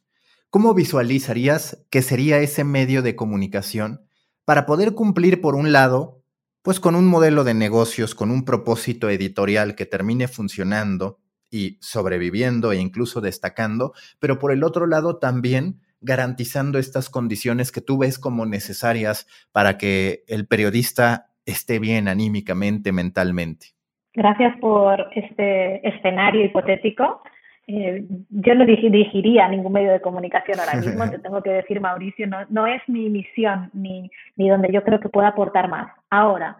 ¿Cómo 0.48 0.72
visualizarías 0.72 1.84
que 1.90 2.00
sería 2.00 2.38
ese 2.38 2.64
medio 2.64 3.02
de 3.02 3.16
comunicación 3.16 4.08
para 4.46 4.64
poder 4.64 4.94
cumplir, 4.94 5.42
por 5.42 5.56
un 5.56 5.72
lado, 5.72 6.24
pues 6.62 6.80
con 6.80 6.94
un 6.94 7.06
modelo 7.06 7.44
de 7.44 7.52
negocios, 7.52 8.14
con 8.14 8.30
un 8.30 8.46
propósito 8.46 9.10
editorial 9.10 9.74
que 9.74 9.84
termine 9.84 10.26
funcionando 10.26 11.20
y 11.50 11.76
sobreviviendo 11.82 12.72
e 12.72 12.78
incluso 12.78 13.20
destacando, 13.20 13.92
pero 14.20 14.38
por 14.38 14.52
el 14.52 14.64
otro 14.64 14.86
lado 14.86 15.18
también 15.18 15.82
garantizando 16.00 16.78
estas 16.78 17.10
condiciones 17.10 17.72
que 17.72 17.82
tú 17.82 17.98
ves 17.98 18.18
como 18.18 18.46
necesarias 18.46 19.26
para 19.52 19.76
que 19.76 20.24
el 20.28 20.46
periodista 20.46 21.33
esté 21.46 21.78
bien 21.78 22.08
anímicamente, 22.08 22.92
mentalmente. 22.92 23.68
Gracias 24.12 24.56
por 24.58 25.08
este 25.14 25.86
escenario 25.86 26.44
hipotético. 26.44 27.22
Eh, 27.66 28.04
yo 28.28 28.54
no 28.54 28.66
dirigiría 28.66 29.48
ningún 29.48 29.72
medio 29.72 29.92
de 29.92 30.00
comunicación 30.00 30.60
ahora 30.60 30.74
mismo, 30.74 31.04
te 31.10 31.18
tengo 31.18 31.42
que 31.42 31.50
decir, 31.50 31.80
Mauricio, 31.80 32.26
no, 32.26 32.38
no 32.50 32.66
es 32.66 32.82
mi 32.88 33.08
misión 33.08 33.70
ni, 33.72 34.10
ni 34.36 34.48
donde 34.48 34.70
yo 34.72 34.82
creo 34.84 35.00
que 35.00 35.08
pueda 35.08 35.28
aportar 35.28 35.68
más. 35.68 35.90
Ahora, 36.10 36.58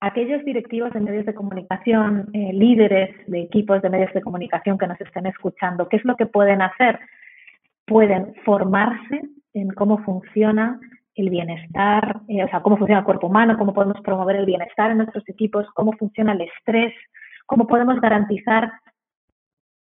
aquellos 0.00 0.44
directivos 0.44 0.92
de 0.92 1.00
medios 1.00 1.26
de 1.26 1.34
comunicación, 1.34 2.28
eh, 2.32 2.52
líderes 2.52 3.14
de 3.26 3.40
equipos 3.40 3.82
de 3.82 3.90
medios 3.90 4.12
de 4.14 4.22
comunicación 4.22 4.78
que 4.78 4.86
nos 4.86 5.00
estén 5.00 5.26
escuchando, 5.26 5.88
¿qué 5.88 5.96
es 5.96 6.04
lo 6.04 6.16
que 6.16 6.26
pueden 6.26 6.62
hacer? 6.62 7.00
Pueden 7.84 8.34
formarse 8.44 9.22
en 9.54 9.70
cómo 9.70 9.98
funciona 10.04 10.80
el 11.18 11.30
bienestar, 11.30 12.20
eh, 12.28 12.44
o 12.44 12.48
sea, 12.48 12.60
cómo 12.60 12.76
funciona 12.76 13.00
el 13.00 13.04
cuerpo 13.04 13.26
humano, 13.26 13.58
cómo 13.58 13.74
podemos 13.74 14.00
promover 14.02 14.36
el 14.36 14.46
bienestar 14.46 14.90
en 14.90 14.98
nuestros 14.98 15.28
equipos, 15.28 15.66
cómo 15.74 15.92
funciona 15.92 16.32
el 16.32 16.42
estrés, 16.42 16.94
cómo 17.46 17.66
podemos 17.66 18.00
garantizar 18.00 18.70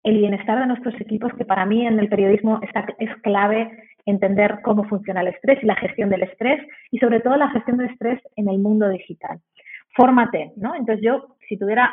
el 0.04 0.18
bienestar 0.18 0.60
de 0.60 0.66
nuestros 0.66 0.98
equipos, 1.00 1.32
que 1.34 1.44
para 1.44 1.66
mí 1.66 1.86
en 1.86 1.98
el 1.98 2.08
periodismo 2.08 2.60
es 2.98 3.10
clave 3.22 3.70
entender 4.06 4.60
cómo 4.62 4.84
funciona 4.84 5.20
el 5.20 5.28
estrés 5.28 5.62
y 5.62 5.66
la 5.66 5.76
gestión 5.76 6.08
del 6.08 6.22
estrés 6.22 6.66
y 6.90 6.98
sobre 6.98 7.20
todo 7.20 7.36
la 7.36 7.50
gestión 7.50 7.76
del 7.76 7.90
estrés 7.90 8.20
en 8.36 8.48
el 8.48 8.58
mundo 8.58 8.88
digital. 8.88 9.38
Fórmate, 9.94 10.52
¿no? 10.56 10.74
Entonces 10.74 11.04
yo, 11.04 11.36
si 11.48 11.58
tuviera 11.58 11.92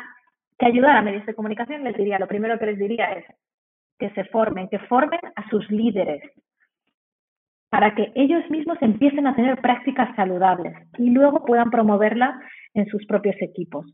que 0.58 0.66
ayudar 0.66 0.96
a 0.96 1.02
medios 1.02 1.26
de 1.26 1.34
comunicación, 1.34 1.84
les 1.84 1.96
diría, 1.96 2.18
lo 2.18 2.28
primero 2.28 2.58
que 2.58 2.66
les 2.66 2.78
diría 2.78 3.12
es 3.12 3.24
que 3.98 4.10
se 4.10 4.24
formen, 4.24 4.68
que 4.68 4.78
formen 4.78 5.20
a 5.34 5.48
sus 5.50 5.70
líderes 5.70 6.22
para 7.76 7.94
que 7.94 8.10
ellos 8.14 8.42
mismos 8.48 8.78
empiecen 8.80 9.26
a 9.26 9.36
tener 9.36 9.60
prácticas 9.60 10.08
saludables 10.16 10.72
y 10.96 11.10
luego 11.10 11.44
puedan 11.44 11.70
promoverla 11.70 12.40
en 12.72 12.86
sus 12.86 13.04
propios 13.04 13.36
equipos. 13.42 13.84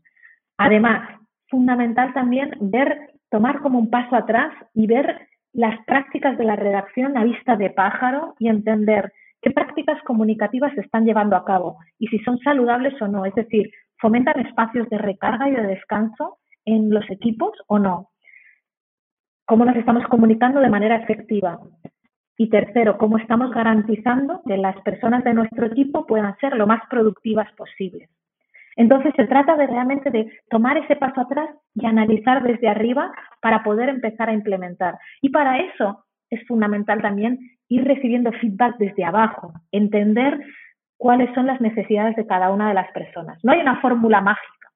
Además, 0.57 1.19
fundamental 1.49 2.13
también 2.13 2.51
ver 2.61 2.97
tomar 3.29 3.59
como 3.59 3.79
un 3.79 3.89
paso 3.89 4.15
atrás 4.15 4.53
y 4.73 4.87
ver 4.87 5.27
las 5.51 5.83
prácticas 5.83 6.37
de 6.37 6.45
la 6.45 6.55
redacción 6.55 7.17
a 7.17 7.25
vista 7.25 7.57
de 7.57 7.71
pájaro 7.71 8.35
y 8.39 8.47
entender 8.47 9.11
qué 9.41 9.51
prácticas 9.51 10.01
comunicativas 10.03 10.73
se 10.75 10.79
están 10.79 11.03
llevando 11.03 11.35
a 11.35 11.43
cabo 11.43 11.75
y 11.99 12.07
si 12.07 12.19
son 12.19 12.39
saludables 12.39 12.93
o 13.01 13.09
no. 13.09 13.25
Es 13.25 13.35
decir, 13.35 13.69
fomentan 13.99 14.39
espacios 14.45 14.87
de 14.87 14.97
recarga 14.97 15.49
y 15.49 15.55
de 15.55 15.67
descanso 15.67 16.37
en 16.63 16.89
los 16.89 17.03
equipos 17.09 17.51
o 17.67 17.79
no. 17.79 18.11
Cómo 19.45 19.65
nos 19.65 19.75
estamos 19.75 20.07
comunicando 20.07 20.61
de 20.61 20.69
manera 20.69 20.95
efectiva. 20.95 21.59
Y 22.37 22.49
tercero, 22.49 22.97
cómo 22.97 23.17
estamos 23.17 23.51
garantizando 23.51 24.41
que 24.47 24.57
las 24.57 24.79
personas 24.81 25.23
de 25.23 25.33
nuestro 25.33 25.67
equipo 25.67 26.05
puedan 26.05 26.35
ser 26.37 26.55
lo 26.55 26.65
más 26.65 26.81
productivas 26.89 27.51
posibles. 27.53 28.09
Entonces 28.75 29.13
se 29.15 29.25
trata 29.27 29.55
de 29.55 29.67
realmente 29.67 30.09
de 30.09 30.31
tomar 30.49 30.77
ese 30.77 30.95
paso 30.95 31.21
atrás 31.21 31.49
y 31.75 31.85
analizar 31.85 32.41
desde 32.41 32.67
arriba 32.67 33.11
para 33.41 33.63
poder 33.63 33.89
empezar 33.89 34.29
a 34.29 34.33
implementar. 34.33 34.97
Y 35.21 35.29
para 35.29 35.59
eso 35.59 36.05
es 36.29 36.45
fundamental 36.47 37.01
también 37.01 37.39
ir 37.69 37.83
recibiendo 37.83 38.31
feedback 38.31 38.77
desde 38.77 39.03
abajo, 39.03 39.53
entender 39.71 40.39
cuáles 40.97 41.33
son 41.35 41.45
las 41.45 41.61
necesidades 41.61 42.15
de 42.15 42.25
cada 42.25 42.51
una 42.51 42.67
de 42.67 42.73
las 42.73 42.91
personas. 42.91 43.39
No 43.43 43.51
hay 43.51 43.59
una 43.59 43.79
fórmula 43.81 44.21
mágica. 44.21 44.69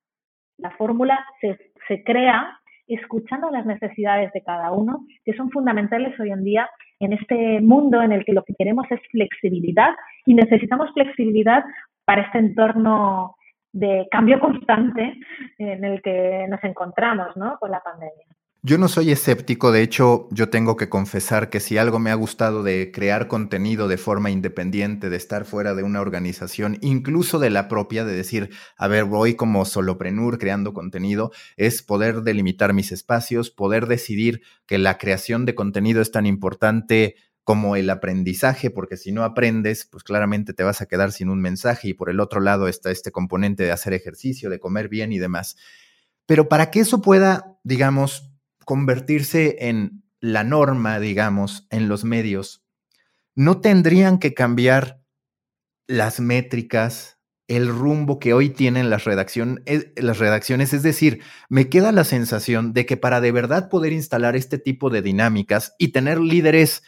La 0.58 0.72
fórmula 0.72 1.26
se, 1.42 1.58
se 1.88 2.04
crea 2.04 2.60
escuchando 2.88 3.50
las 3.52 3.66
necesidades 3.66 4.32
de 4.34 4.42
cada 4.44 4.72
uno, 4.72 5.06
que 5.26 5.34
son 5.34 5.50
fundamentales 5.52 6.18
hoy 6.20 6.32
en 6.32 6.44
día 6.44 6.70
en 7.00 7.14
este 7.14 7.62
mundo 7.62 8.02
en 8.02 8.12
el 8.12 8.26
que 8.26 8.34
lo 8.34 8.44
que 8.44 8.56
queremos 8.56 8.86
es 8.90 9.00
flexibilidad 9.12 9.96
y 10.26 10.34
necesitamos 10.34 10.92
flexibilidad 10.94 11.64
para 12.06 12.24
este 12.24 12.40
entorno 12.40 13.36
de 13.74 14.08
cambio 14.10 14.40
constante 14.40 15.16
en 15.58 15.84
el 15.84 16.02
que 16.02 16.48
nos 16.50 16.64
encontramos 16.64 17.36
¿no? 17.36 17.58
con 17.60 17.72
la 17.72 17.82
pandemia. 17.82 18.26
Yo 18.68 18.78
no 18.78 18.90
soy 18.90 19.12
escéptico, 19.12 19.72
de 19.72 19.82
hecho 19.82 20.28
yo 20.30 20.50
tengo 20.50 20.76
que 20.76 20.90
confesar 20.90 21.50
que 21.50 21.62
si 21.62 21.78
algo 21.78 22.00
me 22.00 22.12
ha 22.12 22.16
gustado 22.16 22.64
de 22.64 22.92
crear 22.94 23.30
contenido 23.30 23.88
de 23.88 23.96
forma 23.96 24.30
independiente, 24.30 25.10
de 25.10 25.16
estar 25.16 25.46
fuera 25.46 25.74
de 25.74 25.84
una 25.84 26.02
organización, 26.02 26.78
incluso 26.82 27.40
de 27.40 27.50
la 27.50 27.70
propia, 27.70 28.04
de 28.04 28.14
decir, 28.14 28.50
a 28.78 28.90
ver, 28.90 29.06
voy 29.06 29.36
como 29.36 29.64
soloprenur 29.64 30.38
creando 30.38 30.74
contenido, 30.74 31.32
es 31.56 31.82
poder 31.82 32.24
delimitar 32.24 32.74
mis 32.74 32.92
espacios, 32.92 33.52
poder 33.52 33.88
decidir 33.88 34.42
que 34.66 34.78
la 34.78 34.98
creación 34.98 35.46
de 35.46 35.56
contenido 35.56 36.02
es 36.02 36.12
tan 36.12 36.26
importante 36.26 37.16
como 37.46 37.78
el 37.78 37.90
aprendizaje, 37.90 38.70
porque 38.70 38.98
si 38.98 39.14
no 39.14 39.24
aprendes, 39.24 39.86
pues 39.90 40.04
claramente 40.04 40.52
te 40.52 40.64
vas 40.64 40.82
a 40.82 40.88
quedar 40.88 41.14
sin 41.14 41.30
un 41.30 41.40
mensaje 41.40 41.88
y 41.88 41.94
por 41.94 42.10
el 42.10 42.20
otro 42.20 42.42
lado 42.42 42.68
está 42.68 42.92
este 42.92 43.14
componente 43.14 43.64
de 43.64 43.72
hacer 43.72 43.94
ejercicio, 43.94 44.50
de 44.50 44.60
comer 44.60 44.90
bien 44.90 45.14
y 45.14 45.20
demás. 45.20 45.56
Pero 46.26 46.50
para 46.50 46.70
que 46.70 46.82
eso 46.82 47.02
pueda, 47.02 47.58
digamos, 47.64 48.27
convertirse 48.68 49.70
en 49.70 50.04
la 50.20 50.44
norma, 50.44 51.00
digamos, 51.00 51.66
en 51.70 51.88
los 51.88 52.04
medios, 52.04 52.66
no 53.34 53.62
tendrían 53.62 54.20
que 54.20 54.34
cambiar 54.34 55.02
las 55.88 56.20
métricas, 56.20 57.18
el 57.48 57.70
rumbo 57.70 58.20
que 58.20 58.34
hoy 58.34 58.50
tienen 58.50 58.90
las, 58.90 59.06
redacción, 59.06 59.64
eh, 59.66 59.94
las 59.96 60.20
redacciones. 60.20 60.74
Es 60.74 60.84
decir, 60.84 61.22
me 61.48 61.70
queda 61.70 61.94
la 61.94 62.04
sensación 62.04 62.74
de 62.74 62.86
que 62.86 62.98
para 62.98 63.22
de 63.22 63.32
verdad 63.32 63.70
poder 63.70 63.94
instalar 63.94 64.36
este 64.36 64.58
tipo 64.58 64.90
de 64.90 65.02
dinámicas 65.02 65.74
y 65.78 65.94
tener 65.94 66.20
líderes 66.20 66.84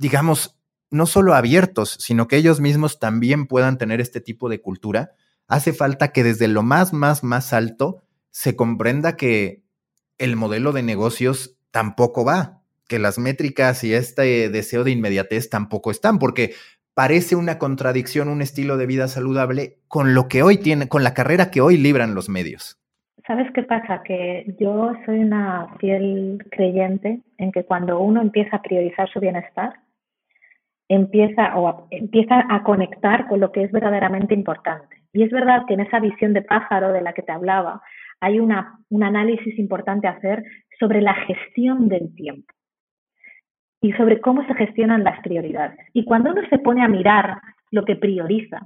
digamos, 0.00 0.58
no 0.90 1.04
solo 1.04 1.34
abiertos, 1.34 1.98
sino 2.00 2.26
que 2.26 2.36
ellos 2.36 2.58
mismos 2.58 2.98
también 2.98 3.46
puedan 3.46 3.76
tener 3.76 4.00
este 4.00 4.22
tipo 4.22 4.48
de 4.48 4.62
cultura, 4.62 5.12
hace 5.46 5.74
falta 5.74 6.10
que 6.10 6.24
desde 6.24 6.48
lo 6.48 6.62
más, 6.62 6.94
más, 6.94 7.22
más 7.22 7.52
alto 7.52 8.02
se 8.30 8.56
comprenda 8.56 9.16
que 9.16 9.62
el 10.20 10.36
modelo 10.36 10.72
de 10.72 10.84
negocios 10.84 11.58
tampoco 11.72 12.24
va, 12.24 12.60
que 12.88 12.98
las 12.98 13.18
métricas 13.18 13.82
y 13.82 13.94
este 13.94 14.48
deseo 14.50 14.84
de 14.84 14.92
inmediatez 14.92 15.50
tampoco 15.50 15.90
están, 15.90 16.18
porque 16.18 16.50
parece 16.94 17.34
una 17.34 17.58
contradicción, 17.58 18.28
un 18.28 18.42
estilo 18.42 18.76
de 18.76 18.86
vida 18.86 19.08
saludable 19.08 19.78
con 19.88 20.14
lo 20.14 20.28
que 20.28 20.42
hoy 20.42 20.58
tiene, 20.58 20.88
con 20.88 21.02
la 21.02 21.14
carrera 21.14 21.50
que 21.50 21.60
hoy 21.60 21.76
libran 21.76 22.14
los 22.14 22.28
medios. 22.28 22.78
¿Sabes 23.26 23.50
qué 23.54 23.62
pasa? 23.62 24.02
Que 24.02 24.54
yo 24.58 24.92
soy 25.06 25.20
una 25.20 25.68
fiel 25.78 26.44
creyente 26.50 27.20
en 27.38 27.52
que 27.52 27.64
cuando 27.64 28.00
uno 28.00 28.20
empieza 28.20 28.56
a 28.56 28.62
priorizar 28.62 29.08
su 29.10 29.20
bienestar, 29.20 29.74
empieza 30.88 31.56
o 31.56 31.86
empieza 31.90 32.44
a 32.50 32.62
conectar 32.64 33.28
con 33.28 33.40
lo 33.40 33.52
que 33.52 33.62
es 33.62 33.72
verdaderamente 33.72 34.34
importante. 34.34 34.96
Y 35.12 35.22
es 35.22 35.30
verdad 35.30 35.62
que 35.66 35.74
en 35.74 35.80
esa 35.80 36.00
visión 36.00 36.32
de 36.32 36.42
pájaro 36.42 36.92
de 36.92 37.02
la 37.02 37.12
que 37.12 37.22
te 37.22 37.32
hablaba, 37.32 37.82
hay 38.20 38.38
una, 38.38 38.78
un 38.90 39.02
análisis 39.02 39.58
importante 39.58 40.06
a 40.06 40.12
hacer 40.12 40.44
sobre 40.78 41.00
la 41.00 41.14
gestión 41.14 41.88
del 41.88 42.14
tiempo 42.14 42.52
y 43.80 43.92
sobre 43.92 44.20
cómo 44.20 44.46
se 44.46 44.54
gestionan 44.54 45.04
las 45.04 45.20
prioridades. 45.20 45.78
Y 45.92 46.04
cuando 46.04 46.30
uno 46.30 46.42
se 46.48 46.58
pone 46.58 46.84
a 46.84 46.88
mirar 46.88 47.40
lo 47.70 47.84
que 47.84 47.96
prioriza, 47.96 48.60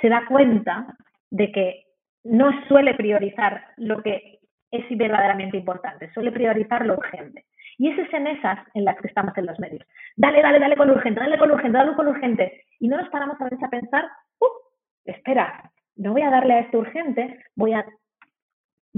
se 0.00 0.08
da 0.08 0.26
cuenta 0.26 0.96
de 1.30 1.52
que 1.52 1.84
no 2.24 2.50
suele 2.66 2.94
priorizar 2.94 3.64
lo 3.76 4.02
que 4.02 4.40
es 4.70 4.84
verdaderamente 4.98 5.56
importante, 5.56 6.12
suele 6.12 6.32
priorizar 6.32 6.84
lo 6.84 6.94
urgente. 6.94 7.46
Y 7.78 7.90
es 7.90 8.12
en 8.12 8.26
esas 8.26 8.58
en 8.74 8.84
las 8.84 8.96
que 8.96 9.06
estamos 9.06 9.36
en 9.38 9.46
los 9.46 9.58
medios. 9.60 9.86
Dale, 10.16 10.42
dale, 10.42 10.58
dale 10.58 10.76
con 10.76 10.90
urgente, 10.90 11.20
dale 11.20 11.38
con 11.38 11.50
urgente, 11.50 11.78
dale 11.78 11.94
con 11.94 12.08
urgente. 12.08 12.64
Y 12.80 12.88
no 12.88 12.96
nos 12.96 13.08
paramos 13.08 13.40
a 13.40 13.44
veces 13.44 13.62
a 13.62 13.70
pensar, 13.70 14.04
uh, 14.40 14.46
espera, 15.04 15.70
no 15.94 16.12
voy 16.12 16.22
a 16.22 16.30
darle 16.30 16.54
a 16.54 16.60
esto 16.60 16.78
urgente, 16.78 17.38
voy 17.54 17.74
a 17.74 17.86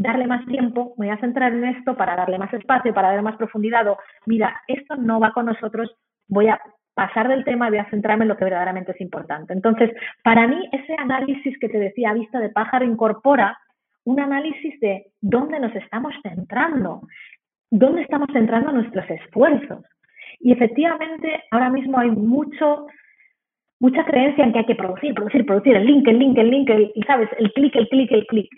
darle 0.01 0.27
más 0.27 0.47
tiempo, 0.47 0.95
voy 0.97 1.11
a 1.11 1.19
centrar 1.19 1.53
en 1.53 1.65
esto 1.65 1.95
para 1.95 2.17
darle 2.17 2.39
más 2.39 2.53
espacio, 2.55 2.95
para 2.95 3.09
darle 3.09 3.23
más 3.23 3.37
profundidad. 3.37 3.87
O, 3.87 3.99
mira, 4.25 4.63
esto 4.67 4.97
no 4.97 5.21
va 5.21 5.33
con 5.33 5.45
nosotros, 5.45 5.95
voy 6.27 6.49
a 6.49 6.59
pasar 6.95 7.29
del 7.29 7.45
tema 7.45 7.67
y 7.67 7.71
voy 7.71 7.79
a 7.81 7.91
centrarme 7.91 8.25
en 8.25 8.31
lo 8.31 8.37
que 8.39 8.45
verdaderamente 8.45 8.93
es 8.93 9.01
importante. 9.03 9.53
Entonces, 9.53 9.91
para 10.25 10.47
mí, 10.49 10.57
ese 10.73 10.95
análisis 10.99 11.59
que 11.59 11.69
te 11.69 11.79
decía 11.79 12.11
a 12.11 12.15
vista 12.15 12.41
de 12.41 12.49
pájaro 12.49 12.87
incorpora 12.87 13.59
un 14.05 14.19
análisis 14.19 14.81
de 14.81 15.05
dónde 15.21 15.61
nos 15.61 15.75
estamos 15.77 16.15
centrando, 16.23 17.03
dónde 17.71 18.01
estamos 18.01 18.29
centrando 18.33 18.73
nuestros 18.73 19.05
esfuerzos. 19.11 19.85
Y 20.39 20.53
efectivamente, 20.53 21.43
ahora 21.51 21.69
mismo 21.69 21.99
hay 21.99 22.11
mucho, 22.11 22.87
mucha 23.79 24.03
creencia 24.07 24.45
en 24.45 24.53
que 24.55 24.61
hay 24.61 24.67
que 24.67 24.77
producir, 24.77 25.13
producir, 25.13 25.45
producir, 25.45 25.77
el 25.77 25.85
link, 25.85 26.09
el 26.09 26.19
link, 26.19 26.39
el 26.39 26.51
link, 26.51 26.71
y 26.95 27.03
sabes, 27.03 27.29
el 27.37 27.53
clic, 27.53 27.77
el 27.77 27.89
clic, 27.91 28.11
el 28.13 28.27
clic. 28.27 28.51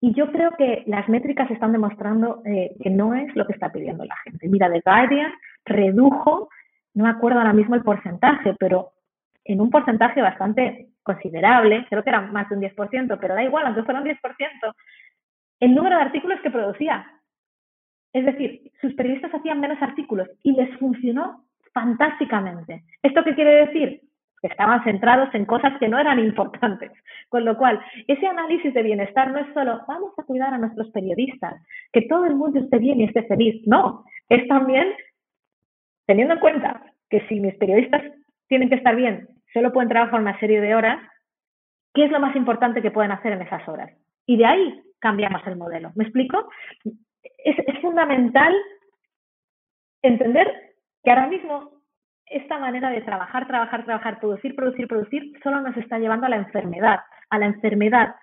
Y 0.00 0.14
yo 0.14 0.30
creo 0.30 0.52
que 0.52 0.84
las 0.86 1.08
métricas 1.08 1.50
están 1.50 1.72
demostrando 1.72 2.42
eh, 2.44 2.76
que 2.80 2.90
no 2.90 3.14
es 3.14 3.34
lo 3.34 3.46
que 3.46 3.52
está 3.52 3.72
pidiendo 3.72 4.04
la 4.04 4.16
gente. 4.24 4.48
Mira, 4.48 4.70
The 4.70 4.80
Guardian 4.84 5.32
redujo, 5.64 6.48
no 6.94 7.04
me 7.04 7.10
acuerdo 7.10 7.40
ahora 7.40 7.52
mismo 7.52 7.74
el 7.74 7.82
porcentaje, 7.82 8.54
pero 8.58 8.92
en 9.44 9.60
un 9.60 9.70
porcentaje 9.70 10.22
bastante 10.22 10.88
considerable, 11.02 11.86
creo 11.88 12.04
que 12.04 12.10
era 12.10 12.20
más 12.20 12.48
de 12.48 12.56
un 12.56 12.62
10%, 12.62 13.18
pero 13.20 13.34
da 13.34 13.42
igual, 13.42 13.66
aunque 13.66 13.82
fuera 13.82 14.00
un 14.00 14.06
10%, 14.06 14.18
el 15.60 15.74
número 15.74 15.96
de 15.96 16.02
artículos 16.02 16.40
que 16.42 16.50
producía. 16.50 17.10
Es 18.12 18.24
decir, 18.24 18.70
sus 18.80 18.94
periodistas 18.94 19.34
hacían 19.34 19.60
menos 19.60 19.80
artículos 19.82 20.28
y 20.42 20.52
les 20.52 20.76
funcionó 20.78 21.44
fantásticamente. 21.72 22.84
¿Esto 23.02 23.24
qué 23.24 23.34
quiere 23.34 23.66
decir? 23.66 24.02
Estaban 24.42 24.82
centrados 24.84 25.34
en 25.34 25.44
cosas 25.44 25.72
que 25.78 25.88
no 25.88 25.98
eran 25.98 26.18
importantes. 26.18 26.92
Con 27.28 27.44
lo 27.44 27.56
cual, 27.56 27.80
ese 28.06 28.26
análisis 28.26 28.72
de 28.72 28.82
bienestar 28.82 29.30
no 29.30 29.38
es 29.40 29.52
solo 29.52 29.80
vamos 29.88 30.12
a 30.18 30.22
cuidar 30.22 30.54
a 30.54 30.58
nuestros 30.58 30.90
periodistas, 30.90 31.62
que 31.92 32.02
todo 32.02 32.24
el 32.26 32.36
mundo 32.36 32.60
esté 32.60 32.78
bien 32.78 33.00
y 33.00 33.04
esté 33.04 33.24
feliz. 33.24 33.62
No, 33.66 34.04
es 34.28 34.46
también 34.48 34.88
teniendo 36.06 36.34
en 36.34 36.40
cuenta 36.40 36.82
que 37.10 37.26
si 37.28 37.40
mis 37.40 37.54
periodistas 37.56 38.02
tienen 38.48 38.68
que 38.68 38.76
estar 38.76 38.94
bien, 38.96 39.28
solo 39.52 39.72
pueden 39.72 39.88
trabajar 39.88 40.20
una 40.20 40.38
serie 40.40 40.60
de 40.60 40.74
horas, 40.74 41.00
¿qué 41.94 42.04
es 42.04 42.10
lo 42.10 42.20
más 42.20 42.34
importante 42.36 42.82
que 42.82 42.90
pueden 42.90 43.12
hacer 43.12 43.32
en 43.32 43.42
esas 43.42 43.66
horas? 43.68 43.90
Y 44.26 44.36
de 44.36 44.46
ahí 44.46 44.82
cambiamos 45.00 45.46
el 45.46 45.56
modelo. 45.56 45.92
¿Me 45.94 46.04
explico? 46.04 46.48
Es, 47.44 47.56
es 47.58 47.80
fundamental 47.80 48.54
entender 50.02 50.74
que 51.02 51.10
ahora 51.10 51.26
mismo 51.26 51.77
esta 52.30 52.58
manera 52.58 52.90
de 52.90 53.00
trabajar, 53.02 53.46
trabajar, 53.46 53.84
trabajar, 53.84 54.20
producir, 54.20 54.54
producir, 54.54 54.88
producir, 54.88 55.32
solo 55.42 55.60
nos 55.60 55.76
está 55.76 55.98
llevando 55.98 56.26
a 56.26 56.30
la 56.30 56.36
enfermedad, 56.36 57.00
a 57.30 57.38
la 57.38 57.46
enfermedad 57.46 58.14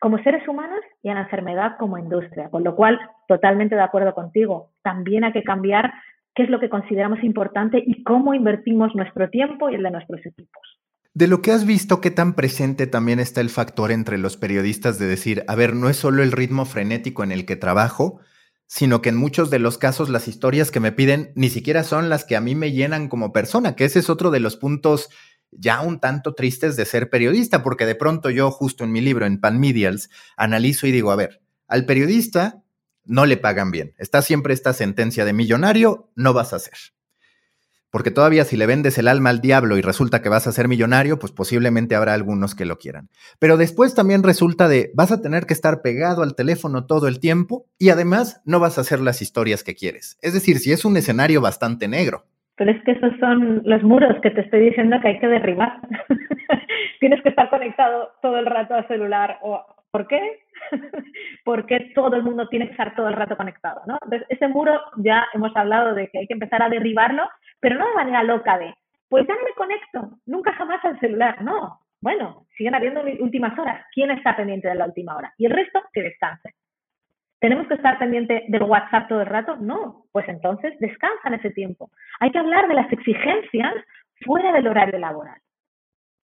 como 0.00 0.18
seres 0.22 0.46
humanos 0.46 0.80
y 1.02 1.08
a 1.08 1.14
la 1.14 1.22
enfermedad 1.22 1.76
como 1.78 1.98
industria. 1.98 2.50
Con 2.50 2.64
lo 2.64 2.76
cual, 2.76 2.98
totalmente 3.26 3.74
de 3.74 3.82
acuerdo 3.82 4.14
contigo. 4.14 4.70
También 4.82 5.24
hay 5.24 5.32
que 5.32 5.42
cambiar 5.42 5.92
qué 6.34 6.44
es 6.44 6.50
lo 6.50 6.60
que 6.60 6.68
consideramos 6.68 7.22
importante 7.24 7.82
y 7.84 8.02
cómo 8.04 8.34
invertimos 8.34 8.94
nuestro 8.94 9.28
tiempo 9.28 9.70
y 9.70 9.74
el 9.74 9.82
de 9.82 9.90
nuestros 9.90 10.24
equipos. 10.24 10.78
De 11.14 11.26
lo 11.26 11.42
que 11.42 11.50
has 11.50 11.66
visto, 11.66 12.00
¿qué 12.00 12.12
tan 12.12 12.34
presente 12.34 12.86
también 12.86 13.18
está 13.18 13.40
el 13.40 13.50
factor 13.50 13.90
entre 13.90 14.18
los 14.18 14.36
periodistas 14.36 15.00
de 15.00 15.06
decir, 15.06 15.42
a 15.48 15.56
ver, 15.56 15.74
no 15.74 15.88
es 15.88 15.96
solo 15.96 16.22
el 16.22 16.30
ritmo 16.30 16.64
frenético 16.64 17.24
en 17.24 17.32
el 17.32 17.44
que 17.44 17.56
trabajo, 17.56 18.20
sino 18.68 19.00
que 19.02 19.08
en 19.08 19.16
muchos 19.16 19.50
de 19.50 19.58
los 19.58 19.78
casos 19.78 20.10
las 20.10 20.28
historias 20.28 20.70
que 20.70 20.78
me 20.78 20.92
piden 20.92 21.32
ni 21.34 21.48
siquiera 21.48 21.82
son 21.82 22.10
las 22.10 22.24
que 22.24 22.36
a 22.36 22.40
mí 22.40 22.54
me 22.54 22.70
llenan 22.70 23.08
como 23.08 23.32
persona, 23.32 23.74
que 23.74 23.86
ese 23.86 23.98
es 23.98 24.10
otro 24.10 24.30
de 24.30 24.40
los 24.40 24.56
puntos 24.56 25.08
ya 25.50 25.80
un 25.80 25.98
tanto 25.98 26.34
tristes 26.34 26.76
de 26.76 26.84
ser 26.84 27.08
periodista, 27.08 27.62
porque 27.62 27.86
de 27.86 27.94
pronto 27.94 28.28
yo 28.28 28.50
justo 28.50 28.84
en 28.84 28.92
mi 28.92 29.00
libro, 29.00 29.24
en 29.24 29.40
Pan 29.40 29.58
Medials, 29.58 30.10
analizo 30.36 30.86
y 30.86 30.92
digo, 30.92 31.10
a 31.10 31.16
ver, 31.16 31.40
al 31.66 31.86
periodista 31.86 32.62
no 33.04 33.24
le 33.24 33.38
pagan 33.38 33.70
bien, 33.70 33.94
está 33.96 34.20
siempre 34.20 34.52
esta 34.52 34.74
sentencia 34.74 35.24
de 35.24 35.32
millonario, 35.32 36.10
no 36.14 36.34
vas 36.34 36.52
a 36.52 36.58
ser. 36.58 36.76
Porque 37.90 38.10
todavía 38.10 38.44
si 38.44 38.56
le 38.56 38.66
vendes 38.66 38.98
el 38.98 39.08
alma 39.08 39.30
al 39.30 39.40
diablo 39.40 39.76
y 39.78 39.80
resulta 39.80 40.20
que 40.20 40.28
vas 40.28 40.46
a 40.46 40.52
ser 40.52 40.68
millonario, 40.68 41.18
pues 41.18 41.32
posiblemente 41.32 41.94
habrá 41.94 42.14
algunos 42.14 42.54
que 42.54 42.66
lo 42.66 42.78
quieran. 42.78 43.08
Pero 43.38 43.56
después 43.56 43.94
también 43.94 44.22
resulta 44.22 44.68
de, 44.68 44.90
vas 44.94 45.10
a 45.10 45.22
tener 45.22 45.46
que 45.46 45.54
estar 45.54 45.80
pegado 45.82 46.22
al 46.22 46.34
teléfono 46.34 46.86
todo 46.86 47.08
el 47.08 47.20
tiempo 47.20 47.64
y 47.78 47.90
además 47.90 48.42
no 48.44 48.60
vas 48.60 48.78
a 48.78 48.82
hacer 48.82 49.00
las 49.00 49.22
historias 49.22 49.64
que 49.64 49.74
quieres. 49.74 50.18
Es 50.22 50.34
decir, 50.34 50.58
si 50.58 50.72
es 50.72 50.84
un 50.84 50.96
escenario 50.96 51.40
bastante 51.40 51.88
negro. 51.88 52.24
Pero 52.56 52.72
es 52.72 52.82
que 52.84 52.92
esos 52.92 53.12
son 53.20 53.62
los 53.64 53.82
muros 53.82 54.20
que 54.20 54.30
te 54.30 54.40
estoy 54.40 54.70
diciendo 54.70 54.96
que 55.00 55.08
hay 55.08 55.20
que 55.20 55.28
derribar. 55.28 55.80
Tienes 57.00 57.22
que 57.22 57.28
estar 57.28 57.48
conectado 57.50 58.10
todo 58.20 58.38
el 58.38 58.46
rato 58.46 58.74
al 58.74 58.86
celular. 58.88 59.38
O, 59.42 59.64
¿Por 59.90 60.06
qué? 60.06 60.20
Porque 61.44 61.92
todo 61.94 62.16
el 62.16 62.22
mundo 62.22 62.48
tiene 62.48 62.66
que 62.66 62.72
estar 62.72 62.94
todo 62.94 63.08
el 63.08 63.14
rato 63.14 63.36
conectado. 63.36 63.80
¿no? 63.86 63.96
Entonces, 64.02 64.26
ese 64.28 64.48
muro 64.48 64.78
ya 64.96 65.24
hemos 65.34 65.54
hablado 65.56 65.94
de 65.94 66.08
que 66.08 66.18
hay 66.18 66.26
que 66.26 66.34
empezar 66.34 66.62
a 66.62 66.68
derribarlo 66.68 67.22
pero 67.60 67.76
no 67.76 67.88
de 67.88 67.94
manera 67.94 68.22
loca 68.22 68.58
de, 68.58 68.74
pues 69.08 69.26
ya 69.26 69.34
no 69.34 69.42
me 69.42 69.54
conecto, 69.54 70.18
nunca 70.26 70.52
jamás 70.52 70.84
al 70.84 70.98
celular, 71.00 71.42
no. 71.42 71.80
Bueno, 72.00 72.46
siguen 72.56 72.74
habiendo 72.74 73.02
últimas 73.20 73.58
horas. 73.58 73.84
¿Quién 73.92 74.10
está 74.10 74.36
pendiente 74.36 74.68
de 74.68 74.76
la 74.76 74.86
última 74.86 75.16
hora? 75.16 75.32
Y 75.36 75.46
el 75.46 75.52
resto, 75.52 75.82
que 75.92 76.02
descanse. 76.02 76.54
¿Tenemos 77.40 77.66
que 77.66 77.74
estar 77.74 77.98
pendiente 77.98 78.44
del 78.48 78.62
WhatsApp 78.62 79.08
todo 79.08 79.20
el 79.20 79.26
rato? 79.26 79.56
No. 79.56 80.04
Pues 80.12 80.28
entonces 80.28 80.78
descansa 80.78 81.28
en 81.28 81.34
ese 81.34 81.50
tiempo. 81.50 81.90
Hay 82.20 82.30
que 82.30 82.38
hablar 82.38 82.68
de 82.68 82.74
las 82.74 82.92
exigencias 82.92 83.74
fuera 84.24 84.52
del 84.52 84.66
horario 84.66 84.98
laboral. 84.98 85.40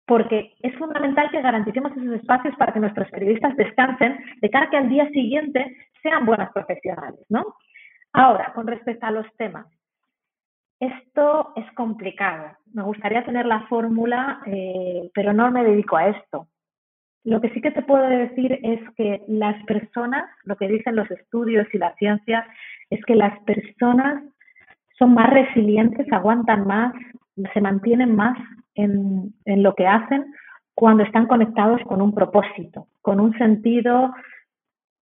Porque 0.06 0.54
es 0.62 0.76
fundamental 0.78 1.32
que 1.32 1.42
garanticemos 1.42 1.92
esos 1.94 2.14
espacios 2.14 2.56
para 2.58 2.74
que 2.74 2.80
nuestros 2.80 3.10
periodistas 3.10 3.56
descansen 3.56 4.20
de 4.42 4.50
cara 4.50 4.66
a 4.66 4.70
que 4.70 4.78
al 4.78 4.90
día 4.90 5.08
siguiente 5.10 5.78
sean 6.02 6.26
buenos 6.26 6.52
profesionales, 6.52 7.22
¿no? 7.30 7.56
Ahora, 8.12 8.52
con 8.54 8.68
respecto 8.68 9.06
a 9.06 9.12
los 9.12 9.26
temas, 9.38 9.66
esto 10.88 11.54
es 11.56 11.70
complicado. 11.74 12.52
Me 12.74 12.84
gustaría 12.84 13.24
tener 13.24 13.46
la 13.46 13.62
fórmula, 13.68 14.42
eh, 14.46 15.10
pero 15.14 15.34
no 15.34 15.50
me 15.52 15.64
dedico 15.64 15.98
a 15.98 16.10
esto. 16.10 16.48
Lo 17.24 17.40
que 17.40 17.50
sí 17.52 17.62
que 17.62 17.72
te 17.72 17.84
puedo 17.84 18.04
decir 18.08 18.60
es 18.64 18.80
que 18.98 19.24
las 19.28 19.64
personas, 19.66 20.26
lo 20.44 20.58
que 20.58 20.68
dicen 20.68 20.96
los 20.96 21.10
estudios 21.10 21.68
y 21.74 21.78
la 21.78 21.94
ciencia, 21.96 22.46
es 22.90 23.04
que 23.06 23.16
las 23.16 23.40
personas 23.44 24.24
son 24.98 25.14
más 25.14 25.30
resilientes, 25.30 26.12
aguantan 26.12 26.68
más, 26.68 26.94
se 27.54 27.62
mantienen 27.62 28.16
más 28.16 28.38
en, 28.76 29.34
en 29.46 29.64
lo 29.64 29.74
que 29.76 29.88
hacen 29.88 30.34
cuando 30.76 31.04
están 31.04 31.28
conectados 31.28 31.82
con 31.84 32.02
un 32.02 32.14
propósito, 32.14 32.88
con 33.02 33.20
un 33.20 33.38
sentido 33.38 34.14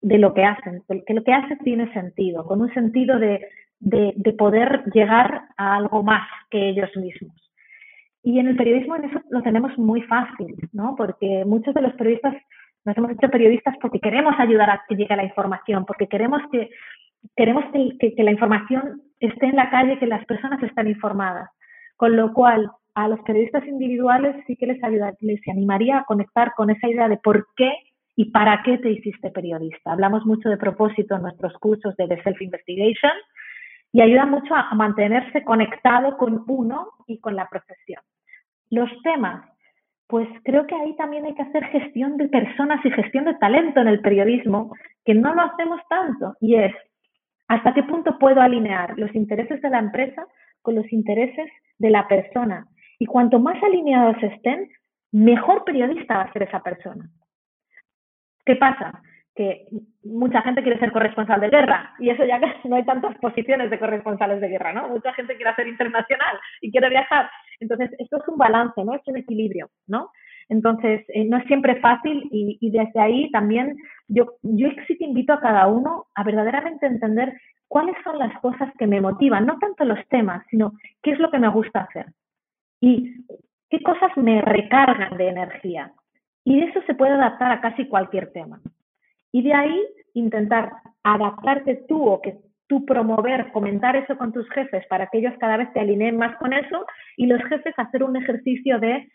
de 0.02 0.18
lo 0.18 0.34
que 0.34 0.44
hacen, 0.44 0.82
que 1.06 1.14
lo 1.14 1.24
que 1.24 1.32
hacen 1.32 1.58
tiene 1.58 1.92
sentido, 1.92 2.44
con 2.44 2.60
un 2.60 2.72
sentido 2.74 3.18
de, 3.18 3.46
de, 3.80 4.34
poder 4.38 4.84
llegar 4.92 5.42
a 5.56 5.76
algo 5.76 6.02
más 6.02 6.28
que 6.50 6.68
ellos 6.70 6.90
mismos. 6.96 7.34
Y 8.22 8.38
en 8.38 8.48
el 8.48 8.56
periodismo 8.56 8.96
en 8.96 9.06
eso 9.06 9.20
lo 9.30 9.42
tenemos 9.42 9.76
muy 9.78 10.02
fácil, 10.02 10.54
¿no? 10.72 10.94
Porque 10.96 11.44
muchos 11.46 11.74
de 11.74 11.82
los 11.82 11.94
periodistas 11.94 12.34
nos 12.84 12.96
hemos 12.96 13.12
hecho 13.12 13.28
periodistas 13.28 13.74
porque 13.80 14.00
queremos 14.00 14.34
ayudar 14.38 14.70
a 14.70 14.82
que 14.88 14.96
llegue 14.96 15.16
la 15.16 15.24
información, 15.24 15.86
porque 15.86 16.06
queremos 16.06 16.42
que 16.52 16.70
queremos 17.36 17.64
que, 17.72 18.14
que, 18.14 18.22
la 18.22 18.30
información 18.30 19.02
esté 19.18 19.46
en 19.46 19.56
la 19.56 19.70
calle, 19.70 19.98
que 19.98 20.06
las 20.06 20.24
personas 20.24 20.62
estén 20.62 20.88
informadas. 20.88 21.50
Con 21.96 22.16
lo 22.16 22.32
cual, 22.32 22.70
a 22.94 23.08
los 23.08 23.20
periodistas 23.20 23.66
individuales 23.66 24.36
sí 24.46 24.56
que 24.56 24.66
les 24.66 24.82
ayuda, 24.82 25.12
les 25.20 25.40
animaría 25.48 25.98
a 25.98 26.04
conectar 26.04 26.54
con 26.56 26.70
esa 26.70 26.88
idea 26.88 27.08
de 27.08 27.18
por 27.18 27.46
qué 27.56 27.72
y 28.16 28.30
para 28.30 28.62
qué 28.62 28.78
te 28.78 28.90
hiciste 28.90 29.30
periodista. 29.30 29.92
Hablamos 29.92 30.24
mucho 30.24 30.48
de 30.48 30.56
propósito 30.56 31.16
en 31.16 31.22
nuestros 31.22 31.52
cursos 31.58 31.94
de 31.96 32.08
The 32.08 32.22
Self 32.22 32.40
Investigation 32.40 33.12
y 33.92 34.00
ayuda 34.00 34.26
mucho 34.26 34.54
a, 34.54 34.74
mantenerse 34.74 35.42
conectado 35.44 36.16
con 36.16 36.44
uno 36.46 36.90
y 37.06 37.18
con 37.20 37.34
la 37.34 37.48
profesión. 37.48 38.02
Los 38.70 38.90
temas, 39.02 39.44
pues 40.06 40.28
creo 40.44 40.66
que 40.66 40.74
ahí 40.74 40.94
también 40.96 41.24
hay 41.24 41.34
que 41.34 41.42
hacer 41.42 41.64
gestión 41.66 42.16
de 42.16 42.28
personas 42.28 42.84
y 42.84 42.90
gestión 42.90 43.24
de 43.24 43.34
talento 43.34 43.80
en 43.80 43.88
el 43.88 44.00
periodismo, 44.00 44.72
que 45.04 45.14
no 45.14 45.34
lo 45.34 45.42
hacemos 45.42 45.80
tanto, 45.88 46.36
y 46.40 46.56
es 46.56 46.72
hasta 47.48 47.74
qué 47.74 47.82
punto 47.82 48.18
puedo 48.18 48.40
alinear 48.40 48.96
los 48.96 49.12
intereses 49.14 49.60
de 49.60 49.70
la 49.70 49.80
empresa 49.80 50.24
con 50.62 50.76
los 50.76 50.92
intereses 50.92 51.50
de 51.78 51.90
la 51.90 52.06
persona. 52.06 52.66
Y 52.98 53.06
cuanto 53.06 53.40
más 53.40 53.60
alineados 53.62 54.22
estén, 54.22 54.68
mejor 55.10 55.64
periodista 55.64 56.18
va 56.18 56.22
a 56.24 56.32
ser 56.32 56.44
esa 56.44 56.62
persona. 56.62 57.08
¿Qué 58.44 58.56
pasa? 58.56 59.02
Que 59.40 59.68
mucha 60.04 60.42
gente 60.42 60.62
quiere 60.62 60.78
ser 60.78 60.92
corresponsal 60.92 61.40
de 61.40 61.48
guerra 61.48 61.94
y 61.98 62.10
eso 62.10 62.26
ya 62.26 62.38
no 62.64 62.76
hay 62.76 62.84
tantas 62.84 63.16
posiciones 63.18 63.70
de 63.70 63.78
corresponsales 63.78 64.38
de 64.42 64.48
guerra, 64.48 64.74
¿no? 64.74 64.88
Mucha 64.88 65.14
gente 65.14 65.34
quiere 65.36 65.54
ser 65.54 65.66
internacional 65.66 66.38
y 66.60 66.70
quiere 66.70 66.90
viajar. 66.90 67.30
Entonces, 67.58 67.90
esto 67.98 68.18
es 68.18 68.28
un 68.28 68.36
balance, 68.36 68.84
¿no? 68.84 68.94
Es 68.94 69.02
un 69.06 69.16
equilibrio, 69.16 69.70
¿no? 69.86 70.10
Entonces, 70.50 71.04
eh, 71.08 71.24
no 71.24 71.38
es 71.38 71.44
siempre 71.46 71.80
fácil 71.80 72.28
y, 72.30 72.58
y, 72.60 72.70
desde 72.70 73.00
ahí 73.00 73.30
también 73.30 73.76
yo, 74.08 74.34
yo 74.42 74.68
sí 74.86 74.98
que 74.98 75.04
invito 75.04 75.32
a 75.32 75.40
cada 75.40 75.68
uno 75.68 76.06
a 76.14 76.24
verdaderamente 76.24 76.86
entender 76.86 77.32
cuáles 77.68 77.94
son 78.02 78.18
las 78.18 78.36
cosas 78.40 78.68
que 78.76 78.88
me 78.88 79.00
motivan, 79.00 79.46
no 79.46 79.58
tanto 79.58 79.84
los 79.84 80.06
temas, 80.08 80.44
sino 80.50 80.72
qué 81.02 81.12
es 81.12 81.18
lo 81.20 81.30
que 81.30 81.38
me 81.38 81.48
gusta 81.48 81.82
hacer 81.82 82.06
y 82.80 83.24
qué 83.70 83.80
cosas 83.82 84.10
me 84.16 84.42
recargan 84.42 85.16
de 85.16 85.28
energía. 85.28 85.92
Y 86.44 86.62
eso 86.62 86.80
se 86.86 86.94
puede 86.94 87.12
adaptar 87.12 87.52
a 87.52 87.60
casi 87.60 87.86
cualquier 87.86 88.32
tema. 88.32 88.60
Y 89.32 89.42
de 89.42 89.54
ahí 89.54 89.86
intentar 90.14 90.72
adaptarte 91.02 91.84
tú 91.88 92.08
o 92.08 92.20
que 92.20 92.38
tú 92.66 92.84
promover, 92.84 93.50
comentar 93.52 93.96
eso 93.96 94.16
con 94.16 94.32
tus 94.32 94.48
jefes 94.50 94.86
para 94.88 95.08
que 95.08 95.18
ellos 95.18 95.34
cada 95.40 95.56
vez 95.56 95.72
te 95.72 95.80
alineen 95.80 96.16
más 96.16 96.36
con 96.36 96.52
eso 96.52 96.86
y 97.16 97.26
los 97.26 97.42
jefes 97.44 97.74
hacer 97.76 98.04
un 98.04 98.16
ejercicio 98.16 98.78
de 98.78 99.08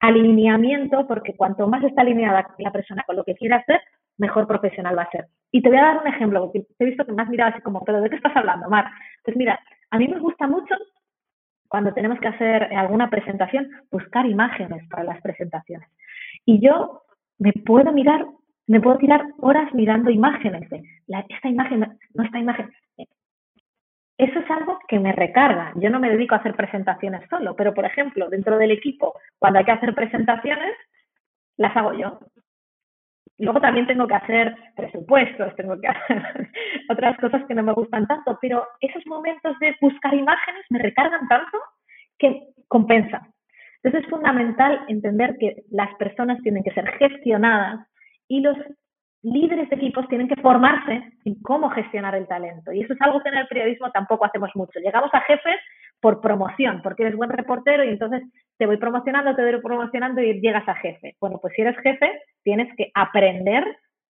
alineamiento, 0.00 1.06
porque 1.06 1.34
cuanto 1.36 1.68
más 1.68 1.82
está 1.84 2.02
alineada 2.02 2.54
la 2.58 2.72
persona 2.72 3.02
con 3.06 3.16
lo 3.16 3.24
que 3.24 3.34
quiere 3.34 3.54
hacer, 3.54 3.80
mejor 4.18 4.46
profesional 4.46 4.98
va 4.98 5.02
a 5.02 5.10
ser. 5.10 5.26
Y 5.50 5.62
te 5.62 5.68
voy 5.68 5.78
a 5.78 5.82
dar 5.84 5.98
un 5.98 6.06
ejemplo, 6.06 6.40
porque 6.40 6.66
te 6.76 6.84
he 6.84 6.88
visto 6.88 7.06
que 7.06 7.12
me 7.12 7.22
has 7.22 7.28
mirado 7.28 7.52
así 7.52 7.62
como, 7.62 7.84
pero 7.84 8.00
¿de 8.00 8.10
qué 8.10 8.16
estás 8.16 8.36
hablando, 8.36 8.68
Mar? 8.68 8.90
Pues 9.24 9.36
mira, 9.36 9.58
a 9.90 9.98
mí 9.98 10.08
me 10.08 10.18
gusta 10.18 10.46
mucho 10.46 10.74
cuando 11.68 11.94
tenemos 11.94 12.20
que 12.20 12.28
hacer 12.28 12.64
alguna 12.74 13.08
presentación, 13.08 13.70
buscar 13.90 14.26
imágenes 14.26 14.86
para 14.88 15.04
las 15.04 15.20
presentaciones. 15.22 15.88
Y 16.44 16.60
yo 16.60 17.02
me 17.38 17.52
puedo 17.52 17.92
mirar, 17.92 18.26
me 18.72 18.80
puedo 18.80 18.96
tirar 18.96 19.22
horas 19.40 19.68
mirando 19.74 20.10
imágenes 20.10 20.66
esta 21.28 21.48
imagen, 21.48 21.80
no 22.14 22.24
esta 22.24 22.38
imagen. 22.38 22.70
Eso 24.16 24.38
es 24.38 24.50
algo 24.50 24.78
que 24.88 24.98
me 24.98 25.12
recarga. 25.12 25.74
Yo 25.76 25.90
no 25.90 26.00
me 26.00 26.08
dedico 26.08 26.34
a 26.34 26.38
hacer 26.38 26.54
presentaciones 26.54 27.28
solo, 27.28 27.54
pero 27.54 27.74
por 27.74 27.84
ejemplo, 27.84 28.30
dentro 28.30 28.56
del 28.56 28.70
equipo, 28.70 29.12
cuando 29.38 29.58
hay 29.58 29.66
que 29.66 29.72
hacer 29.72 29.94
presentaciones, 29.94 30.72
las 31.58 31.76
hago 31.76 31.92
yo. 31.92 32.18
Luego 33.36 33.60
también 33.60 33.86
tengo 33.86 34.06
que 34.06 34.14
hacer 34.14 34.56
presupuestos, 34.74 35.54
tengo 35.54 35.78
que 35.78 35.88
hacer 35.88 36.50
otras 36.88 37.18
cosas 37.18 37.44
que 37.46 37.54
no 37.54 37.62
me 37.62 37.74
gustan 37.74 38.06
tanto, 38.06 38.38
pero 38.40 38.66
esos 38.80 39.06
momentos 39.06 39.58
de 39.58 39.76
buscar 39.82 40.14
imágenes 40.14 40.64
me 40.70 40.78
recargan 40.78 41.28
tanto 41.28 41.58
que 42.18 42.40
compensa. 42.68 43.20
Entonces 43.82 44.04
es 44.04 44.10
fundamental 44.10 44.86
entender 44.88 45.36
que 45.38 45.64
las 45.70 45.94
personas 45.96 46.40
tienen 46.40 46.64
que 46.64 46.72
ser 46.72 46.86
gestionadas 46.92 47.86
y 48.32 48.40
los 48.40 48.56
líderes 49.20 49.68
de 49.68 49.76
equipos 49.76 50.08
tienen 50.08 50.26
que 50.26 50.40
formarse 50.40 51.12
en 51.26 51.42
cómo 51.42 51.68
gestionar 51.68 52.14
el 52.14 52.26
talento. 52.26 52.72
Y 52.72 52.80
eso 52.80 52.94
es 52.94 53.00
algo 53.02 53.22
que 53.22 53.28
en 53.28 53.36
el 53.36 53.46
periodismo 53.46 53.90
tampoco 53.90 54.24
hacemos 54.24 54.48
mucho. 54.54 54.80
Llegamos 54.80 55.10
a 55.12 55.20
jefes 55.20 55.60
por 56.00 56.22
promoción, 56.22 56.80
porque 56.82 57.02
eres 57.02 57.14
buen 57.14 57.28
reportero 57.28 57.84
y 57.84 57.88
entonces 57.88 58.22
te 58.56 58.64
voy 58.64 58.78
promocionando, 58.78 59.36
te 59.36 59.42
voy 59.42 59.60
promocionando 59.60 60.22
y 60.22 60.40
llegas 60.40 60.66
a 60.66 60.76
jefe. 60.76 61.14
Bueno, 61.20 61.40
pues 61.42 61.52
si 61.54 61.60
eres 61.60 61.76
jefe, 61.82 62.22
tienes 62.42 62.74
que 62.74 62.90
aprender 62.94 63.64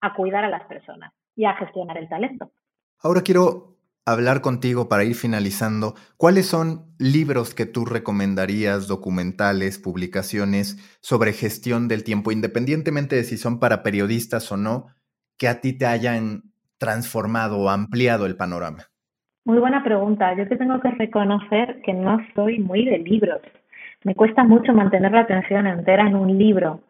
a 0.00 0.14
cuidar 0.14 0.44
a 0.44 0.48
las 0.48 0.64
personas 0.66 1.12
y 1.34 1.44
a 1.44 1.54
gestionar 1.54 1.98
el 1.98 2.08
talento. 2.08 2.52
Ahora 3.02 3.20
quiero 3.20 3.73
hablar 4.06 4.40
contigo 4.40 4.88
para 4.88 5.04
ir 5.04 5.14
finalizando. 5.14 5.94
¿Cuáles 6.16 6.46
son 6.46 6.86
libros 6.98 7.54
que 7.54 7.66
tú 7.66 7.84
recomendarías, 7.84 8.86
documentales, 8.86 9.78
publicaciones 9.78 10.98
sobre 11.00 11.32
gestión 11.32 11.88
del 11.88 12.04
tiempo, 12.04 12.32
independientemente 12.32 13.16
de 13.16 13.24
si 13.24 13.36
son 13.36 13.60
para 13.60 13.82
periodistas 13.82 14.50
o 14.52 14.56
no, 14.56 14.86
que 15.38 15.48
a 15.48 15.60
ti 15.60 15.76
te 15.76 15.86
hayan 15.86 16.42
transformado 16.78 17.58
o 17.58 17.68
ampliado 17.70 18.26
el 18.26 18.36
panorama? 18.36 18.84
Muy 19.44 19.58
buena 19.58 19.82
pregunta. 19.82 20.34
Yo 20.36 20.48
te 20.48 20.56
tengo 20.56 20.80
que 20.80 20.90
reconocer 20.90 21.80
que 21.82 21.92
no 21.92 22.18
soy 22.34 22.58
muy 22.58 22.84
de 22.84 22.98
libros. 22.98 23.40
Me 24.02 24.14
cuesta 24.14 24.44
mucho 24.44 24.72
mantener 24.72 25.12
la 25.12 25.20
atención 25.20 25.66
entera 25.66 26.06
en 26.06 26.16
un 26.16 26.38
libro 26.38 26.80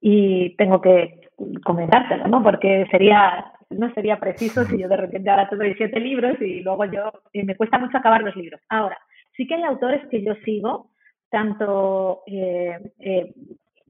y 0.00 0.54
tengo 0.56 0.80
que 0.80 1.28
comentártelo, 1.64 2.28
¿no? 2.28 2.42
Porque 2.42 2.86
sería 2.90 3.52
no 3.70 3.92
sería 3.92 4.18
preciso 4.18 4.64
si 4.64 4.78
yo 4.78 4.88
de 4.88 4.96
repente 4.96 5.28
ahora 5.30 5.48
te 5.48 5.56
doy 5.56 5.74
siete 5.74 6.00
libros 6.00 6.40
y 6.40 6.60
luego 6.60 6.84
yo 6.86 7.12
me 7.34 7.56
cuesta 7.56 7.78
mucho 7.78 7.98
acabar 7.98 8.22
los 8.22 8.34
libros. 8.36 8.60
Ahora, 8.68 8.98
sí 9.36 9.46
que 9.46 9.54
hay 9.54 9.62
autores 9.62 10.06
que 10.08 10.22
yo 10.22 10.34
sigo, 10.44 10.90
tanto 11.30 12.22
eh, 12.26 12.78
eh, 13.00 13.32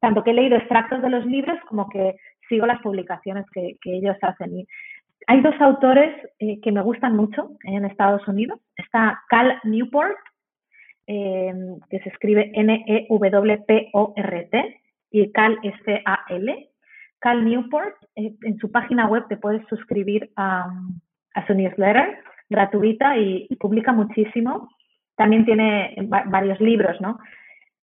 tanto 0.01 0.23
que 0.23 0.31
he 0.31 0.35
leído 0.35 0.57
extractos 0.57 1.03
de 1.03 1.11
los 1.11 1.27
libros 1.27 1.59
como 1.69 1.89
que 1.89 2.17
sigo 2.49 2.67
las 2.67 2.81
publicaciones 2.83 3.45
que, 3.53 3.77
ellos 3.85 4.17
hacen. 4.23 4.67
Hay 5.27 5.41
dos 5.43 5.61
autores 5.61 6.15
eh, 6.39 6.61
que 6.61 6.73
me 6.73 6.83
gustan 6.83 7.17
mucho 7.17 7.51
en 7.65 7.85
Estados 7.85 8.27
Unidos. 8.29 8.61
Está 8.77 9.21
Cal 9.29 9.61
Newport, 9.65 10.17
que 11.07 11.99
se 12.03 12.09
escribe 12.11 12.51
N-E-W-P-O-R-T, 12.55 13.21
y 15.11 15.33
Cal 15.33 15.59
S-A-L. 15.63 16.69
Cal 17.21 17.45
Newport, 17.45 17.95
eh, 18.17 18.35
en 18.43 18.59
su 18.59 18.71
página 18.71 19.07
web 19.07 19.27
te 19.29 19.37
puedes 19.37 19.67
suscribir 19.69 20.31
a, 20.37 20.71
su 21.47 21.55
newsletter 21.55 22.19
gratuita 22.49 23.17
y, 23.17 23.47
publica 23.61 23.93
muchísimo. 23.93 24.69
También 25.17 25.45
tiene 25.45 25.97
varios 26.27 26.61
libros, 26.61 27.01
¿no? 27.01 27.19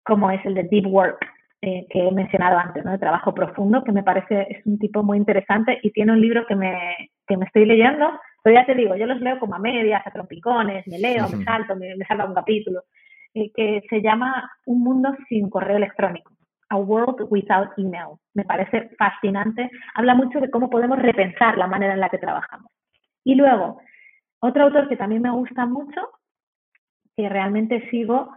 Como 0.04 0.30
es 0.32 0.44
el 0.46 0.54
de 0.54 0.64
Deep 0.64 0.88
Work, 0.88 1.26
eh, 1.62 1.86
que 1.90 2.08
he 2.08 2.12
mencionado 2.12 2.58
antes, 2.58 2.84
¿no? 2.86 2.92
De 2.92 2.98
trabajo 2.98 3.34
profundo, 3.34 3.84
que 3.84 3.92
me 3.92 4.04
parece 4.04 4.48
es 4.50 4.66
un 4.66 4.78
tipo 4.78 5.02
muy 5.04 5.18
interesante 5.18 5.80
y 5.82 5.92
tiene 5.92 6.12
un 6.12 6.22
libro 6.22 6.46
que 6.46 6.56
me, 6.56 7.10
que 7.28 7.38
me 7.38 7.46
estoy 7.46 7.66
leyendo, 7.66 8.12
pero 8.44 8.56
ya 8.56 8.66
te 8.66 8.76
digo, 8.76 8.96
yo 8.96 9.06
los 9.06 9.22
leo 9.22 9.40
como 9.40 9.56
a 9.56 9.60
medias, 9.60 10.06
a 10.06 10.12
trompicones, 10.12 10.86
me 10.88 11.00
leo, 11.00 11.28
me 11.30 11.44
salto, 11.44 11.76
me, 11.76 11.96
me 11.96 12.06
salta 12.06 12.26
un 12.26 12.36
capítulo, 12.36 12.84
eh, 13.34 13.52
que 13.56 13.82
se 13.90 14.02
llama 14.02 14.52
Un 14.66 14.84
mundo 14.84 15.16
sin 15.28 15.50
correo 15.50 15.78
electrónico. 15.78 16.33
A 16.74 16.78
World 16.78 17.28
Without 17.30 17.70
Email. 17.78 18.18
Me 18.34 18.44
parece 18.44 18.90
fascinante. 18.98 19.70
Habla 19.94 20.16
mucho 20.16 20.40
de 20.40 20.50
cómo 20.50 20.70
podemos 20.72 20.98
repensar 21.00 21.56
la 21.58 21.68
manera 21.68 21.94
en 21.94 22.00
la 22.00 22.10
que 22.10 22.18
trabajamos. 22.18 22.72
Y 23.24 23.36
luego, 23.36 23.80
otro 24.40 24.64
autor 24.64 24.90
que 24.90 24.98
también 24.98 25.22
me 25.22 25.30
gusta 25.30 25.68
mucho, 25.68 26.02
que 27.16 27.30
realmente 27.30 27.88
sigo, 27.92 28.36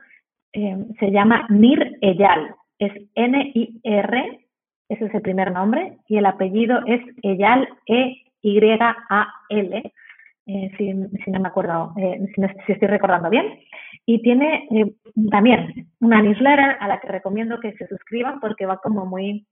eh, 0.53 0.77
se 1.01 1.11
llama 1.11 1.47
Nir 1.49 1.97
Eyal. 2.03 2.55
Es 2.79 2.93
N-I-R, 3.15 4.47
ese 4.91 5.05
es 5.07 5.15
el 5.15 5.23
primer 5.23 5.51
nombre, 5.51 5.97
y 6.07 6.19
el 6.19 6.27
apellido 6.27 6.81
es 6.87 7.01
Eyal, 7.23 7.67
E-Y-A-L. 7.87 9.13
Eh, 10.49 10.71
si, 10.77 10.93
no 10.93 11.41
me 11.41 11.49
acuerdo, 11.49 11.95
eh, 11.97 12.21
si, 12.35 12.73
estoy 12.73 12.87
recordando 12.87 13.31
bien. 13.31 13.59
Y 14.09 14.23
tiene 14.23 14.69
eh, 14.71 14.95
también 15.33 15.89
una 16.01 16.23
newsletter 16.23 16.77
a 16.79 16.87
la 16.87 17.01
que 17.01 17.09
recomiendo 17.09 17.59
que 17.59 17.73
se 17.73 17.89
suscriban 17.89 18.41
porque 18.41 18.65
va 18.65 18.79
como 18.79 19.05
muy... 19.05 19.45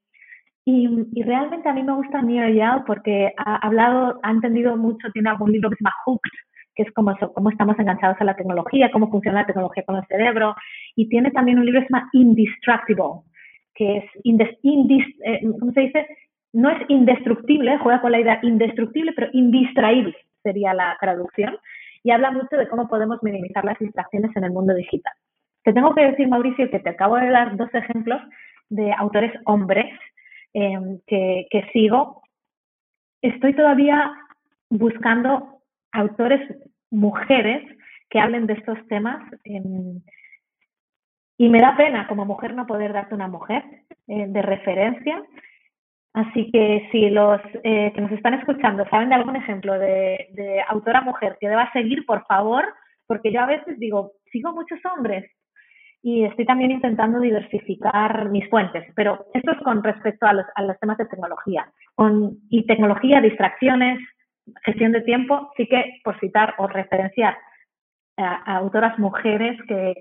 Y, 0.65 1.23
realmente 1.23 1.69
a 1.69 1.75
mí 1.75 1.83
me 1.83 1.93
gusta 1.93 2.23
Neo 2.23 2.49
Yao 2.49 2.85
porque 2.87 3.35
ha 3.37 3.57
hablado, 3.57 4.19
ha 4.23 4.31
entendido 4.31 4.77
mucho, 4.77 5.11
tiene 5.13 5.29
algún 5.29 5.53
libro 5.53 5.69
que 5.69 5.77
se 5.77 5.85
llama 5.85 5.97
Hooked, 6.07 6.31
que 6.75 6.83
es 6.85 6.93
como 6.93 7.15
cómo 7.35 7.51
estamos 7.51 7.79
enganchados 7.79 8.17
a 8.21 8.25
la 8.25 8.37
tecnología, 8.37 8.91
cómo 8.91 9.11
funciona 9.11 9.41
la 9.41 9.47
tecnología 9.47 9.83
con 9.85 9.97
el 9.97 10.07
cerebro. 10.07 10.55
Y 10.97 11.09
tiene 11.09 11.33
también 11.33 11.59
un 11.59 11.67
libro 11.67 11.81
que 11.81 11.89
se 11.89 11.93
llama 11.93 12.09
Indestructible, 12.13 13.23
que 13.75 13.97
es, 13.99 14.05
indis, 14.23 15.05
¿cómo 15.59 15.73
se 15.73 15.81
dice? 15.81 16.07
No 16.53 16.71
es 16.71 16.79
indestructible, 16.89 17.79
juega 17.79 18.01
con 18.01 18.13
la 18.13 18.21
idea 18.21 18.39
indestructible, 18.43 19.13
pero 19.13 19.29
indistraíble 19.33 20.17
sería 20.43 20.73
la 20.73 20.97
traducción, 21.01 21.59
y 22.05 22.11
habla 22.11 22.31
mucho 22.31 22.57
de 22.57 22.69
cómo 22.69 22.87
podemos 22.87 23.21
minimizar 23.23 23.65
las 23.65 23.79
distracciones 23.79 24.31
en 24.37 24.45
el 24.45 24.53
mundo 24.53 24.75
digital. 24.75 25.15
Te 25.65 25.73
tengo 25.73 25.95
que 25.95 26.03
decir, 26.03 26.29
Mauricio, 26.29 26.71
que 26.71 26.79
te 26.79 26.91
acabo 26.91 27.17
de 27.17 27.31
dar 27.31 27.57
dos 27.57 27.75
ejemplos 27.75 28.21
de 28.69 28.93
autores 28.93 29.33
hombres 29.47 29.87
em, 30.53 31.01
que, 31.07 31.65
sigo. 31.73 32.23
Estoy 33.23 33.57
todavía 33.57 34.13
buscando 34.69 35.63
autores 35.93 36.41
mujeres 36.91 37.65
que 38.11 38.21
hablen 38.21 38.47
de 38.47 38.53
estos 38.53 38.79
temas. 38.89 39.23
Em, 39.45 40.03
y 41.39 41.49
me 41.49 41.61
da 41.61 41.75
pena 41.75 42.07
como 42.07 42.27
mujer 42.27 42.55
no 42.55 42.67
poder 42.67 42.93
darte 42.93 43.15
una 43.15 43.29
mujer 43.29 43.65
eh, 44.07 44.27
de 44.29 44.43
referencia, 44.43 45.23
Así 46.15 46.51
que 46.53 46.89
si 46.93 47.11
los 47.11 47.41
eh, 47.65 47.93
que 47.93 48.01
nos 48.01 48.13
están 48.13 48.35
escuchando 48.35 48.85
saben 48.89 49.09
de 49.09 49.17
algún 49.17 49.35
ejemplo 49.37 49.79
de, 49.79 50.63
autora 50.69 51.01
mujer 51.01 51.37
que 51.41 51.49
deba 51.49 51.71
seguir, 51.73 52.07
por 52.07 52.25
favor, 52.27 52.65
porque 53.07 53.33
yo 53.33 53.41
a 53.41 53.47
veces 53.47 53.79
digo, 53.79 54.13
sigo 54.31 54.53
muchos 54.53 54.79
hombres 54.85 55.29
y 56.03 56.25
estoy 56.25 56.47
también 56.47 56.71
intentando 56.71 57.19
diversificar 57.19 58.29
mis 58.31 58.49
fuentes, 58.49 58.85
pero 58.95 59.27
esto 59.35 59.53
es 59.53 59.59
con 59.59 59.83
respecto 59.83 60.27
a 60.27 60.35
los, 60.35 60.47
a 60.55 60.63
los 60.63 60.79
temas 60.79 60.99
de 60.99 61.07
tecnología. 61.07 61.67
Con, 61.95 62.39
y 62.49 62.65
tecnología, 62.67 63.21
distracciones, 63.21 63.99
gestión 64.65 64.93
de 64.93 65.01
tiempo, 65.01 65.51
sí 65.57 65.67
que 65.67 66.01
por 66.05 66.19
citar 66.21 66.55
o 66.59 66.69
referenciar 66.69 67.37
autoras 68.17 68.99
mujeres 68.99 69.59
que, 69.67 69.95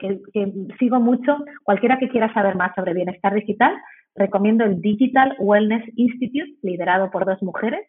sigo 0.77 0.99
mucho. 0.99 1.37
Cualquiera 1.63 1.97
que 1.97 2.09
quiera 2.09 2.31
saber 2.33 2.55
más 2.55 2.73
sobre 2.75 2.93
bienestar 2.93 3.33
digital, 3.33 3.75
recomiendo 4.15 4.63
el 4.63 4.81
Digital 4.81 5.35
Wellness 5.39 5.83
Institute, 5.95 6.57
liderado 6.61 7.11
por 7.11 7.25
dos 7.25 7.41
mujeres, 7.41 7.87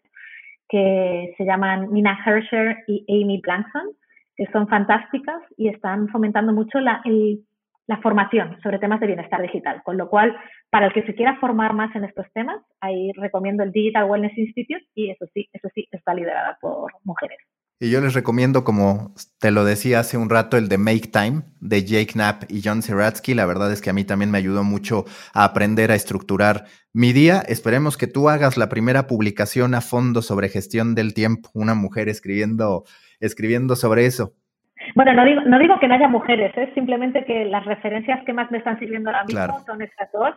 que 0.69 1.35
se 1.37 1.45
llaman 1.45 1.93
Nina 1.93 2.19
Hersher 2.25 2.85
y 2.87 3.05
Amy 3.09 3.41
Blankson, 3.41 3.89
que 4.37 4.47
son 4.47 4.69
fantásticas 4.69 5.43
y 5.57 5.69
están 5.69 6.09
fomentando 6.09 6.53
mucho 6.53 6.81
la, 6.81 7.03
la 7.87 7.97
formación 7.99 8.59
sobre 8.63 8.79
temas 8.79 9.01
de 9.01 9.07
bienestar 9.07 9.41
digital. 9.43 9.83
Con 9.85 9.97
lo 9.97 10.09
cual, 10.09 10.37
para 10.71 10.87
el 10.87 10.93
que 10.93 11.05
se 11.05 11.15
quiera 11.15 11.37
formar 11.37 11.75
más 11.75 11.95
en 11.95 12.05
estos 12.05 12.27
temas, 12.33 12.61
ahí 12.81 13.13
recomiendo 13.13 13.63
el 13.63 13.73
Digital 13.73 14.11
Wellness 14.11 14.37
Institute 14.37 14.87
y 14.95 15.11
eso 15.11 15.27
sí, 15.33 15.49
eso 15.53 15.69
sí, 15.75 15.87
está 15.91 16.15
liderada 16.15 16.59
por 16.61 16.93
mujeres. 17.05 17.39
Y 17.85 17.91
yo 17.91 18.01
les 18.01 18.15
recomiendo, 18.15 18.65
como 18.65 19.13
te 19.39 19.51
lo 19.51 19.63
decía 19.63 19.99
hace 19.99 20.17
un 20.17 20.31
rato, 20.31 20.57
el 20.57 20.71
de 20.71 20.79
Make 20.79 21.11
Time 21.13 21.43
de 21.61 21.85
Jake 21.85 22.15
Knapp 22.15 22.45
y 22.49 22.63
John 22.65 22.81
Seratsky. 22.81 23.35
La 23.35 23.45
verdad 23.45 23.71
es 23.71 23.83
que 23.83 23.91
a 23.91 23.93
mí 23.93 24.05
también 24.05 24.31
me 24.31 24.39
ayudó 24.39 24.65
mucho 24.65 25.05
a 25.35 25.45
aprender 25.45 25.91
a 25.91 25.95
estructurar 25.95 26.65
mi 26.95 27.13
día. 27.13 27.43
Esperemos 27.47 27.99
que 27.99 28.07
tú 28.07 28.31
hagas 28.31 28.57
la 28.57 28.71
primera 28.71 29.07
publicación 29.07 29.75
a 29.75 29.83
fondo 29.83 30.23
sobre 30.23 30.49
gestión 30.49 30.95
del 30.95 31.13
tiempo, 31.13 31.51
una 31.53 31.75
mujer 31.75 32.09
escribiendo, 32.09 32.85
escribiendo 33.21 33.77
sobre 33.77 34.07
eso. 34.07 34.33
Bueno, 34.95 35.13
no 35.13 35.23
digo, 35.27 35.43
no 35.43 35.59
digo 35.59 35.79
que 35.79 35.87
no 35.87 35.95
haya 35.97 36.09
mujeres, 36.09 36.57
es 36.57 36.71
¿eh? 36.71 36.73
simplemente 36.75 37.27
que 37.27 37.45
las 37.45 37.67
referencias 37.67 38.25
que 38.25 38.33
más 38.33 38.51
me 38.51 38.59
están 38.59 38.79
sirviendo 38.79 39.11
ahora 39.11 39.25
mismo 39.25 39.61
son 39.67 39.83
estas 39.83 40.11
dos. 40.11 40.31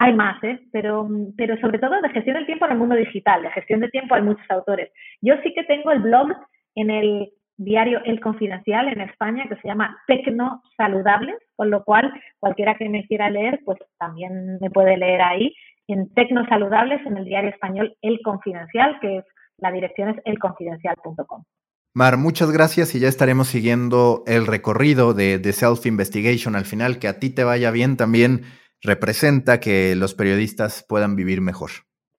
Hay 0.00 0.12
más, 0.12 0.42
¿eh? 0.44 0.60
pero, 0.70 1.08
pero 1.38 1.58
sobre 1.62 1.78
todo 1.78 1.98
de 2.02 2.10
gestión 2.10 2.36
del 2.36 2.44
tiempo 2.44 2.66
en 2.66 2.72
el 2.72 2.78
mundo 2.78 2.94
digital. 2.94 3.42
De 3.42 3.50
gestión 3.52 3.80
del 3.80 3.90
tiempo 3.90 4.14
hay 4.14 4.22
muchos 4.22 4.44
autores. 4.50 4.90
Yo 5.22 5.32
sí 5.42 5.54
que 5.54 5.64
tengo 5.64 5.92
el 5.92 6.00
blog 6.00 6.28
en 6.74 6.90
el 6.90 7.32
diario 7.56 8.00
El 8.04 8.20
Confidencial 8.20 8.88
en 8.88 9.02
España 9.02 9.44
que 9.48 9.56
se 9.56 9.68
llama 9.68 9.98
Tecno 10.06 10.62
Saludables, 10.76 11.36
con 11.56 11.70
lo 11.70 11.84
cual 11.84 12.10
cualquiera 12.38 12.74
que 12.76 12.88
me 12.88 13.06
quiera 13.06 13.28
leer, 13.28 13.60
pues 13.64 13.78
también 13.98 14.58
me 14.60 14.70
puede 14.70 14.96
leer 14.96 15.20
ahí 15.20 15.54
en 15.86 16.12
Tecno 16.14 16.46
Saludables 16.46 17.04
en 17.04 17.16
el 17.18 17.24
diario 17.24 17.50
español 17.50 17.94
El 18.00 18.20
Confidencial, 18.22 18.98
que 19.00 19.18
es 19.18 19.24
la 19.58 19.70
dirección 19.72 20.08
es 20.10 20.16
elconfidencial.com. 20.24 21.44
Mar, 21.92 22.16
muchas 22.16 22.50
gracias 22.50 22.94
y 22.94 23.00
ya 23.00 23.08
estaremos 23.08 23.48
siguiendo 23.48 24.22
el 24.26 24.46
recorrido 24.46 25.12
de, 25.12 25.38
de 25.38 25.52
Self 25.52 25.84
Investigation 25.86 26.54
al 26.54 26.64
final. 26.64 26.98
Que 26.98 27.08
a 27.08 27.18
ti 27.18 27.34
te 27.34 27.44
vaya 27.44 27.70
bien 27.70 27.96
también 27.96 28.42
representa 28.82 29.60
que 29.60 29.94
los 29.96 30.14
periodistas 30.14 30.86
puedan 30.88 31.16
vivir 31.16 31.40
mejor. 31.40 31.70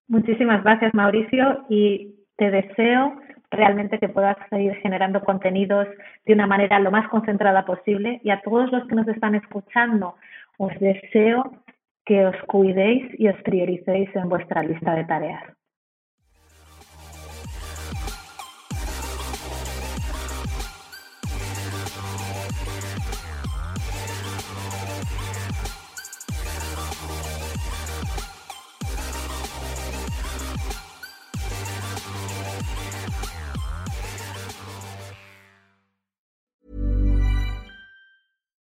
Muchísimas 0.07 0.63
gracias, 0.63 0.93
Mauricio, 0.93 1.65
y 1.69 2.15
te 2.37 2.51
deseo 2.51 3.17
realmente 3.51 3.99
que 3.99 4.09
puedas 4.09 4.37
seguir 4.49 4.75
generando 4.77 5.21
contenidos 5.21 5.87
de 6.25 6.33
una 6.33 6.47
manera 6.47 6.79
lo 6.79 6.89
más 6.89 7.07
concentrada 7.09 7.65
posible. 7.65 8.19
Y 8.23 8.31
a 8.31 8.41
todos 8.41 8.71
los 8.71 8.87
que 8.87 8.95
nos 8.95 9.07
están 9.07 9.35
escuchando, 9.35 10.15
os 10.57 10.73
deseo 10.79 11.51
que 12.05 12.25
os 12.25 12.35
cuidéis 12.47 13.07
y 13.19 13.27
os 13.27 13.39
prioricéis 13.43 14.09
en 14.15 14.29
vuestra 14.29 14.63
lista 14.63 14.95
de 14.95 15.03
tareas. 15.05 15.43